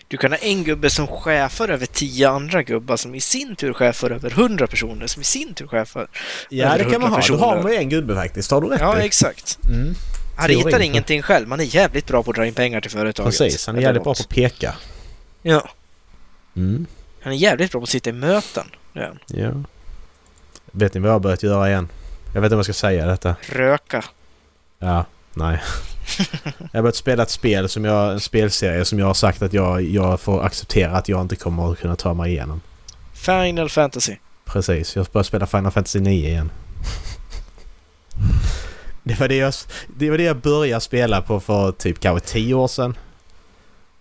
Du 0.08 0.16
kan 0.16 0.32
ha 0.32 0.38
en 0.38 0.64
gubbe 0.64 0.90
som 0.90 1.06
chefar 1.06 1.68
över 1.68 1.86
10 1.86 2.28
andra 2.28 2.62
gubbar 2.62 2.96
som 2.96 3.14
i 3.14 3.20
sin 3.20 3.56
tur 3.56 3.72
chefar 3.72 4.10
över 4.10 4.30
100 4.30 4.66
personer 4.66 5.06
som 5.06 5.22
i 5.22 5.24
sin 5.24 5.54
tur 5.54 5.66
chefar. 5.66 6.08
Ja, 6.50 6.66
Över 6.66 6.84
det 6.84 6.90
kan 6.90 7.00
man 7.00 7.10
100 7.12 7.16
ha. 7.22 7.28
Då 7.28 7.34
har 7.36 7.46
personer. 7.52 7.62
man 7.62 7.72
ju 7.72 7.78
en 7.78 7.88
gubbe 7.88 8.14
faktiskt. 8.14 8.50
Har 8.50 8.60
du 8.60 8.68
rätt 8.68 8.80
Ja, 8.80 8.96
exakt. 8.98 9.58
mm. 9.68 9.94
Han 10.38 10.48
ritar 10.48 10.80
ingenting 10.80 11.22
själv. 11.22 11.48
Man 11.48 11.60
är 11.60 11.64
jävligt 11.64 12.06
bra 12.06 12.22
på 12.22 12.30
att 12.30 12.36
dra 12.36 12.46
in 12.46 12.54
pengar 12.54 12.80
till 12.80 12.90
företaget. 12.90 13.38
Precis, 13.38 13.66
han 13.66 13.76
är 13.76 13.80
jävligt 13.80 14.02
bra 14.04 14.14
på 14.14 14.20
att 14.20 14.28
peka. 14.28 14.74
Ja, 15.42 15.68
Mm. 16.56 16.86
han 17.22 17.32
är 17.32 17.36
jävligt 17.36 17.70
bra 17.72 17.80
på 17.80 17.82
att 17.84 17.88
sitta 17.90 18.10
i 18.10 18.12
möten. 18.12 18.66
Ja. 18.92 19.08
Ja. 19.26 19.50
Vet 20.72 20.94
ni 20.94 21.00
vad 21.00 21.08
jag 21.08 21.14
har 21.14 21.20
börjat 21.20 21.42
göra 21.42 21.68
igen? 21.68 21.88
Jag 22.34 22.40
vet 22.40 22.46
inte 22.46 22.54
om 22.54 22.58
jag 22.58 22.64
ska 22.64 22.72
säga 22.72 23.06
detta. 23.06 23.36
Röka. 23.48 24.04
Ja, 24.78 25.04
nej. 25.34 25.62
jag 26.72 26.78
har 26.78 26.82
börjat 26.82 26.96
spela 26.96 27.22
ett 27.22 27.30
spel 27.30 27.68
som 27.68 27.84
jag... 27.84 28.12
En 28.12 28.20
spelserie 28.20 28.84
som 28.84 28.98
jag 28.98 29.06
har 29.06 29.14
sagt 29.14 29.42
att 29.42 29.52
jag, 29.52 29.82
jag 29.82 30.20
får 30.20 30.42
acceptera 30.42 30.90
att 30.90 31.08
jag 31.08 31.20
inte 31.20 31.36
kommer 31.36 31.72
att 31.72 31.78
kunna 31.78 31.96
ta 31.96 32.14
mig 32.14 32.30
igenom. 32.32 32.60
Final 33.14 33.68
Fantasy. 33.68 34.16
Precis, 34.44 34.96
jag 34.96 35.06
börjar 35.06 35.22
spela 35.22 35.46
Final 35.46 35.72
Fantasy 35.72 36.00
9 36.00 36.28
igen. 36.28 36.50
Det 39.02 39.20
var 39.20 39.28
det, 39.28 39.36
jag, 39.36 39.54
det 39.96 40.10
var 40.10 40.18
det 40.18 40.24
jag 40.24 40.36
började 40.36 40.80
spela 40.80 41.22
på 41.22 41.40
för 41.40 41.72
typ 41.72 42.00
kanske 42.00 42.28
tio 42.28 42.54
år 42.54 42.68
sedan. 42.68 42.96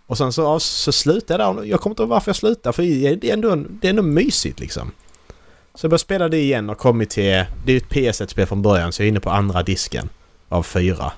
Och 0.08 0.18
sen 0.18 0.34
så, 0.34 0.60
så 0.60 0.92
slutade 0.92 1.44
jag 1.44 1.56
där. 1.56 1.64
Jag 1.64 1.82
kommer 1.82 1.92
inte 1.92 2.04
ihåg 2.04 2.10
varför 2.10 2.30
jag 2.30 2.36
slutade 2.36 2.74
för 2.74 2.84
det 3.16 3.30
är 3.30 3.34
ändå, 3.34 3.56
det 3.56 3.88
är 3.88 3.90
ändå 3.90 4.02
mysigt 4.04 4.60
liksom. 4.60 4.92
Så 5.74 5.86
jag 5.86 5.90
började 5.90 6.00
spela 6.00 6.30
det 6.30 6.38
igen 6.38 6.70
och 6.70 6.78
kommit 6.78 7.10
till... 7.10 7.24
Det 7.66 7.72
är 7.72 7.72
ju 7.72 7.78
ett 7.78 7.90
PS1-spel 7.90 8.46
från 8.48 8.62
början 8.62 8.92
så 8.92 9.02
jag 9.02 9.06
är 9.06 9.10
inne 9.10 9.20
på 9.20 9.30
andra 9.30 9.64
disken 9.64 10.10
av 10.50 10.64
fyra. 10.64 11.12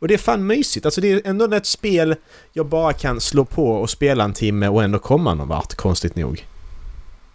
Och 0.00 0.08
det 0.08 0.14
är 0.14 0.18
fan 0.18 0.46
mysigt. 0.46 0.86
Alltså 0.86 1.00
det 1.00 1.12
är 1.12 1.20
ändå 1.24 1.54
ett 1.54 1.66
spel 1.66 2.14
jag 2.52 2.66
bara 2.66 2.92
kan 2.92 3.20
slå 3.20 3.44
på 3.44 3.70
och 3.70 3.90
spela 3.90 4.24
en 4.24 4.32
timme 4.32 4.68
och 4.68 4.82
ändå 4.82 4.98
komma 4.98 5.34
någon 5.34 5.48
vart, 5.48 5.74
konstigt 5.74 6.16
nog. 6.16 6.46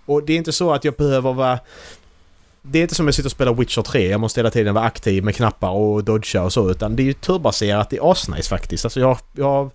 Och 0.06 0.24
det 0.24 0.34
är 0.34 0.38
inte 0.38 0.52
så 0.52 0.74
att 0.74 0.84
jag 0.84 0.94
behöver 0.94 1.34
vara... 1.34 1.60
Det 2.62 2.80
är 2.80 2.84
inte 2.84 2.96
som 2.96 3.08
jag 3.08 3.16
sitter 3.16 3.28
och 3.28 3.32
spelar 3.32 3.54
Witcher 3.54 3.82
3. 3.82 4.10
Jag 4.10 4.20
måste 4.20 4.40
hela 4.40 4.52
tiden 4.52 4.74
vara 4.74 4.86
aktiv 4.86 5.24
med 5.24 5.36
knappar 5.36 5.70
och 5.70 6.04
dodga 6.04 6.44
och 6.44 6.54
så. 6.54 6.72
Utan 6.72 6.96
det 6.96 7.04
är 7.04 7.06
ju 7.06 7.14
turbaserat. 7.14 7.90
Det 7.90 7.98
är 7.98 8.12
asnice 8.12 8.50
faktiskt. 8.50 8.86
Alltså 8.86 9.00
jag, 9.00 9.18
jag... 9.34 9.72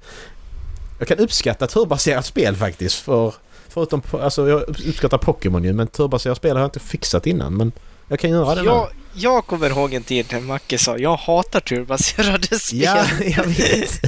Jag 0.99 1.09
kan 1.09 1.19
uppskatta 1.19 1.67
turbaserat 1.67 2.27
spel 2.27 2.57
faktiskt. 2.57 2.95
För, 2.97 3.35
förutom... 3.69 4.03
Alltså 4.13 4.49
jag 4.49 4.63
uppskattar 4.69 5.19
Pokémon 5.19 5.65
ju. 5.65 5.73
Men 5.73 5.87
turbaserat 5.87 6.37
spel 6.37 6.57
har 6.57 6.61
jag 6.61 6.67
inte 6.67 6.81
fixat 6.81 7.27
innan. 7.27 7.57
Men 7.57 7.73
jag 8.11 8.21
kan 8.21 8.31
göra 8.31 8.55
det 8.55 8.65
jag, 8.65 8.89
jag 9.13 9.47
kommer 9.47 9.71
ihåg 9.71 9.95
en 9.95 10.03
tid 10.03 10.27
när 10.33 10.41
Macke 10.41 10.79
sa 10.79 10.99
jag 10.99 11.17
hatar 11.17 11.61
turbaserade 11.61 12.59
spel. 12.59 12.81
Ja, 12.83 13.05
jag 13.21 13.45
vet. 13.45 14.01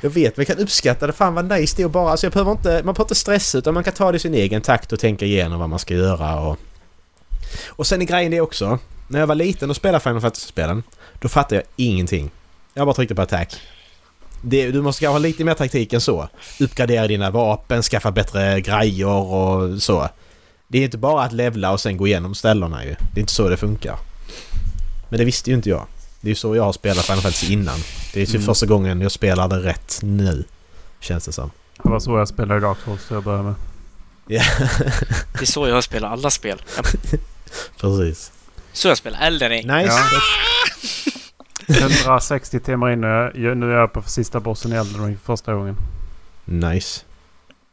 Jag 0.00 0.10
vet, 0.10 0.36
men 0.36 0.46
jag 0.46 0.56
kan 0.56 0.64
uppskatta 0.64 1.06
det. 1.06 1.12
Fan 1.12 1.34
vad 1.34 1.44
nice 1.44 1.76
det 1.76 1.82
är 1.82 1.88
bara... 1.88 2.10
Alltså 2.10 2.26
jag 2.26 2.32
behöver 2.32 2.52
inte... 2.52 2.68
Man 2.68 2.82
behöver 2.82 3.04
inte 3.04 3.14
stressa 3.14 3.58
utan 3.58 3.74
man 3.74 3.84
kan 3.84 3.92
ta 3.92 4.12
det 4.12 4.16
i 4.16 4.18
sin 4.18 4.34
egen 4.34 4.62
takt 4.62 4.92
och 4.92 5.00
tänka 5.00 5.24
igenom 5.24 5.60
vad 5.60 5.68
man 5.68 5.78
ska 5.78 5.94
göra 5.94 6.40
och... 6.40 6.58
Och 7.66 7.86
sen 7.86 8.02
är 8.02 8.06
grejen 8.06 8.30
det 8.30 8.40
också. 8.40 8.78
När 9.08 9.20
jag 9.20 9.26
var 9.26 9.34
liten 9.34 9.70
och 9.70 9.76
spelade 9.76 10.00
Final 10.00 10.20
Fantasy-spelen. 10.20 10.82
Då 11.20 11.28
fattade 11.28 11.54
jag 11.54 11.64
ingenting. 11.76 12.30
Jag 12.74 12.86
bara 12.86 12.94
tryckte 12.94 13.14
på 13.14 13.22
attack. 13.22 13.60
Det, 14.42 14.70
du 14.70 14.82
måste 14.82 15.06
ha 15.06 15.18
lite 15.18 15.44
mer 15.44 15.54
taktik 15.54 15.92
än 15.92 16.00
så. 16.00 16.28
Uppgradera 16.60 17.06
dina 17.06 17.30
vapen, 17.30 17.82
skaffa 17.82 18.10
bättre 18.10 18.60
grejer 18.60 19.06
och 19.08 19.82
så. 19.82 20.08
Det 20.74 20.78
är 20.78 20.84
inte 20.84 20.98
bara 20.98 21.24
att 21.24 21.32
levla 21.32 21.72
och 21.72 21.80
sen 21.80 21.96
gå 21.96 22.06
igenom 22.06 22.34
ställena 22.34 22.84
ju. 22.84 22.90
Det 22.90 23.18
är 23.18 23.20
inte 23.20 23.32
så 23.32 23.48
det 23.48 23.56
funkar. 23.56 23.98
Men 25.08 25.18
det 25.18 25.24
visste 25.24 25.50
ju 25.50 25.56
inte 25.56 25.68
jag. 25.68 25.86
Det 26.20 26.26
är 26.26 26.30
ju 26.30 26.34
så 26.34 26.56
jag 26.56 26.62
har 26.62 26.72
spelat 26.72 27.04
Final 27.04 27.20
Fantasy 27.22 27.52
innan. 27.52 27.78
Det 28.12 28.22
är 28.22 28.26
ju 28.26 28.30
mm. 28.30 28.46
första 28.46 28.66
gången 28.66 29.00
jag 29.00 29.12
spelade 29.12 29.56
rätt 29.56 29.98
nu. 30.02 30.44
Känns 31.00 31.24
det 31.24 31.32
som. 31.32 31.50
Det 31.82 31.88
var 31.88 32.00
så 32.00 32.18
jag 32.18 32.28
spelade 32.28 32.60
Dark 32.60 32.78
Souls 32.84 33.06
till 33.06 33.14
jag 33.14 33.24
började 33.24 33.44
med. 33.44 33.54
Ja. 34.26 34.42
det 35.32 35.40
är 35.40 35.46
så 35.46 35.68
jag 35.68 35.84
spelar 35.84 36.08
alla 36.08 36.30
spel. 36.30 36.62
Precis. 37.80 38.32
Så 38.72 38.88
jag 38.88 38.98
spelar 38.98 39.20
Elden 39.20 39.50
Ring. 39.50 39.66
Nice. 39.66 39.92
Ja. 41.68 41.84
160 41.86 42.60
timmar 42.60 42.90
inne. 42.90 43.30
Nu 43.54 43.72
är 43.72 43.76
jag 43.76 43.92
på 43.92 44.02
sista 44.02 44.40
bossen 44.40 44.72
i 44.72 44.76
Elden 44.76 45.06
Ring 45.06 45.16
för 45.16 45.24
första 45.24 45.54
gången. 45.54 45.76
Nice. 46.44 47.00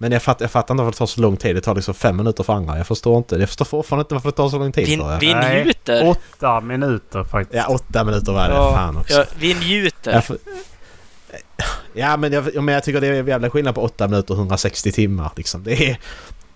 Men 0.02 0.12
jag 0.12 0.22
fattar, 0.22 0.44
jag 0.44 0.52
fattar 0.52 0.74
inte 0.74 0.84
varför 0.84 0.92
det 0.92 0.98
tar 0.98 1.06
så 1.06 1.22
lång 1.22 1.38
tid. 1.38 1.56
Det 1.56 1.62
tar 1.62 1.76
liksom 1.76 1.94
fem 1.94 2.18
minuter 2.18 2.44
för 2.44 2.54
andra. 2.54 2.78
Jag 2.78 2.88
förstår 2.88 3.18
inte. 3.18 3.36
Jag 3.36 3.50
förstår 3.50 3.66
fortfarande 3.66 4.02
inte 4.02 4.14
varför 4.14 4.30
det 4.30 4.36
tar 4.36 4.50
så 4.50 4.60
lång 4.60 4.72
tid 4.72 4.88
vi, 4.88 4.98
för 4.98 5.20
Vi 5.20 5.64
njuter. 5.64 6.04
Nej, 6.04 6.10
åtta 6.10 6.62
minuter 6.62 7.24
faktiskt. 7.24 7.64
Ja, 7.68 7.74
åtta 7.74 8.04
minuter 8.04 8.32
var 8.32 8.48
det. 8.48 8.54
Ja, 8.54 8.76
Fan 8.76 8.98
också. 8.98 9.14
Ja, 9.14 9.26
vi 9.36 9.54
njuter. 9.54 10.22
Får, 10.22 10.38
ja, 11.94 12.18
men 12.18 12.34
jag, 12.34 12.64
men 12.64 12.74
jag 12.74 12.84
tycker 12.84 13.02
det 13.02 13.08
är 13.08 13.28
jävla 13.28 13.50
skillnad 13.50 13.76
på 13.76 13.82
åtta 13.82 14.08
minuter 14.08 14.34
och 14.34 14.38
160 14.38 14.92
timmar 14.92 15.32
liksom. 15.36 15.64
Det 15.64 15.90
är, 15.90 16.00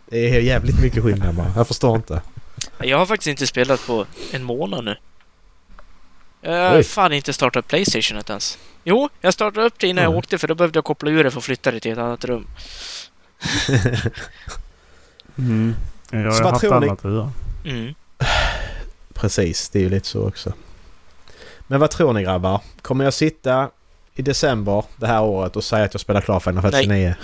det 0.05 0.35
är 0.35 0.39
jävligt 0.39 0.81
mycket 0.81 1.03
skillnad 1.03 1.35
bara. 1.35 1.51
Jag 1.55 1.67
förstår 1.67 1.95
inte. 1.95 2.21
Jag 2.77 2.97
har 2.97 3.05
faktiskt 3.05 3.27
inte 3.27 3.47
spelat 3.47 3.87
på 3.87 4.05
en 4.31 4.43
månad 4.43 4.85
nu. 4.85 4.97
Jag 6.41 6.69
har 6.69 6.83
fan 6.83 7.13
inte 7.13 7.33
startat 7.33 7.67
Playstation 7.67 8.21
ens. 8.27 8.57
Jo, 8.83 9.09
jag 9.21 9.33
startade 9.33 9.65
upp 9.65 9.79
det 9.79 9.87
innan 9.87 10.03
mm. 10.03 10.11
jag 10.11 10.17
åkte 10.17 10.37
för 10.37 10.47
då 10.47 10.55
behövde 10.55 10.77
jag 10.77 10.85
koppla 10.85 11.11
ur 11.11 11.23
det 11.23 11.31
för 11.31 11.37
att 11.37 11.43
flytta 11.43 11.71
det 11.71 11.79
till 11.79 11.91
ett 11.91 11.97
annat 11.97 12.25
rum. 12.25 12.47
Mm. 15.37 15.75
Jag 16.09 16.31
har 16.31 16.51
haft 16.51 16.63
annat 16.63 17.05
att 17.05 17.11
göra. 17.11 17.31
Mm. 17.65 17.93
Precis, 19.13 19.69
det 19.69 19.79
är 19.79 19.83
ju 19.83 19.89
lite 19.89 20.07
så 20.07 20.27
också. 20.27 20.53
Men 21.67 21.79
vad 21.79 21.91
tror 21.91 22.13
ni 22.13 22.23
grabbar? 22.23 22.61
Kommer 22.81 23.03
jag 23.03 23.13
sitta 23.13 23.69
i 24.13 24.21
december 24.21 24.83
det 24.97 25.07
här 25.07 25.23
året 25.23 25.55
och 25.55 25.63
säga 25.63 25.85
att 25.85 25.93
jag 25.93 26.01
spelar 26.01 26.21
klart 26.21 26.43
Final 26.43 26.61
Fantasy 26.61 26.87
9? 26.87 27.15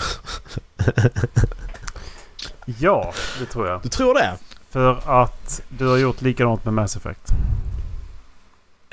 ja, 2.79 3.13
det 3.39 3.45
tror 3.45 3.67
jag. 3.67 3.81
Du 3.81 3.89
tror 3.89 4.13
det? 4.13 4.37
För 4.69 5.21
att 5.21 5.61
du 5.69 5.87
har 5.87 5.97
gjort 5.97 6.21
likadant 6.21 6.65
med 6.65 6.73
Mass 6.73 6.95
Effect. 6.95 7.31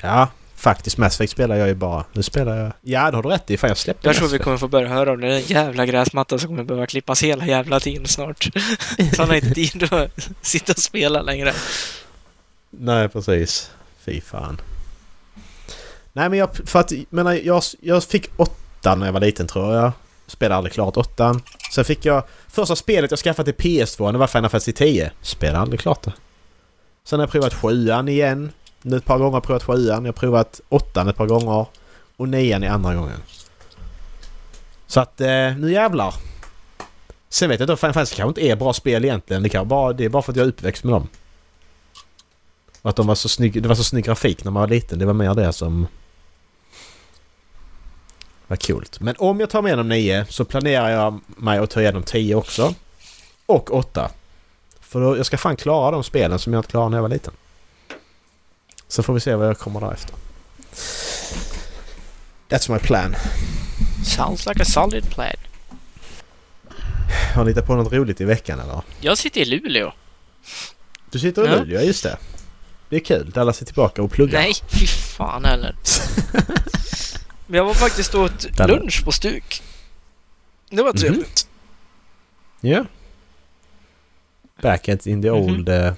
Ja, 0.01 0.27
Faktiskt 0.59 0.97
Mass 0.97 1.15
Effect 1.15 1.31
spelar 1.31 1.55
jag 1.55 1.67
ju 1.67 1.75
bara. 1.75 2.05
Nu 2.13 2.23
spelar 2.23 2.57
jag... 2.57 2.71
Ja, 2.81 3.11
det 3.11 3.17
har 3.17 3.23
du 3.23 3.29
rätt 3.29 3.51
i. 3.51 3.57
Fan, 3.57 3.67
jag 3.67 3.77
släppte 3.77 4.07
Jag 4.07 4.15
tror 4.15 4.27
vi 4.27 4.39
kommer 4.39 4.57
få 4.57 4.67
börja 4.67 4.87
höra 4.87 5.11
om 5.11 5.21
den 5.21 5.41
jävla 5.41 5.85
gräsmattan 5.85 6.39
som 6.39 6.49
kommer 6.49 6.63
behöva 6.63 6.85
klippas 6.85 7.23
hela 7.23 7.45
jävla 7.45 7.79
tiden 7.79 8.07
snart. 8.07 8.43
Så 9.15 9.21
han 9.21 9.29
har 9.29 9.35
inte 9.35 9.53
tid 9.53 9.93
att 9.93 10.29
sitta 10.41 10.73
och 10.73 10.79
spela 10.79 11.21
längre. 11.21 11.53
Nej, 12.69 13.09
precis. 13.09 13.71
Fy 14.05 14.21
fan. 14.21 14.61
Nej, 16.13 16.29
men 16.29 16.39
jag... 16.39 16.49
För 16.65 16.79
att... 16.79 16.91
Menar, 17.09 17.33
jag, 17.33 17.63
jag 17.81 18.03
fick 18.03 18.29
åtta 18.37 18.95
när 18.95 19.05
jag 19.05 19.13
var 19.13 19.19
liten 19.19 19.47
tror 19.47 19.75
jag. 19.75 19.91
Spelade 20.27 20.55
aldrig 20.55 20.73
klart 20.73 20.97
åttan. 20.97 21.41
Sen 21.71 21.85
fick 21.85 22.05
jag... 22.05 22.23
Första 22.47 22.75
spelet 22.75 23.11
jag 23.11 23.19
skaffade 23.19 23.53
till 23.53 23.65
PS2 23.65 24.11
det 24.11 24.17
var 24.17 24.27
Final 24.27 24.49
Fantasy 24.49 24.71
10. 24.71 25.11
Spelade 25.21 25.59
aldrig 25.59 25.79
klart 25.79 26.03
det. 26.03 26.13
Sen 27.03 27.19
har 27.19 27.23
jag 27.23 27.31
provat 27.31 27.53
sjuan 27.53 28.07
igen. 28.07 28.51
Nu 28.81 28.97
ett 28.97 29.05
par 29.05 29.17
gånger 29.17 29.31
har 29.31 29.37
jag 29.37 29.43
provat 29.43 29.63
sjuan. 29.63 30.05
Jag 30.05 30.13
har 30.13 30.17
provat 30.17 30.61
åttan 30.69 31.07
ett 31.07 31.17
par 31.17 31.27
gånger. 31.27 31.65
Och 32.17 32.29
nian 32.29 32.63
i 32.63 32.67
andra 32.67 32.95
gången. 32.95 33.19
Så 34.87 34.99
att 34.99 35.21
eh, 35.21 35.27
nu 35.57 35.71
jävlar. 35.71 36.13
Sen 37.29 37.49
vet 37.49 37.59
jag 37.59 37.69
inte, 37.69 37.77
Final 37.77 37.93
Fantasy 37.93 38.15
kanske 38.15 38.29
inte 38.29 38.51
är 38.51 38.55
bra 38.55 38.73
spel 38.73 39.05
egentligen. 39.05 39.43
Det, 39.43 39.49
kan 39.49 39.67
bara, 39.67 39.93
det 39.93 40.05
är 40.05 40.09
bara 40.09 40.23
för 40.23 40.31
att 40.31 40.35
jag 40.35 40.43
är 40.43 40.49
uppväxt 40.49 40.83
med 40.83 40.93
dem. 40.93 41.07
Och 42.81 42.89
att 42.89 42.95
de 42.95 43.07
var 43.07 43.15
så 43.15 43.29
snygg, 43.29 43.63
det 43.63 43.69
var 43.69 43.75
så 43.75 43.83
snygg 43.83 44.05
grafik 44.05 44.43
när 44.43 44.51
man 44.51 44.61
var 44.61 44.67
liten. 44.67 44.99
Det 44.99 45.05
var 45.05 45.13
mer 45.13 45.33
det 45.33 45.53
som... 45.53 45.87
Var 48.47 48.57
coolt. 48.57 48.99
Men 48.99 49.15
om 49.17 49.39
jag 49.39 49.49
tar 49.49 49.61
med 49.61 49.69
igenom 49.69 49.89
nio 49.89 50.25
så 50.29 50.45
planerar 50.45 50.89
jag 50.89 51.19
mig 51.27 51.59
att 51.59 51.69
ta 51.69 51.81
igenom 51.81 52.03
tio 52.03 52.35
också. 52.35 52.73
Och 53.45 53.73
åtta. 53.73 54.11
För 54.79 55.01
då, 55.01 55.17
jag 55.17 55.25
ska 55.25 55.37
fan 55.37 55.55
klara 55.55 55.91
de 55.91 56.03
spelen 56.03 56.39
som 56.39 56.53
jag 56.53 56.59
inte 56.59 56.69
klarade 56.69 56.89
när 56.89 56.97
jag 56.97 57.01
var 57.01 57.09
liten. 57.09 57.33
Så 58.89 59.03
får 59.03 59.13
vi 59.13 59.19
se 59.19 59.35
vad 59.35 59.47
jag 59.47 59.57
kommer 59.57 59.79
därefter. 59.79 60.15
That's 62.49 62.73
my 62.73 62.79
plan. 62.79 63.15
Sounds 64.05 64.45
like 64.45 64.61
a 64.61 64.65
solid 64.65 65.09
plan. 65.09 65.35
Har 67.35 67.43
ni 67.43 67.51
hittat 67.51 67.65
på 67.65 67.75
något 67.75 67.93
roligt 67.93 68.21
i 68.21 68.25
veckan 68.25 68.59
eller? 68.59 68.81
Jag 68.99 69.17
sitter 69.17 69.41
i 69.41 69.45
Luleå. 69.45 69.93
Du 71.11 71.19
sitter 71.19 71.43
i 71.43 71.47
ja. 71.47 71.55
Luleå, 71.55 71.81
just 71.81 72.03
det. 72.03 72.17
Det 72.89 72.95
är 72.95 72.99
kul. 72.99 73.29
Dallas 73.29 73.61
är 73.61 73.65
tillbaka 73.65 74.01
och 74.01 74.11
pluggar. 74.11 74.39
Nej, 74.39 74.53
fy 74.67 74.87
fan 74.87 75.45
heller. 75.45 75.75
Men 77.47 77.57
jag 77.57 77.65
var 77.65 77.73
faktiskt 77.73 78.15
åt 78.15 78.59
lunch 78.59 79.05
på 79.05 79.11
Stuk. 79.11 79.61
Det 80.69 80.83
var 80.83 80.93
trevligt. 80.93 81.47
Ja. 82.61 82.69
Mm 82.69 82.83
-hmm. 82.83 82.85
yeah. 82.85 82.85
Back 84.61 84.87
in 84.87 84.97
the 84.97 85.13
mhm. 85.13 85.29
old... 85.29 85.69
Mm 85.69 85.81
-hmm. 85.81 85.89
uh, 85.89 85.95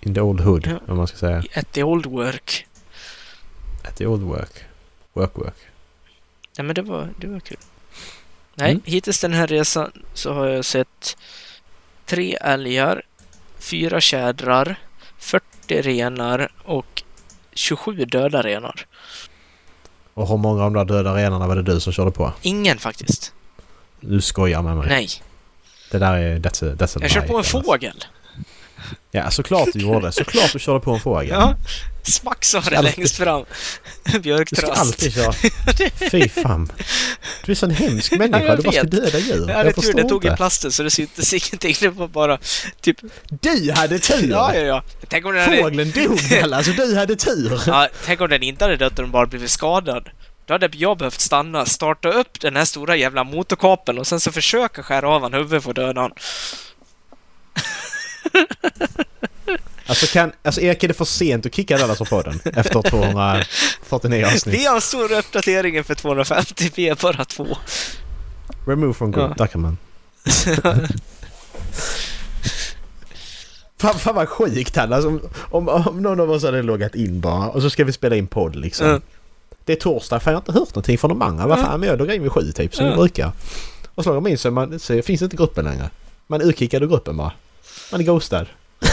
In 0.00 0.14
the 0.14 0.20
old 0.20 0.40
hood, 0.40 0.66
ja. 0.66 0.92
om 0.92 0.96
man 0.96 1.06
ska 1.06 1.16
säga. 1.16 1.42
At 1.54 1.72
the 1.72 1.82
old 1.82 2.06
work. 2.06 2.66
At 3.84 3.96
the 3.96 4.06
old 4.06 4.22
work. 4.22 4.64
Work, 5.12 5.38
work. 5.38 5.56
Ja, 6.56 6.62
men 6.62 6.74
det 6.74 6.82
var, 6.82 7.08
det 7.20 7.26
var 7.26 7.40
kul. 7.40 7.56
Nej, 8.54 8.70
mm. 8.70 8.82
hittills 8.84 9.20
den 9.20 9.32
här 9.32 9.46
resan 9.46 9.92
så 10.14 10.32
har 10.32 10.46
jag 10.46 10.64
sett 10.64 11.16
tre 12.06 12.36
älgar, 12.40 13.02
fyra 13.58 14.00
tjädrar, 14.00 14.76
40 15.18 15.82
renar 15.82 16.52
och 16.64 17.02
27 17.52 18.04
döda 18.04 18.42
renar. 18.42 18.86
Och 20.14 20.28
hur 20.28 20.36
många 20.36 20.64
av 20.64 20.72
de 20.72 20.78
där 20.78 20.94
döda 20.94 21.16
renarna 21.16 21.46
var 21.46 21.56
det 21.56 21.62
du 21.62 21.80
som 21.80 21.92
körde 21.92 22.10
på? 22.10 22.32
Ingen 22.42 22.78
faktiskt. 22.78 23.32
Du 24.00 24.20
skojar 24.20 24.62
med 24.62 24.76
mig? 24.76 24.88
Nej. 24.88 25.08
Det 25.90 25.98
där 25.98 26.16
är... 26.16 26.38
That's 26.38 26.72
a, 26.72 26.76
that's 26.78 26.96
a 26.96 27.00
jag 27.02 27.10
körde 27.10 27.28
på 27.28 27.38
en 27.38 27.44
fågel. 27.44 28.04
Ja, 29.10 29.30
såklart 29.30 29.68
du 29.72 29.78
gjorde. 29.78 30.12
Såklart 30.12 30.52
du 30.52 30.58
körde 30.58 30.80
på 30.80 30.92
en 30.92 31.00
fågel. 31.00 31.28
Ja, 31.28 31.54
smack 32.02 32.44
sa 32.44 32.60
det 32.60 32.82
längst 32.82 33.16
fram. 33.16 33.44
Björktrast. 34.22 34.50
Du 34.50 34.56
ska 34.56 34.80
alltid 34.80 35.14
köra. 35.14 35.32
Fy 36.10 36.28
fan. 36.28 36.72
Du 37.44 37.52
är 37.52 37.56
sån 37.56 37.70
hemsk 37.70 38.12
människa. 38.12 38.44
Ja, 38.44 38.56
du 38.56 38.62
bara 38.62 38.72
ska 38.72 38.82
döda 38.82 39.18
djur. 39.18 39.48
Jag 39.48 39.56
hade 39.56 39.72
tur. 39.72 39.92
Det 39.92 40.04
tog 40.04 40.24
i 40.24 40.30
plasten 40.36 40.72
så 40.72 40.82
det 40.82 40.90
syntes 40.90 41.32
ingenting. 41.32 41.76
Det 41.80 41.88
var 41.88 42.08
bara 42.08 42.38
typ... 42.80 42.96
Du 43.28 43.72
hade 43.72 43.98
tur! 43.98 44.30
Ja, 44.30 44.54
ja, 44.54 44.60
ja. 44.60 44.82
Tänk 45.08 45.26
om 45.26 45.34
den 45.34 45.44
Fågeln 45.44 45.92
hade... 45.92 46.08
dog 46.08 46.54
alltså. 46.54 46.72
Du 46.72 46.96
hade 46.96 47.16
tur. 47.16 47.60
Ja, 47.66 47.88
tänk 48.04 48.20
om 48.20 48.28
den 48.28 48.42
inte 48.42 48.64
hade 48.64 48.76
dött 48.76 48.98
och 48.98 49.02
den 49.02 49.10
bara 49.10 49.26
blivit 49.26 49.50
skadad. 49.50 50.08
Då 50.46 50.54
hade 50.54 50.70
jag 50.72 50.98
behövt 50.98 51.20
stanna, 51.20 51.66
starta 51.66 52.08
upp 52.08 52.40
den 52.40 52.56
här 52.56 52.64
stora 52.64 52.96
jävla 52.96 53.24
motorkapeln 53.24 53.98
och 53.98 54.06
sen 54.06 54.20
så 54.20 54.32
försöka 54.32 54.82
skära 54.82 55.08
av 55.08 55.22
han 55.22 55.34
huvudet 55.34 55.62
för 55.62 55.70
att 55.70 55.76
döda 55.76 56.00
han. 56.00 56.12
Alltså 59.86 60.06
kan... 60.06 60.32
Alltså 60.42 60.60
Erik, 60.60 60.84
är 60.84 60.88
det 60.88 60.94
för 60.94 61.04
sent 61.04 61.46
att 61.46 61.54
kicka 61.54 61.78
Dallas 61.78 61.98
från 61.98 62.06
podden? 62.06 62.40
Efter 62.44 62.82
249 62.82 64.26
avsnitt? 64.32 64.54
Vi 64.54 64.64
har 64.66 64.74
en 64.74 64.80
stor 64.80 65.12
uppdatering 65.12 65.84
för 65.84 65.94
250, 65.94 66.70
vi 66.74 66.88
är 66.88 66.94
bara 67.02 67.24
två. 67.24 67.46
Remove 68.66 68.94
from 68.94 69.12
group, 69.12 69.28
Ja. 69.30 69.34
där 69.38 69.46
kan 69.46 69.60
man. 69.60 69.76
Fan, 73.80 73.98
fan 73.98 74.14
vad 74.14 74.28
sjukt 74.28 74.76
han 74.76 74.92
alltså, 74.92 75.08
om, 75.08 75.20
om, 75.68 75.68
om 75.68 76.02
någon 76.02 76.20
av 76.20 76.30
oss 76.30 76.44
hade 76.44 76.62
loggat 76.62 76.94
in 76.94 77.20
bara 77.20 77.48
och 77.48 77.62
så 77.62 77.70
ska 77.70 77.84
vi 77.84 77.92
spela 77.92 78.16
in 78.16 78.26
podd 78.26 78.56
liksom. 78.56 78.86
Mm. 78.86 79.00
Det 79.64 79.72
är 79.72 79.76
torsdag, 79.76 80.20
fan 80.20 80.32
jag 80.32 80.36
har 80.36 80.42
inte 80.42 80.52
hört 80.52 80.68
någonting 80.68 80.98
från 80.98 81.08
de 81.08 81.22
andra. 81.22 81.46
Vad 81.46 81.58
fan, 81.60 81.80
men 81.80 81.88
jag 81.88 81.98
loggar 81.98 82.14
in 82.14 82.22
vid 82.22 82.32
sju 82.32 82.52
typ 82.52 82.74
som 82.74 82.84
vi 82.84 82.90
Mm. 82.92 82.98
brukar. 82.98 83.32
Och 83.94 84.04
så 84.04 84.10
loggar 84.10 84.20
man 84.20 84.30
in 84.30 84.38
så, 84.38 84.50
man, 84.50 84.78
så 84.78 85.02
finns 85.02 85.22
inte 85.22 85.36
gruppen 85.36 85.64
längre. 85.64 85.90
Man 86.26 86.40
är 86.40 86.44
utkickad 86.44 86.82
ur 86.82 86.86
gruppen 86.86 87.16
bara. 87.16 87.32
Man 87.92 88.00
är 88.00 88.04
ghostad. 88.04 88.46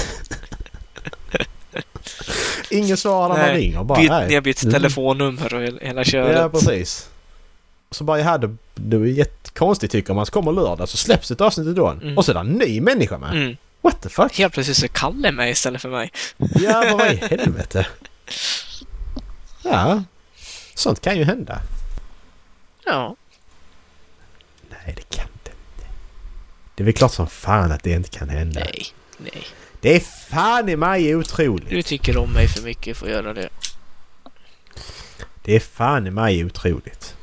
Ingen 2.70 2.98
svarar 2.98 3.38
man 3.38 3.50
ringer 3.50 3.84
bara. 3.84 4.00
Byt, 4.00 4.10
nej. 4.10 4.28
ni 4.28 4.34
har 4.34 4.42
bytt 4.42 4.64
Mm. 4.64 4.74
telefonnummer 4.74 5.54
och 5.54 5.62
hela- 5.82 6.04
köret. 6.04 6.38
Ja, 6.38 6.50
precis. 6.50 7.10
Så 7.92 8.04
bara, 8.04 8.18
jag 8.18 8.26
hade... 8.26 8.56
Det 8.76 8.98
var 8.98 9.06
jättekonstigt 9.06 9.92
tycker 9.92 10.14
man. 10.14 10.26
Så 10.26 10.32
kommer 10.32 10.52
lördag 10.52 10.90
så 10.90 10.98
släpps 10.98 11.32
ett 11.32 11.42
avsnitt 11.42 11.76
då. 11.76 11.88
Mm. 11.88 12.18
Och 12.18 12.26
så 12.26 12.32
är 12.32 12.34
det 12.34 12.40
en 12.40 12.48
ny 12.52 12.82
människa 12.82 13.18
med. 13.18 13.32
Mm. 13.34 13.58
What 13.82 14.02
the 14.02 14.10
fuck? 14.10 14.38
Helt 14.38 14.54
plötsligt 14.54 14.78
så 14.78 14.86
är 14.86 14.90
Kalle 14.90 15.32
med 15.32 15.50
istället 15.52 15.82
för 15.82 15.90
mig. 15.90 16.12
Ja, 16.38 16.96
vad 16.98 17.12
i 17.12 17.16
helvete? 17.30 17.88
Ja. 19.64 20.04
Sånt 20.76 21.02
kan 21.02 21.18
ju 21.18 21.24
hända. 21.24 21.60
Ja. 22.86 23.16
Nej, 24.70 24.94
det 24.98 25.16
kan. 25.18 25.28
Det 26.76 26.84
är 26.84 26.86
väl 26.86 26.94
klart 26.94 27.14
som 27.14 27.28
fan 27.28 27.72
att 27.72 27.84
det 27.84 27.92
inte 27.92 28.10
kan 28.10 28.30
hända. 28.30 28.60
Nej. 28.60 28.86
Nej. 29.18 29.48
Det 29.80 29.96
är 29.96 30.00
fan 30.00 30.70
i 30.70 30.76
mig 30.76 31.16
otroligt. 31.16 31.70
Du 31.70 31.82
tycker 31.82 32.18
om 32.18 32.34
mig 32.34 32.48
för 32.48 32.64
mycket 32.64 32.98
för 32.98 33.06
att 33.06 33.12
göra 33.12 33.34
det. 33.34 33.50
Det 35.44 35.56
är 35.56 35.60
fan 35.60 36.08
i 36.08 36.12
mig 36.12 36.46
otroligt. 36.46 37.16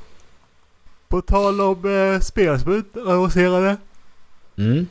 På 1.09 1.23
tal 1.23 1.61
om 1.61 2.13
eh, 2.15 2.21
spel 2.21 2.61
som 2.61 2.73
utannonserade. 2.73 3.77
Mm. 4.59 4.89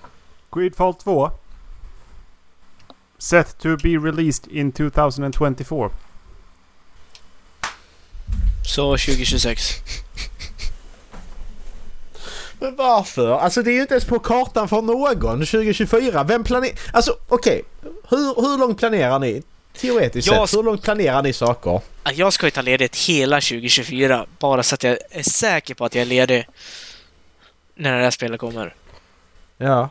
Greedfall 0.51 0.93
2. 0.93 1.31
Set 3.17 3.57
to 3.57 3.77
be 3.77 3.89
released 3.89 4.51
in 4.51 4.71
2024. 4.71 5.89
Så 8.65 8.97
2026. 8.97 9.75
Men 12.61 12.75
varför? 12.75 13.31
Alltså 13.39 13.61
det 13.63 13.71
är 13.71 13.73
ju 13.73 13.81
inte 13.81 13.93
ens 13.93 14.05
på 14.05 14.19
kartan 14.19 14.67
för 14.67 14.81
någon 14.81 15.39
2024. 15.45 16.23
Vem 16.23 16.43
planerar... 16.43 16.73
Alltså 16.93 17.15
okej. 17.27 17.61
Hur, 18.09 18.41
hur 18.41 18.57
långt 18.57 18.79
planerar 18.79 19.19
ni? 19.19 19.43
Teoretiskt 19.77 20.27
Jag- 20.27 20.49
sett, 20.49 20.57
hur 20.59 20.63
långt 20.63 20.81
planerar 20.83 21.21
ni 21.23 21.33
saker? 21.33 21.81
Ja, 22.03 22.11
Jag 22.11 22.33
ska 22.33 22.47
ju 22.47 22.51
ta 22.51 22.61
ledigt 22.61 22.95
hela 22.95 23.35
2024 23.35 24.25
bara 24.39 24.63
så 24.63 24.75
att 24.75 24.83
jag 24.83 24.97
är 25.09 25.23
säker 25.23 25.73
på 25.75 25.85
att 25.85 25.95
jag 25.95 26.01
är 26.01 26.05
ledig 26.05 26.47
när 27.75 27.97
det 27.97 28.03
här 28.03 28.11
spelet 28.11 28.39
kommer. 28.39 28.75
Ja. 29.57 29.89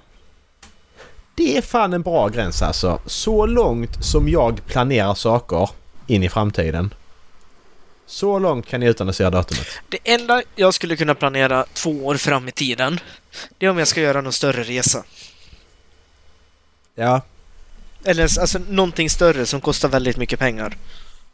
Det 1.34 1.56
är 1.56 1.62
fan 1.62 1.92
en 1.92 2.02
bra 2.02 2.28
gräns 2.28 2.62
alltså. 2.62 3.00
Så 3.06 3.46
långt 3.46 4.04
som 4.04 4.28
jag 4.28 4.66
planerar 4.66 5.14
saker 5.14 5.70
in 6.06 6.22
i 6.22 6.28
framtiden. 6.28 6.94
Så 8.10 8.38
långt 8.38 8.66
kan 8.66 8.82
jag 8.82 8.90
utannonsera 8.90 9.30
datumet. 9.30 9.66
Det 9.88 9.98
enda 10.04 10.42
jag 10.56 10.74
skulle 10.74 10.96
kunna 10.96 11.14
planera 11.14 11.66
två 11.72 12.06
år 12.06 12.14
fram 12.16 12.48
i 12.48 12.52
tiden, 12.52 13.00
det 13.58 13.66
är 13.66 13.70
om 13.70 13.78
jag 13.78 13.88
ska 13.88 14.00
göra 14.00 14.20
någon 14.20 14.32
större 14.32 14.62
resa. 14.62 15.04
Ja. 16.94 17.22
Eller 18.04 18.22
alltså 18.40 18.58
någonting 18.68 19.10
större 19.10 19.46
som 19.46 19.60
kostar 19.60 19.88
väldigt 19.88 20.16
mycket 20.16 20.38
pengar. 20.38 20.76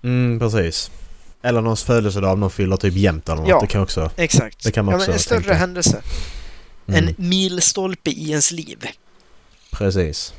Mm, 0.03 0.39
precis. 0.39 0.91
Eller 1.43 1.61
någons 1.61 1.85
födelsedag 1.85 2.33
om 2.33 2.41
någon 2.41 2.51
fyller 2.51 2.77
typ 2.77 2.95
jämt 2.95 3.29
eller 3.29 3.41
något. 3.41 3.49
Ja. 3.49 3.61
Det 3.61 3.67
kan 3.67 3.83
också... 3.83 4.11
Exakt. 4.17 4.65
Det 4.65 4.73
kan 4.73 4.85
man 4.85 4.93
ja, 4.93 4.99
men 4.99 5.03
också 5.03 5.13
en 5.13 5.19
större 5.19 5.39
tänka. 5.41 5.55
händelse. 5.55 6.03
Mm, 6.87 7.05
En 7.09 7.15
milstolpe 7.29 8.11
i 8.11 8.31
ens 8.31 8.53
liv. 8.53 8.87
Precis. 9.71 10.35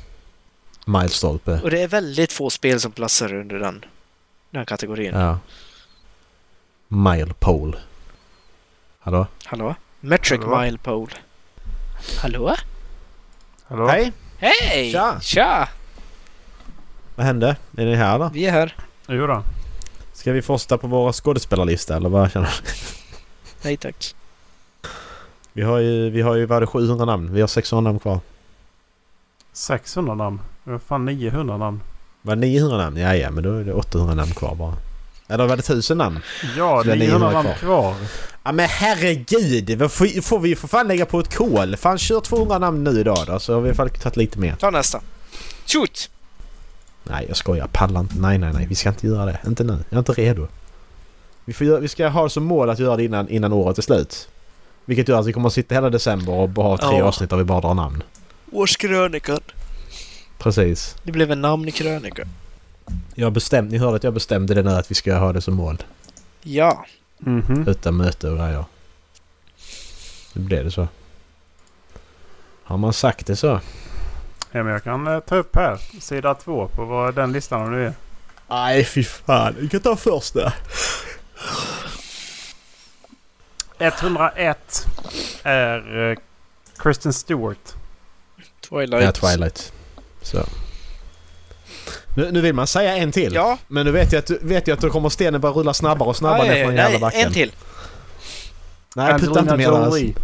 Milestolpe. 0.86 1.60
Och 1.62 1.70
det 1.70 1.82
är 1.82 1.88
väldigt 1.88 2.32
få 2.32 2.50
spel 2.50 2.80
som 2.80 2.92
platsar 2.92 3.34
under 3.34 3.58
den, 3.58 3.84
den 4.50 4.66
kategorin. 4.66 5.14
Ja. 5.14 5.38
Milepole. 6.88 7.78
Hallå? 8.98 9.26
Hallå? 9.44 9.74
Metric 10.00 10.40
Hallå? 10.40 10.60
Mile 10.60 10.78
Pole. 10.78 11.12
Hallå? 12.22 12.54
Hallå? 13.64 13.88
Hej! 13.88 14.12
Hej! 14.38 14.92
Tja! 14.92 15.20
Tja! 15.20 15.68
Vad 17.16 17.26
hände? 17.26 17.56
Är 17.76 17.84
ni 17.84 17.94
här 17.94 18.18
då? 18.18 18.30
Vi 18.32 18.46
är 18.46 18.50
här. 18.50 18.76
Jo 19.08 19.26
då. 19.26 19.42
Ska 20.12 20.32
vi 20.32 20.42
forsta 20.42 20.78
på 20.78 20.86
våra 20.86 21.12
skådespelarlista 21.12 21.96
eller 21.96 22.08
vad 22.08 22.32
känner 22.32 22.46
du? 22.46 22.72
Nej 23.62 23.76
tack. 23.76 24.14
Vi 25.52 25.62
har 25.62 25.78
ju, 25.78 26.10
vi 26.10 26.22
har 26.22 26.34
ju 26.34 26.46
vad 26.46 26.56
är 26.56 26.60
det, 26.60 26.66
700 26.66 27.04
namn. 27.04 27.32
Vi 27.32 27.40
har 27.40 27.48
600 27.48 27.90
namn 27.90 27.98
kvar. 27.98 28.20
600 29.52 30.14
namn. 30.14 30.40
Det 30.64 30.70
var 30.70 30.78
fan 30.78 31.04
900 31.04 31.56
namn. 31.56 31.80
Var 32.22 32.36
det 32.36 32.40
900 32.40 32.76
namn? 32.78 32.96
Ja, 32.96 33.14
ja, 33.14 33.30
men 33.30 33.44
då 33.44 33.54
är 33.54 33.64
det 33.64 33.72
800 33.72 34.14
namn 34.14 34.30
kvar 34.32 34.54
bara. 34.54 34.74
Eller 35.28 35.46
var 35.46 35.56
det 35.56 35.60
1000 35.60 35.98
namn? 35.98 36.20
Ja, 36.56 36.82
det 36.84 36.92
är 36.92 36.96
900 36.96 37.18
900 37.28 37.42
namn 37.42 37.58
kvar. 37.58 37.94
Ja 38.44 38.52
men 38.52 38.68
herregud! 38.68 39.90
Får, 39.92 40.20
får 40.22 40.38
vi 40.40 40.56
för 40.56 40.68
fan 40.68 40.88
lägga 40.88 41.06
på 41.06 41.20
ett 41.20 41.34
kol? 41.36 41.76
Fan 41.76 41.98
kör 41.98 42.20
200 42.20 42.58
namn 42.58 42.84
nu 42.84 43.00
idag 43.00 43.18
då 43.26 43.38
så 43.38 43.54
har 43.54 43.60
vi 43.60 43.66
i 43.66 43.70
alla 43.70 43.76
fall 43.76 43.90
tagit 43.90 44.16
lite 44.16 44.38
mer. 44.38 44.56
Ta 44.60 44.70
nästa. 44.70 45.00
Shoot! 45.66 46.10
Nej 47.04 47.24
jag 47.28 47.36
skojar, 47.36 47.66
pallar 47.72 48.00
inte. 48.00 48.14
Nej 48.18 48.38
nej 48.38 48.52
nej, 48.52 48.66
vi 48.66 48.74
ska 48.74 48.88
inte 48.88 49.06
göra 49.06 49.26
det. 49.26 49.38
Inte 49.46 49.64
nu. 49.64 49.72
Jag 49.88 49.96
är 49.96 49.98
inte 49.98 50.12
redo. 50.12 50.48
Vi, 51.44 51.52
får 51.52 51.66
göra, 51.66 51.80
vi 51.80 51.88
ska 51.88 52.08
ha 52.08 52.28
som 52.28 52.44
mål 52.44 52.70
att 52.70 52.78
göra 52.78 52.96
det 52.96 53.04
innan, 53.04 53.28
innan 53.28 53.52
året 53.52 53.78
är 53.78 53.82
slut. 53.82 54.28
Vilket 54.84 55.08
gör 55.08 55.20
att 55.20 55.26
vi 55.26 55.32
kommer 55.32 55.46
att 55.46 55.52
sitta 55.52 55.74
hela 55.74 55.90
december 55.90 56.32
och 56.32 56.48
bara 56.48 56.66
ha 56.68 56.78
tre 56.78 56.98
Ja. 56.98 57.04
avsnitt 57.04 57.30
där 57.30 57.36
vi 57.36 57.44
bara 57.44 57.60
drar 57.60 57.74
namn. 57.74 58.02
Årskrönikan. 58.52 59.40
Precis. 60.38 60.94
Det 61.02 61.12
blev 61.12 61.30
en 61.32 61.40
namnkrönika. 61.40 62.28
Jag 63.14 63.32
bestämde, 63.32 63.72
ni 63.72 63.78
hörde 63.78 63.96
att 63.96 64.04
jag 64.04 64.14
bestämde 64.14 64.54
det 64.54 64.62
nu 64.62 64.70
att 64.70 64.90
vi 64.90 64.94
ska 64.94 65.16
ha 65.16 65.32
det 65.32 65.40
som 65.40 65.54
mål. 65.54 65.82
Ja. 66.42 66.86
Mhm. 67.18 67.68
Utan 67.68 67.96
möte 67.96 68.28
och 68.30 68.38
grejer. 68.38 68.64
Nu 70.32 70.42
blev 70.42 70.64
det 70.64 70.70
så. 70.70 70.88
Har 72.62 72.76
man 72.76 72.92
sagt 72.92 73.26
det 73.26 73.36
så? 73.36 73.60
Ja, 74.50 74.62
men 74.62 74.66
jag 74.72 74.84
kan 74.84 75.06
eh, 75.06 75.20
ta 75.20 75.36
upp 75.36 75.56
här. 75.56 75.76
Sida 76.00 76.34
två 76.34 76.68
på 76.68 76.84
vad 76.84 77.14
den 77.14 77.32
listan 77.32 77.70
nu 77.72 77.86
är. 77.86 77.92
Nej 78.48 78.84
fy 78.84 79.04
fan, 79.04 79.54
vi 79.58 79.68
kan 79.68 79.80
ta 79.80 79.96
första. 79.96 80.52
101 83.78 84.86
är 85.42 86.10
eh, 86.10 86.16
Kristen 86.78 87.12
Stewart. 87.12 87.74
Twilight. 88.68 89.04
Ja, 89.04 89.12
Twilight. 89.12 89.72
Så. 90.22 90.38
Nu, 92.14 92.32
nu 92.32 92.40
vill 92.40 92.54
man 92.54 92.66
säga 92.66 92.96
en 92.96 93.12
till. 93.12 93.34
Ja. 93.34 93.58
Men 93.68 93.86
nu 93.86 93.92
vet 93.92 94.12
jag, 94.12 94.18
att, 94.18 94.26
du- 94.26 94.38
vet 94.42 94.66
jag 94.66 94.74
att 94.74 94.80
då 94.80 94.90
kommer 94.90 95.08
stenen 95.08 95.40
börja 95.40 95.54
rulla 95.54 95.74
snabbare 95.74 96.08
och 96.08 96.16
snabbare 96.16 96.46
Nej, 96.46 96.54
ner 96.54 96.64
från 96.64 96.74
den 96.74 96.84
jävla 96.84 96.98
nej, 96.98 97.00
backen. 97.00 97.26
en 97.26 97.32
till. 97.32 97.52
Nej, 98.96 99.18
putta 99.18 99.40
inte 99.40 99.56
mer. 99.56 99.64
Jolie. 99.64 100.14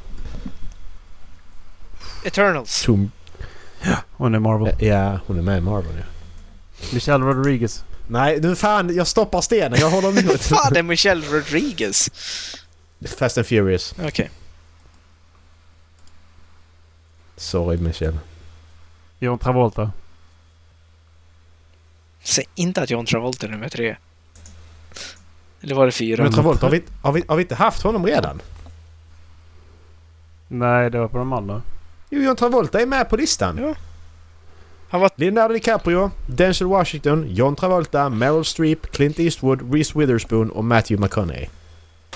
Eternals. 2.24 2.82
Tom. 2.84 3.10
Hon 4.12 4.34
är 4.34 4.38
Marvel. 4.38 4.76
Ja, 4.84 5.20
hon 5.26 5.38
är 5.38 5.42
med 5.42 5.58
i 5.58 5.60
Marvel 5.60 5.92
ja. 5.98 6.04
Michelle 6.92 7.24
Rodriguez. 7.24 7.84
Nej, 8.08 8.40
nu 8.40 8.56
fan, 8.56 8.94
jag 8.96 9.06
stoppar 9.06 9.40
stenen. 9.40 9.80
Jag 9.80 9.90
håller 9.90 10.08
emot. 10.08 10.40
Fan, 10.40 10.72
det 10.72 10.78
är 10.78 10.82
Michelle 10.82 11.26
Rodriguez. 11.26 12.10
Fast 13.18 13.38
and 13.38 13.46
Furious. 13.46 13.94
Okej. 14.04 14.30
Sorry 17.36 17.76
Michelle. 17.76 18.18
John 19.18 19.38
Travolta. 19.38 19.90
Säg 22.24 22.44
inte 22.54 22.82
att 22.82 22.90
John 22.90 23.06
Travolta 23.06 23.46
är 23.46 23.50
nummer 23.50 23.68
tre. 23.68 23.96
Eller 25.60 25.74
var 25.74 25.86
det 25.86 25.92
fyra? 25.92 26.22
Men 26.22 26.32
Travolta, 26.32 26.66
har 26.66 26.70
vi, 26.70 26.82
har, 27.02 27.12
vi, 27.12 27.24
har 27.28 27.36
vi 27.36 27.42
inte 27.42 27.54
haft 27.54 27.82
honom 27.82 28.06
redan? 28.06 28.42
Nej, 30.48 30.90
det 30.90 30.98
var 30.98 31.08
på 31.08 31.18
de 31.18 31.32
andra. 31.32 31.62
Jo, 32.10 32.22
John 32.22 32.36
Travolta 32.36 32.80
är 32.80 32.86
med 32.86 33.10
på 33.10 33.16
listan. 33.16 33.58
Ja. 33.58 33.74
Han 34.88 35.00
var... 35.00 35.10
Leonardo 35.16 35.54
DiCaprio, 35.54 36.10
Denzel 36.26 36.66
Washington, 36.66 37.26
John 37.28 37.56
Travolta, 37.56 38.08
Meryl 38.08 38.44
Streep, 38.44 38.92
Clint 38.92 39.18
Eastwood, 39.18 39.74
Reese 39.74 39.96
Witherspoon 39.96 40.50
och 40.50 40.64
Matthew 40.64 41.04
McConaughey. 41.04 41.48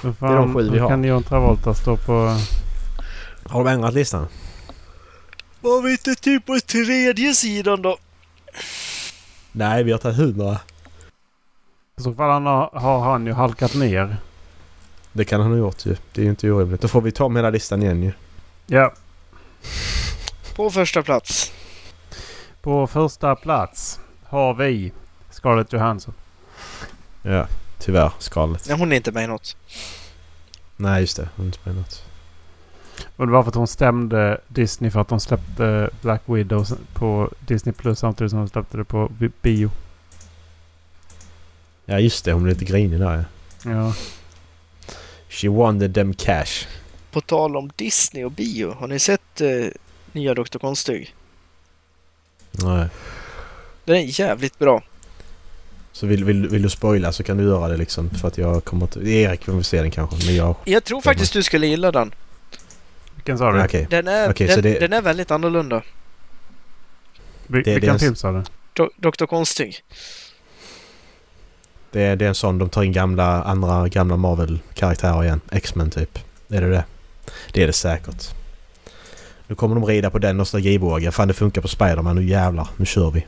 Hur 0.03 0.11
är 0.11 0.37
de 0.37 0.55
sju 0.55 0.71
vi 0.71 0.79
har. 0.79 0.89
kan 0.89 1.05
John 1.05 1.23
Travolta 1.23 1.75
stå 1.75 1.97
på... 1.97 2.37
Har 3.45 3.65
de 3.65 3.71
ändrat 3.71 3.95
listan? 3.95 4.27
Var 5.61 5.83
vi 5.83 5.91
inte 5.91 6.15
typ 6.15 6.47
på 6.47 6.59
tredje 6.67 7.35
sidan 7.35 7.83
då? 7.83 7.99
Nej, 9.59 9.85
vi 9.85 9.93
har 9.93 9.99
tagit 9.99 10.17
hundra. 10.17 10.61
I 11.99 12.03
så 12.03 12.15
fall 12.15 12.31
han 12.31 12.47
har, 12.47 12.71
har 12.75 13.01
han 13.01 13.27
ju 13.27 13.33
halkat 13.33 13.75
ner. 13.75 14.17
Det 15.13 15.25
kan 15.25 15.41
han 15.41 15.51
ha 15.51 15.59
gjort 15.59 15.87
ju. 15.87 15.97
Det 16.13 16.21
är 16.21 16.25
ju 16.25 16.31
inte 16.31 16.51
orimligt. 16.51 16.81
Då 16.81 16.89
får 16.89 17.01
vi 17.01 17.13
ta 17.13 17.25
om 17.25 17.37
hela 17.37 17.51
listan 17.51 17.83
igen 17.83 18.03
ju. 18.03 18.13
Ja. 18.67 18.95
På 20.57 20.71
första 20.71 21.03
plats. 21.03 21.53
På 22.63 22.87
första 22.87 23.37
plats 23.37 24.01
har 24.25 24.55
vi 24.55 24.93
Scarlett 25.31 25.73
Johansson. 25.73 26.15
Ja, 27.23 27.47
tyvärr. 27.79 28.13
Scarlett. 28.19 28.69
Nej, 28.69 28.79
hon 28.79 28.93
är 28.93 28.97
inte 28.97 29.13
med 29.13 29.25
i 29.25 29.27
något. 29.27 29.57
Nej, 30.77 31.01
just 31.01 31.17
det. 31.17 31.29
Hon 31.37 31.45
är 31.45 31.47
inte 31.47 31.59
med 31.65 31.75
i 31.75 31.79
något. 31.79 32.08
Och 33.19 33.27
det 33.27 33.33
var 33.33 33.43
för 33.43 33.49
att 33.49 33.55
hon 33.55 33.67
stämde 33.67 34.41
Disney 34.49 34.91
för 34.91 35.01
att 35.01 35.09
de 35.09 35.21
släppte 35.21 35.91
Black 36.03 36.23
Widow 36.27 36.67
på 36.93 37.31
Disney 37.41 37.73
Plus 37.73 37.99
samtidigt 37.99 38.31
som 38.31 38.39
de 38.41 38.49
släppte 38.49 38.77
det 38.77 38.85
på 38.85 39.09
bi- 39.19 39.31
bio. 39.43 39.71
Ja, 41.85 41.99
just 42.01 42.25
det. 42.25 42.33
Hon 42.33 42.43
blev 42.43 42.55
lite 42.59 42.73
grinig 42.73 43.01
där 43.01 43.25
ja. 43.65 43.95
She 45.29 45.49
wanted 45.49 45.95
them 45.95 46.15
cash. 46.15 46.67
På 47.11 47.21
tal 47.21 47.57
om 47.57 47.71
Disney 47.77 48.25
och 48.25 48.31
bio, 48.33 48.75
har 48.75 48.87
ni 48.89 48.99
sett 48.99 49.41
eh, 49.41 49.67
nya 50.13 50.35
Dr. 50.35 50.59
Konstig? 50.59 51.15
Nej. 52.51 52.89
Den 53.85 53.97
är 53.97 54.21
jävligt 54.21 54.59
bra. 54.59 54.83
Så 55.93 56.07
vill, 56.07 56.25
vill, 56.25 56.49
vill 56.49 56.63
du 56.63 56.71
spoila 56.71 57.13
så 57.13 57.23
kan 57.23 57.37
du 57.37 57.45
göra 57.45 57.69
det 57.69 57.77
liksom. 57.77 58.11
För 58.11 58.29
att 58.29 58.39
jag 58.39 58.65
kommer 58.65 58.83
inte... 58.87 59.01
Erik 59.11 59.45
kommer 59.45 59.63
se 59.63 59.83
den 59.83 59.91
kanske. 59.91 60.27
Men 60.27 60.35
jag... 60.37 60.55
Jag 60.65 60.85
tror 60.85 61.01
faktiskt 61.01 61.33
du 61.33 61.43
skulle 61.43 61.67
gilla 61.67 61.93
den. 61.93 62.15
Vilken 63.19 63.39
sa 63.39 63.53
du? 63.53 63.65
Okej. 63.65 63.87
Den 63.91 64.09
är, 64.09 64.27
så 64.49 64.61
den, 64.61 64.63
det- 64.73 64.79
den 64.81 64.93
är 64.93 65.03
väldigt 65.03 65.31
annorlunda. 65.31 65.83
Vil- 67.47 67.63
det 67.65 67.71
är 67.71 67.75
vilken 67.75 67.93
en- 67.93 67.99
film 67.99 68.15
sa 68.15 68.33
du? 68.33 68.43
Do- 68.75 68.91
Dr. 68.97 69.27
Konstig. 69.27 69.77
Det 71.91 72.03
är, 72.03 72.17
det 72.17 72.25
är 72.25 72.29
en 72.29 72.35
sån 72.35 72.59
de 72.59 72.69
tar 72.69 72.83
in 72.83 72.93
gamla, 72.93 73.43
andra 73.43 73.89
gamla 73.89 74.17
Marvel-karaktärer 74.17 75.25
igen. 75.25 75.41
X-Men 75.53 75.91
typ. 75.91 76.19
Är 76.49 76.61
det 76.61 76.71
det? 76.71 76.85
Det 77.53 77.63
är 77.63 77.67
det 77.67 77.73
säkert. 77.73 78.25
Nu 79.47 79.55
kommer 79.55 79.75
de 79.75 79.85
rida 79.87 80.11
på 80.11 80.19
den 80.19 80.37
nostalgivågen. 80.37 81.13
Fan 81.13 81.29
det 81.29 81.35
funkar 81.35 81.63
på 81.63 81.69
Spiderman. 81.69 82.17
Nu 82.17 82.25
jävlar. 82.25 82.69
Nu 82.77 82.87
kör 82.87 83.11
vi. 83.11 83.27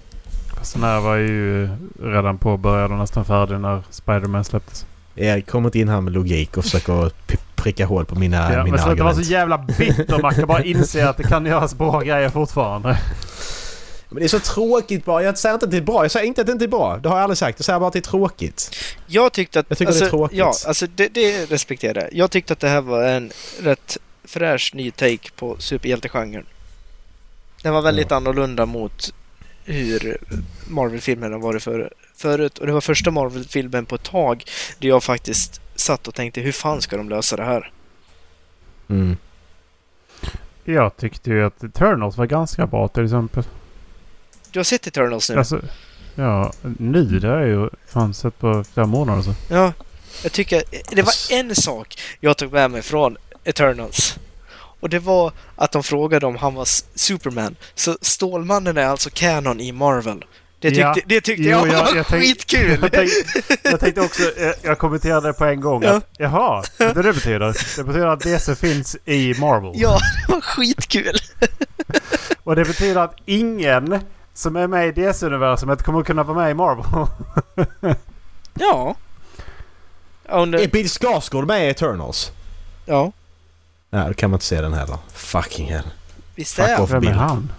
Fast 0.59 0.73
den 0.75 0.83
här 0.83 1.01
var 1.01 1.17
ju 1.17 1.69
redan 2.03 2.39
påbörjad 2.39 2.93
och 2.93 2.99
nästan 2.99 3.25
färdig 3.25 3.61
när 3.61 3.83
Spider-Man 3.91 4.45
släpptes. 4.45 4.87
Erik 5.15 5.47
kommer 5.47 5.69
inte 5.69 5.79
in 5.79 5.89
här 5.89 6.01
med 6.01 6.13
logik 6.13 6.57
och 6.57 6.65
försöker 6.65 7.11
pricka 7.55 7.87
hål 7.87 8.05
på 8.05 8.15
mina, 8.15 8.37
Ja, 8.37 8.49
mina 8.49 8.63
men 8.63 8.67
sluta 8.67 8.85
vara 8.85 8.93
argument. 8.93 9.27
så 9.27 9.33
jävla 9.33 9.59
bitter. 9.59 10.19
Man 10.23 10.35
kan 10.35 10.47
bara 10.47 10.65
inse 10.65 11.09
att 11.09 11.17
det 11.17 11.23
kan 11.23 11.47
göras 11.47 11.75
bra 11.75 12.01
grejer 12.01 12.29
fortfarande. 12.29 12.99
Men 14.09 14.19
det 14.19 14.27
är 14.27 14.29
så 14.29 14.39
tråkigt 14.41 15.05
bara. 15.05 15.23
Jag 15.23 15.39
säger 15.39 15.55
inte 15.55 15.65
att 15.67 15.71
det 15.71 15.77
är 15.77 15.81
bra. 15.83 16.05
Jag 16.05 16.11
säger 16.11 16.27
inte 16.27 16.41
att 16.41 16.47
det 16.47 16.53
inte 16.53 16.65
är 16.65 16.69
bra. 16.69 16.97
Det 17.03 17.09
har 17.09 17.17
jag 17.17 17.23
aldrig 17.23 17.39
sagt. 17.39 17.59
Jag 17.59 17.65
säger 17.65 17.79
bara 17.79 17.87
att 17.87 17.93
det 17.93 17.99
är 17.99 18.11
tråkigt. 18.11 18.77
Jag 19.07 19.33
tyckte 19.33 19.61
att... 19.61 19.67
Jag 19.69 19.79
tycker 19.79 19.89
alltså, 19.89 20.05
det 20.05 20.09
är 20.09 20.11
tråkigt. 20.11 20.39
Ja, 20.39 20.53
alltså 20.67 20.87
det, 20.95 21.09
det 21.09 21.51
respekterar 21.51 22.01
jag. 22.03 22.13
Jag 22.13 22.31
tyckte 22.31 22.53
att 22.53 22.61
det 22.61 22.69
här 22.69 22.81
var 22.81 23.03
en 23.03 23.31
rätt 23.63 23.97
fräsch 24.25 24.71
ny 24.75 24.91
take 24.91 25.31
på 25.37 25.57
superhjältegenren. 25.59 26.47
Den 27.63 27.75
var 27.75 27.83
väldigt 27.83 28.13
annorlunda 28.13 28.67
mot 28.67 29.15
hur 29.65 30.19
Marvel-filmerna 30.67 31.39
varit 31.39 31.63
för, 31.63 31.93
förut. 32.15 32.59
Och 32.59 32.67
det 32.67 32.73
var 32.73 32.81
första 32.81 33.11
Marvel-filmen 33.11 33.87
på 33.87 33.95
ett 33.95 34.03
tag 34.03 34.45
där 34.79 34.89
jag 34.89 35.05
faktiskt 35.05 35.61
satt 35.75 36.09
och 36.09 36.15
tänkte 36.15 36.41
hur 36.41 36.53
fan 36.53 36.83
ska 36.83 36.97
de 36.97 37.09
lösa 37.09 37.37
det 37.37 37.45
här? 37.45 37.73
Mm. 38.89 39.17
Jag 40.65 40.97
tyckte 40.97 41.31
ju 41.31 41.45
att 41.45 41.65
Eternals 41.65 42.17
var 42.17 42.27
ganska 42.27 42.67
bra 42.67 42.89
till 42.89 43.05
exempel. 43.05 43.45
Du 44.51 44.59
har 44.59 44.65
sett 44.65 44.87
Eternals 44.87 45.31
nu? 45.31 45.37
Alltså, 45.37 45.61
ja, 46.15 46.53
nu 46.79 47.05
det 47.05 47.29
har 47.29 47.39
jag 47.39 47.49
ju 47.49 47.71
fan 47.87 48.15
sett 48.15 48.39
på 48.39 48.65
flera 48.65 48.87
månader 48.87 49.23
så. 49.23 49.35
Ja, 49.49 49.73
jag 50.23 50.33
tycker 50.33 50.63
det 50.91 51.03
var 51.03 51.33
en 51.33 51.55
sak 51.55 51.99
jag 52.21 52.37
tog 52.37 52.53
med 52.53 52.71
mig 52.71 52.83
från 52.83 53.17
Eternals. 53.45 54.19
Och 54.81 54.89
det 54.89 54.99
var 54.99 55.33
att 55.57 55.73
de 55.73 55.83
frågade 55.83 56.27
om 56.27 56.37
han 56.37 56.55
var 56.55 56.65
Superman. 56.95 57.57
Så 57.75 57.97
Stålmannen 58.01 58.77
är 58.77 58.87
alltså 58.87 59.11
canon 59.13 59.61
i 59.61 59.73
Marvel. 59.73 60.25
Det 60.59 60.69
tyckte, 60.71 60.81
Ja. 60.83 60.97
det 61.07 61.21
tyckte 61.21 61.43
Jo, 61.43 61.51
jag 61.51 61.69
jag- 61.69 61.85
var 61.85 61.97
jag 61.97 62.07
tänk- 62.07 62.23
skitkul! 62.23 62.79
Jag 62.83 62.93
tänkte, 62.93 63.43
jag 63.63 63.81
tänkte 63.81 64.01
också, 64.01 64.23
jag, 64.41 64.55
jag 64.63 64.79
kommenterade 64.79 65.33
på 65.33 65.45
en 65.45 65.61
gång 65.61 65.83
Ja. 65.83 65.91
att 65.91 66.05
jaha, 66.19 66.63
vad 66.79 66.95
det 67.05 67.13
betyder? 67.13 67.57
Det 67.77 67.85
betyder 67.85 68.07
att 68.07 68.21
DC 68.21 68.55
finns 68.57 68.97
i 69.05 69.35
Marvel. 69.39 69.73
ja, 69.75 69.99
det 70.27 70.33
var 70.35 70.41
skitkul! 70.41 71.15
Och 72.45 72.57
det 72.57 72.65
betyder 72.65 73.01
att 73.01 73.15
ingen 73.25 73.99
som 74.35 74.57
är 74.57 74.67
med 74.67 74.89
i 74.89 74.93
DC-universumet 74.93 75.83
kommer 75.83 76.03
kunna 76.03 76.23
vara 76.23 76.39
med 76.39 76.51
i 76.51 76.55
Marvel. 76.55 76.85
Ja. 78.55 78.95
Är 80.29 80.69
Bill 80.71 80.89
Skarsgård 80.89 81.47
med 81.47 81.67
i 81.67 81.71
Eternals? 81.71 82.31
ja 82.87 83.13
Nej, 83.91 84.09
då 84.09 84.15
kan 84.15 84.31
man 84.31 84.37
inte 84.37 84.47
se 84.47 84.61
den 84.61 84.73
heller. 84.73 84.99
Fucking 85.15 85.71
hell. 85.73 85.85
visst 86.35 86.55
Fuck 86.57 86.67
är 86.69 86.71
jag. 86.73 86.81
off. 86.81 86.91
Vem 86.91 86.97
är 86.97 87.01
bild. 87.01 87.15
han? 87.15 87.53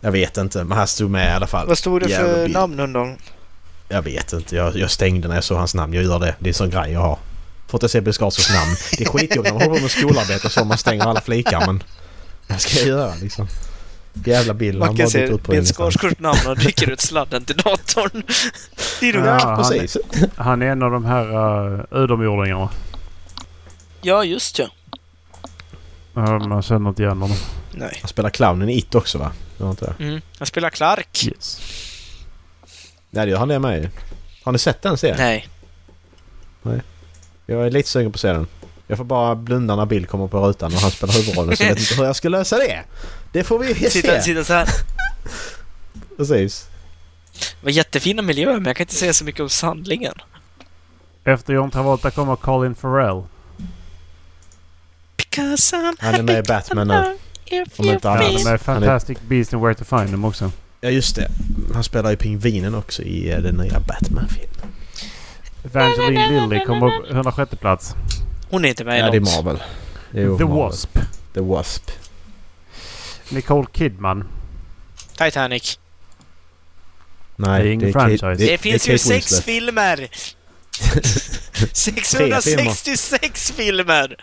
Jag 0.00 0.12
vet 0.12 0.36
inte, 0.36 0.64
men 0.64 0.78
han 0.78 0.86
stod 0.86 1.10
med 1.10 1.26
i 1.28 1.30
alla 1.32 1.46
fall. 1.46 1.66
Vad 1.68 1.78
stod 1.78 2.00
det 2.02 2.08
Jävla 2.08 2.28
för 2.34 2.42
bild. 2.44 2.54
namn 2.54 2.80
under? 2.80 3.16
Jag 3.88 4.02
vet 4.02 4.32
inte. 4.32 4.56
Jag, 4.56 4.76
jag 4.76 4.90
stängde 4.90 5.28
när 5.28 5.34
jag 5.34 5.44
såg 5.44 5.58
hans 5.58 5.74
namn. 5.74 5.92
Jag 5.94 6.04
gör 6.04 6.18
det. 6.18 6.34
Det 6.38 6.46
är 6.46 6.48
en 6.48 6.54
sån 6.54 6.70
grej 6.70 6.92
jag 6.92 7.00
har. 7.00 7.18
Fått 7.66 7.82
att 7.84 7.90
se 7.90 8.00
Bill 8.00 8.12
Skarsgårds 8.14 8.52
namn. 8.54 8.76
Det 8.98 9.04
är 9.04 9.08
skitjobbigt 9.08 9.44
när 9.44 9.52
man 9.52 9.62
håller 9.62 9.74
på 9.76 9.82
med 9.82 9.90
skolarbete 9.90 10.46
och 10.46 10.52
så. 10.52 10.64
Man 10.64 10.78
stänger 10.78 11.06
alla 11.06 11.20
flikar 11.20 11.66
men... 11.66 11.82
Vad 12.48 12.60
ska 12.60 12.78
jag 12.78 12.88
göra 12.88 13.14
liksom? 13.14 13.48
Jävla 14.24 14.54
Bill. 14.54 14.78
Man 14.78 14.96
kan 14.96 15.08
se 15.10 15.32
Bill. 15.48 15.64
Skarsgårds 15.66 16.18
namn 16.20 16.38
och 16.46 16.56
rycker 16.58 16.90
ut 16.90 17.00
sladden 17.00 17.44
till 17.44 17.56
datorn. 17.56 18.22
Det 19.00 19.08
är 19.08 19.26
Ja, 19.26 19.38
han- 19.44 19.56
precis. 19.56 19.96
Han 20.36 20.62
är 20.62 20.66
en 20.66 20.82
av 20.82 20.90
de 20.90 21.04
här 21.04 21.24
uh, 21.72 21.80
utomjordingarna. 22.04 22.68
Ja, 24.00 24.24
just 24.24 24.58
ja. 24.58 24.68
Uh, 26.16 26.48
man 26.48 26.62
känner 26.62 26.88
inte 26.88 27.02
igen 27.02 27.22
honom. 27.22 27.36
Nej. 27.72 27.98
Han 28.00 28.08
spelar 28.08 28.30
clownen 28.30 28.68
i 28.68 28.78
It 28.78 28.94
också 28.94 29.18
va? 29.18 29.32
Han 29.58 29.70
inte 29.70 29.94
det? 29.98 30.04
Mm. 30.04 30.20
Han 30.38 30.46
spelar 30.46 30.70
Clark. 30.70 31.24
Yes. 31.26 31.60
Nej, 33.10 33.26
det 33.26 33.30
gör 33.30 33.38
han 33.38 33.48
det 33.48 33.58
med 33.58 33.82
ju. 33.82 33.88
Har 34.42 34.52
ni 34.52 34.58
sett 34.58 34.82
den 34.82 34.98
serien? 34.98 35.16
Nej. 35.18 35.48
Jag 37.46 37.66
är 37.66 37.70
lite 37.70 37.88
sugen 37.88 38.12
på 38.12 38.16
att 38.16 38.20
se 38.20 38.32
den. 38.32 38.46
Jag 38.86 38.98
får 38.98 39.04
bara 39.04 39.34
blunda 39.34 39.76
när 39.76 39.86
Bill 39.86 40.06
kommer 40.06 40.28
på 40.28 40.48
rutan 40.48 40.74
och 40.74 40.80
han 40.80 40.90
spelar 40.90 41.14
huvudrollen 41.14 41.56
så 41.56 41.62
jag 41.62 41.68
vet 41.70 41.78
inte 41.78 41.94
hur 41.94 42.04
jag 42.04 42.16
ska 42.16 42.28
lösa 42.28 42.56
det. 42.56 42.84
Det 43.32 43.44
får 43.44 43.58
vi 43.58 43.74
Sitta, 43.74 44.08
se. 44.08 44.22
sitta 44.22 44.44
så 44.44 44.52
här. 44.52 44.68
Precis. 46.16 46.68
Det 47.32 47.64
var 47.64 47.70
jättefina 47.70 48.22
miljöer, 48.22 48.54
men 48.54 48.64
jag 48.64 48.76
kan 48.76 48.84
inte 48.84 48.94
säga 48.94 49.12
så 49.12 49.24
mycket 49.24 49.40
om 49.40 49.48
handlingen. 49.62 50.14
Efter 51.24 51.52
John 51.52 51.70
Travolta 51.70 52.10
kommer 52.10 52.36
Colin 52.36 52.74
Farrell. 52.74 53.22
Han 55.98 56.14
är 56.14 56.22
med 56.22 56.38
i 56.38 56.42
Batman 56.42 56.88
nu. 56.88 57.16
Om 57.76 57.88
inte 57.88 58.10
annat. 58.10 58.44
de 58.44 58.46
är 58.46 58.56
Fantastic 58.56 59.18
Beast 59.28 59.54
and 59.54 59.62
Where 59.62 59.74
to 59.74 59.84
Find 59.84 60.10
Them 60.10 60.24
också. 60.24 60.50
Ja 60.80 60.90
just 60.90 61.16
det. 61.16 61.30
Han 61.74 61.84
spelar 61.84 62.10
ju 62.10 62.16
Pingvinen 62.16 62.74
också 62.74 63.02
i 63.02 63.30
eh, 63.30 63.38
den 63.38 63.54
nya 63.54 63.80
Batman-filmen. 63.80 64.72
Evangeline 65.64 66.48
Lilly 66.48 66.64
kommer 66.64 66.86
upp 66.86 67.10
106 67.10 67.50
plats. 67.60 67.94
Hon 68.50 68.64
är 68.64 68.68
inte 68.68 68.84
med 68.84 68.96
i 68.96 69.00
Ja 69.00 69.10
det 69.10 69.16
är 69.16 69.20
något. 69.20 69.44
Marvel. 69.44 69.62
Jo, 70.12 70.38
The 70.38 70.44
Marvel. 70.44 70.58
Wasp. 70.58 70.98
The 71.34 71.40
Wasp. 71.40 71.90
Nicole 73.30 73.66
Kidman. 73.72 74.24
Titanic. 75.18 75.78
Nej, 77.36 77.62
Det 77.62 77.68
är 77.68 77.72
ingen 77.72 77.92
franchise. 77.92 78.26
Det, 78.26 78.46
det 78.46 78.58
finns 78.58 78.88
är 78.88 78.92
ju 78.92 78.98
sex 78.98 79.10
Winslet. 79.10 79.44
filmer! 79.44 80.08
666 81.72 83.52
filmer! 83.52 84.16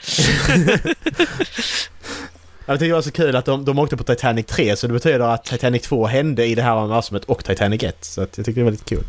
Jag 2.65 2.79
tycker 2.79 2.87
det 2.89 2.93
var 2.93 3.01
så 3.01 3.11
kul 3.11 3.35
att 3.35 3.45
de, 3.45 3.65
de 3.65 3.79
åkte 3.79 3.97
på 3.97 4.03
Titanic 4.03 4.45
3 4.45 4.75
så 4.75 4.87
det 4.87 4.93
betyder 4.93 5.19
att 5.19 5.45
Titanic 5.45 5.81
2 5.83 6.05
hände 6.07 6.45
i 6.45 6.55
det 6.55 6.61
här 6.61 6.77
universumet 6.77 7.25
och 7.25 7.43
Titanic 7.45 7.83
1. 7.83 7.97
Så 8.05 8.21
att 8.21 8.37
jag 8.37 8.45
tycker 8.45 8.61
det 8.61 8.65
var 8.65 8.71
lite 8.71 8.83
kul. 8.85 9.03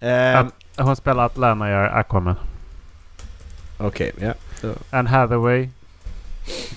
Ehm, 0.00 0.50
Hon 0.76 0.96
spelar 0.96 1.26
Atlanta 1.26 1.70
i 1.70 1.74
Aquaman. 1.74 2.36
Okej, 3.78 4.12
ja. 4.20 4.32
Anne 4.90 5.10
Hathaway. 5.10 5.68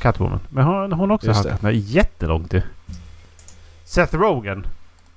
Catwoman. 0.02 0.40
Men 0.50 0.64
hon, 0.64 0.92
hon 0.92 1.10
har 1.10 1.16
också 1.16 1.28
Just 1.28 1.50
haft 1.50 1.64
jättelångt 1.74 2.54
ju. 2.54 2.62
Seth 3.86 4.16
Rogen. 4.16 4.68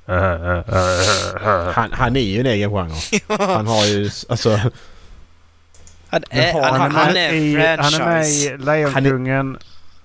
Han, 0.06 1.92
han 1.92 2.16
är 2.16 2.20
ju 2.20 2.40
en 2.40 2.46
egen 2.46 2.70
genre. 2.70 2.94
Han 3.46 3.66
har 3.66 3.84
ju, 3.84 4.10
alltså... 4.28 4.60
Han 6.08 6.22
är, 6.30 6.52
han, 6.52 6.80
han 6.80 6.90
han, 6.94 7.16
är 7.16 7.32
i, 7.32 7.54
en 7.56 7.78
han 7.78 7.94
är 7.94 7.98
med 7.98 8.24
franchise. 8.26 8.54
i 8.54 8.58
Lejonkungen, 8.58 9.58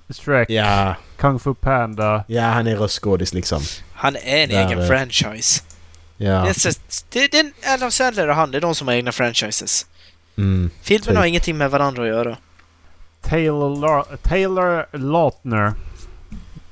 Shrek, 0.10 0.50
Ja, 0.50 0.96
Kung 1.18 1.40
Fu 1.40 1.54
Panda. 1.54 2.24
ja 2.28 2.42
han 2.44 2.68
är 2.68 2.76
röstskådis 2.76 3.34
liksom. 3.34 3.62
Han 3.94 4.16
är 4.16 4.44
en 4.44 4.50
Där, 4.50 4.68
egen 4.68 4.82
eh, 4.82 4.88
franchise. 4.88 5.62
Ja. 6.18 6.42
Det 6.42 6.50
är, 6.50 6.54
så, 6.54 6.80
det 7.10 7.34
är 7.34 7.52
Adam 7.74 7.92
Sandler 7.92 8.28
och 8.28 8.36
han, 8.36 8.52
det 8.52 8.58
är 8.58 8.62
de 8.62 8.76
som 8.76 8.88
har 8.88 8.96
egna 8.96 9.12
franchises. 9.12 9.86
Mm. 10.38 10.70
Filmerna 10.82 11.06
Typ. 11.12 11.18
har 11.18 11.26
ingenting 11.26 11.58
med 11.58 11.72
varandra 11.72 12.02
att 12.04 12.08
göra. 12.10 12.38
Taylor, 13.22 14.18
Taylor 14.22 14.98
Lautner. 14.98 15.74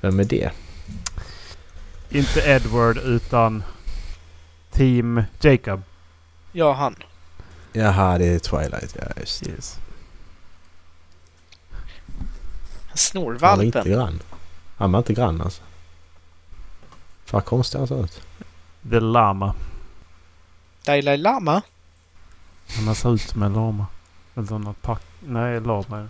Vem 0.02 0.20
är 0.20 0.24
det? 0.24 0.52
Inte 2.10 2.40
Edward 2.40 2.98
utan 2.98 3.64
Team 4.72 5.24
Jacob. 5.40 5.82
Ja, 6.52 6.74
han. 6.74 6.96
Jaha, 7.74 8.18
det 8.18 8.26
är 8.26 8.40
Twilight. 8.40 8.96
Ja, 9.00 9.08
just 9.20 9.44
det. 9.44 9.50
Yes. 9.52 9.80
Han 12.88 12.98
snor 12.98 13.38
Han 13.42 13.58
var 13.58 13.64
inte 13.64 13.78
valpen. 13.78 13.94
grann. 13.94 14.20
Han 14.78 14.92
var 14.92 15.00
inte 15.00 15.14
grann 15.14 15.42
alltså. 15.42 15.62
Vad 17.32 17.46
konstigt 17.46 17.78
han 17.80 17.88
ser 17.88 18.04
ut. 18.04 18.22
The 18.90 19.00
Lama. 19.00 19.56
Dalai 20.86 21.18
Lama? 21.18 21.62
Han 22.86 22.96
ser 22.96 23.14
ut 23.14 23.22
som 23.22 23.44
en 23.44 23.54
lama. 23.54 23.86
Eller 24.36 24.60
något 24.60 24.82
pack. 24.82 25.02
Nej, 25.20 25.60
lama. 25.62 26.08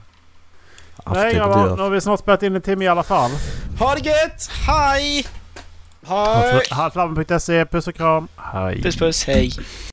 Nej 1.05 1.33
grabbar, 1.35 1.75
nu 1.75 1.81
har 1.81 1.89
vi 1.89 2.01
snart 2.01 2.19
spelat 2.19 2.43
in 2.43 2.55
en 2.55 2.61
timme 2.61 2.85
i 2.85 2.87
alla 2.87 3.03
fall. 3.03 3.31
Ha 3.79 3.95
det 3.95 3.99
gött! 4.09 4.49
Hej! 4.67 5.27
Hej! 6.07 6.61
Halflabben.se, 6.71 7.65
puss 7.65 7.87
och 7.87 7.95
kram. 7.95 8.27
Hej. 8.37 8.81
Puss 8.81 8.95
puss, 8.95 9.25
hej! 9.27 9.51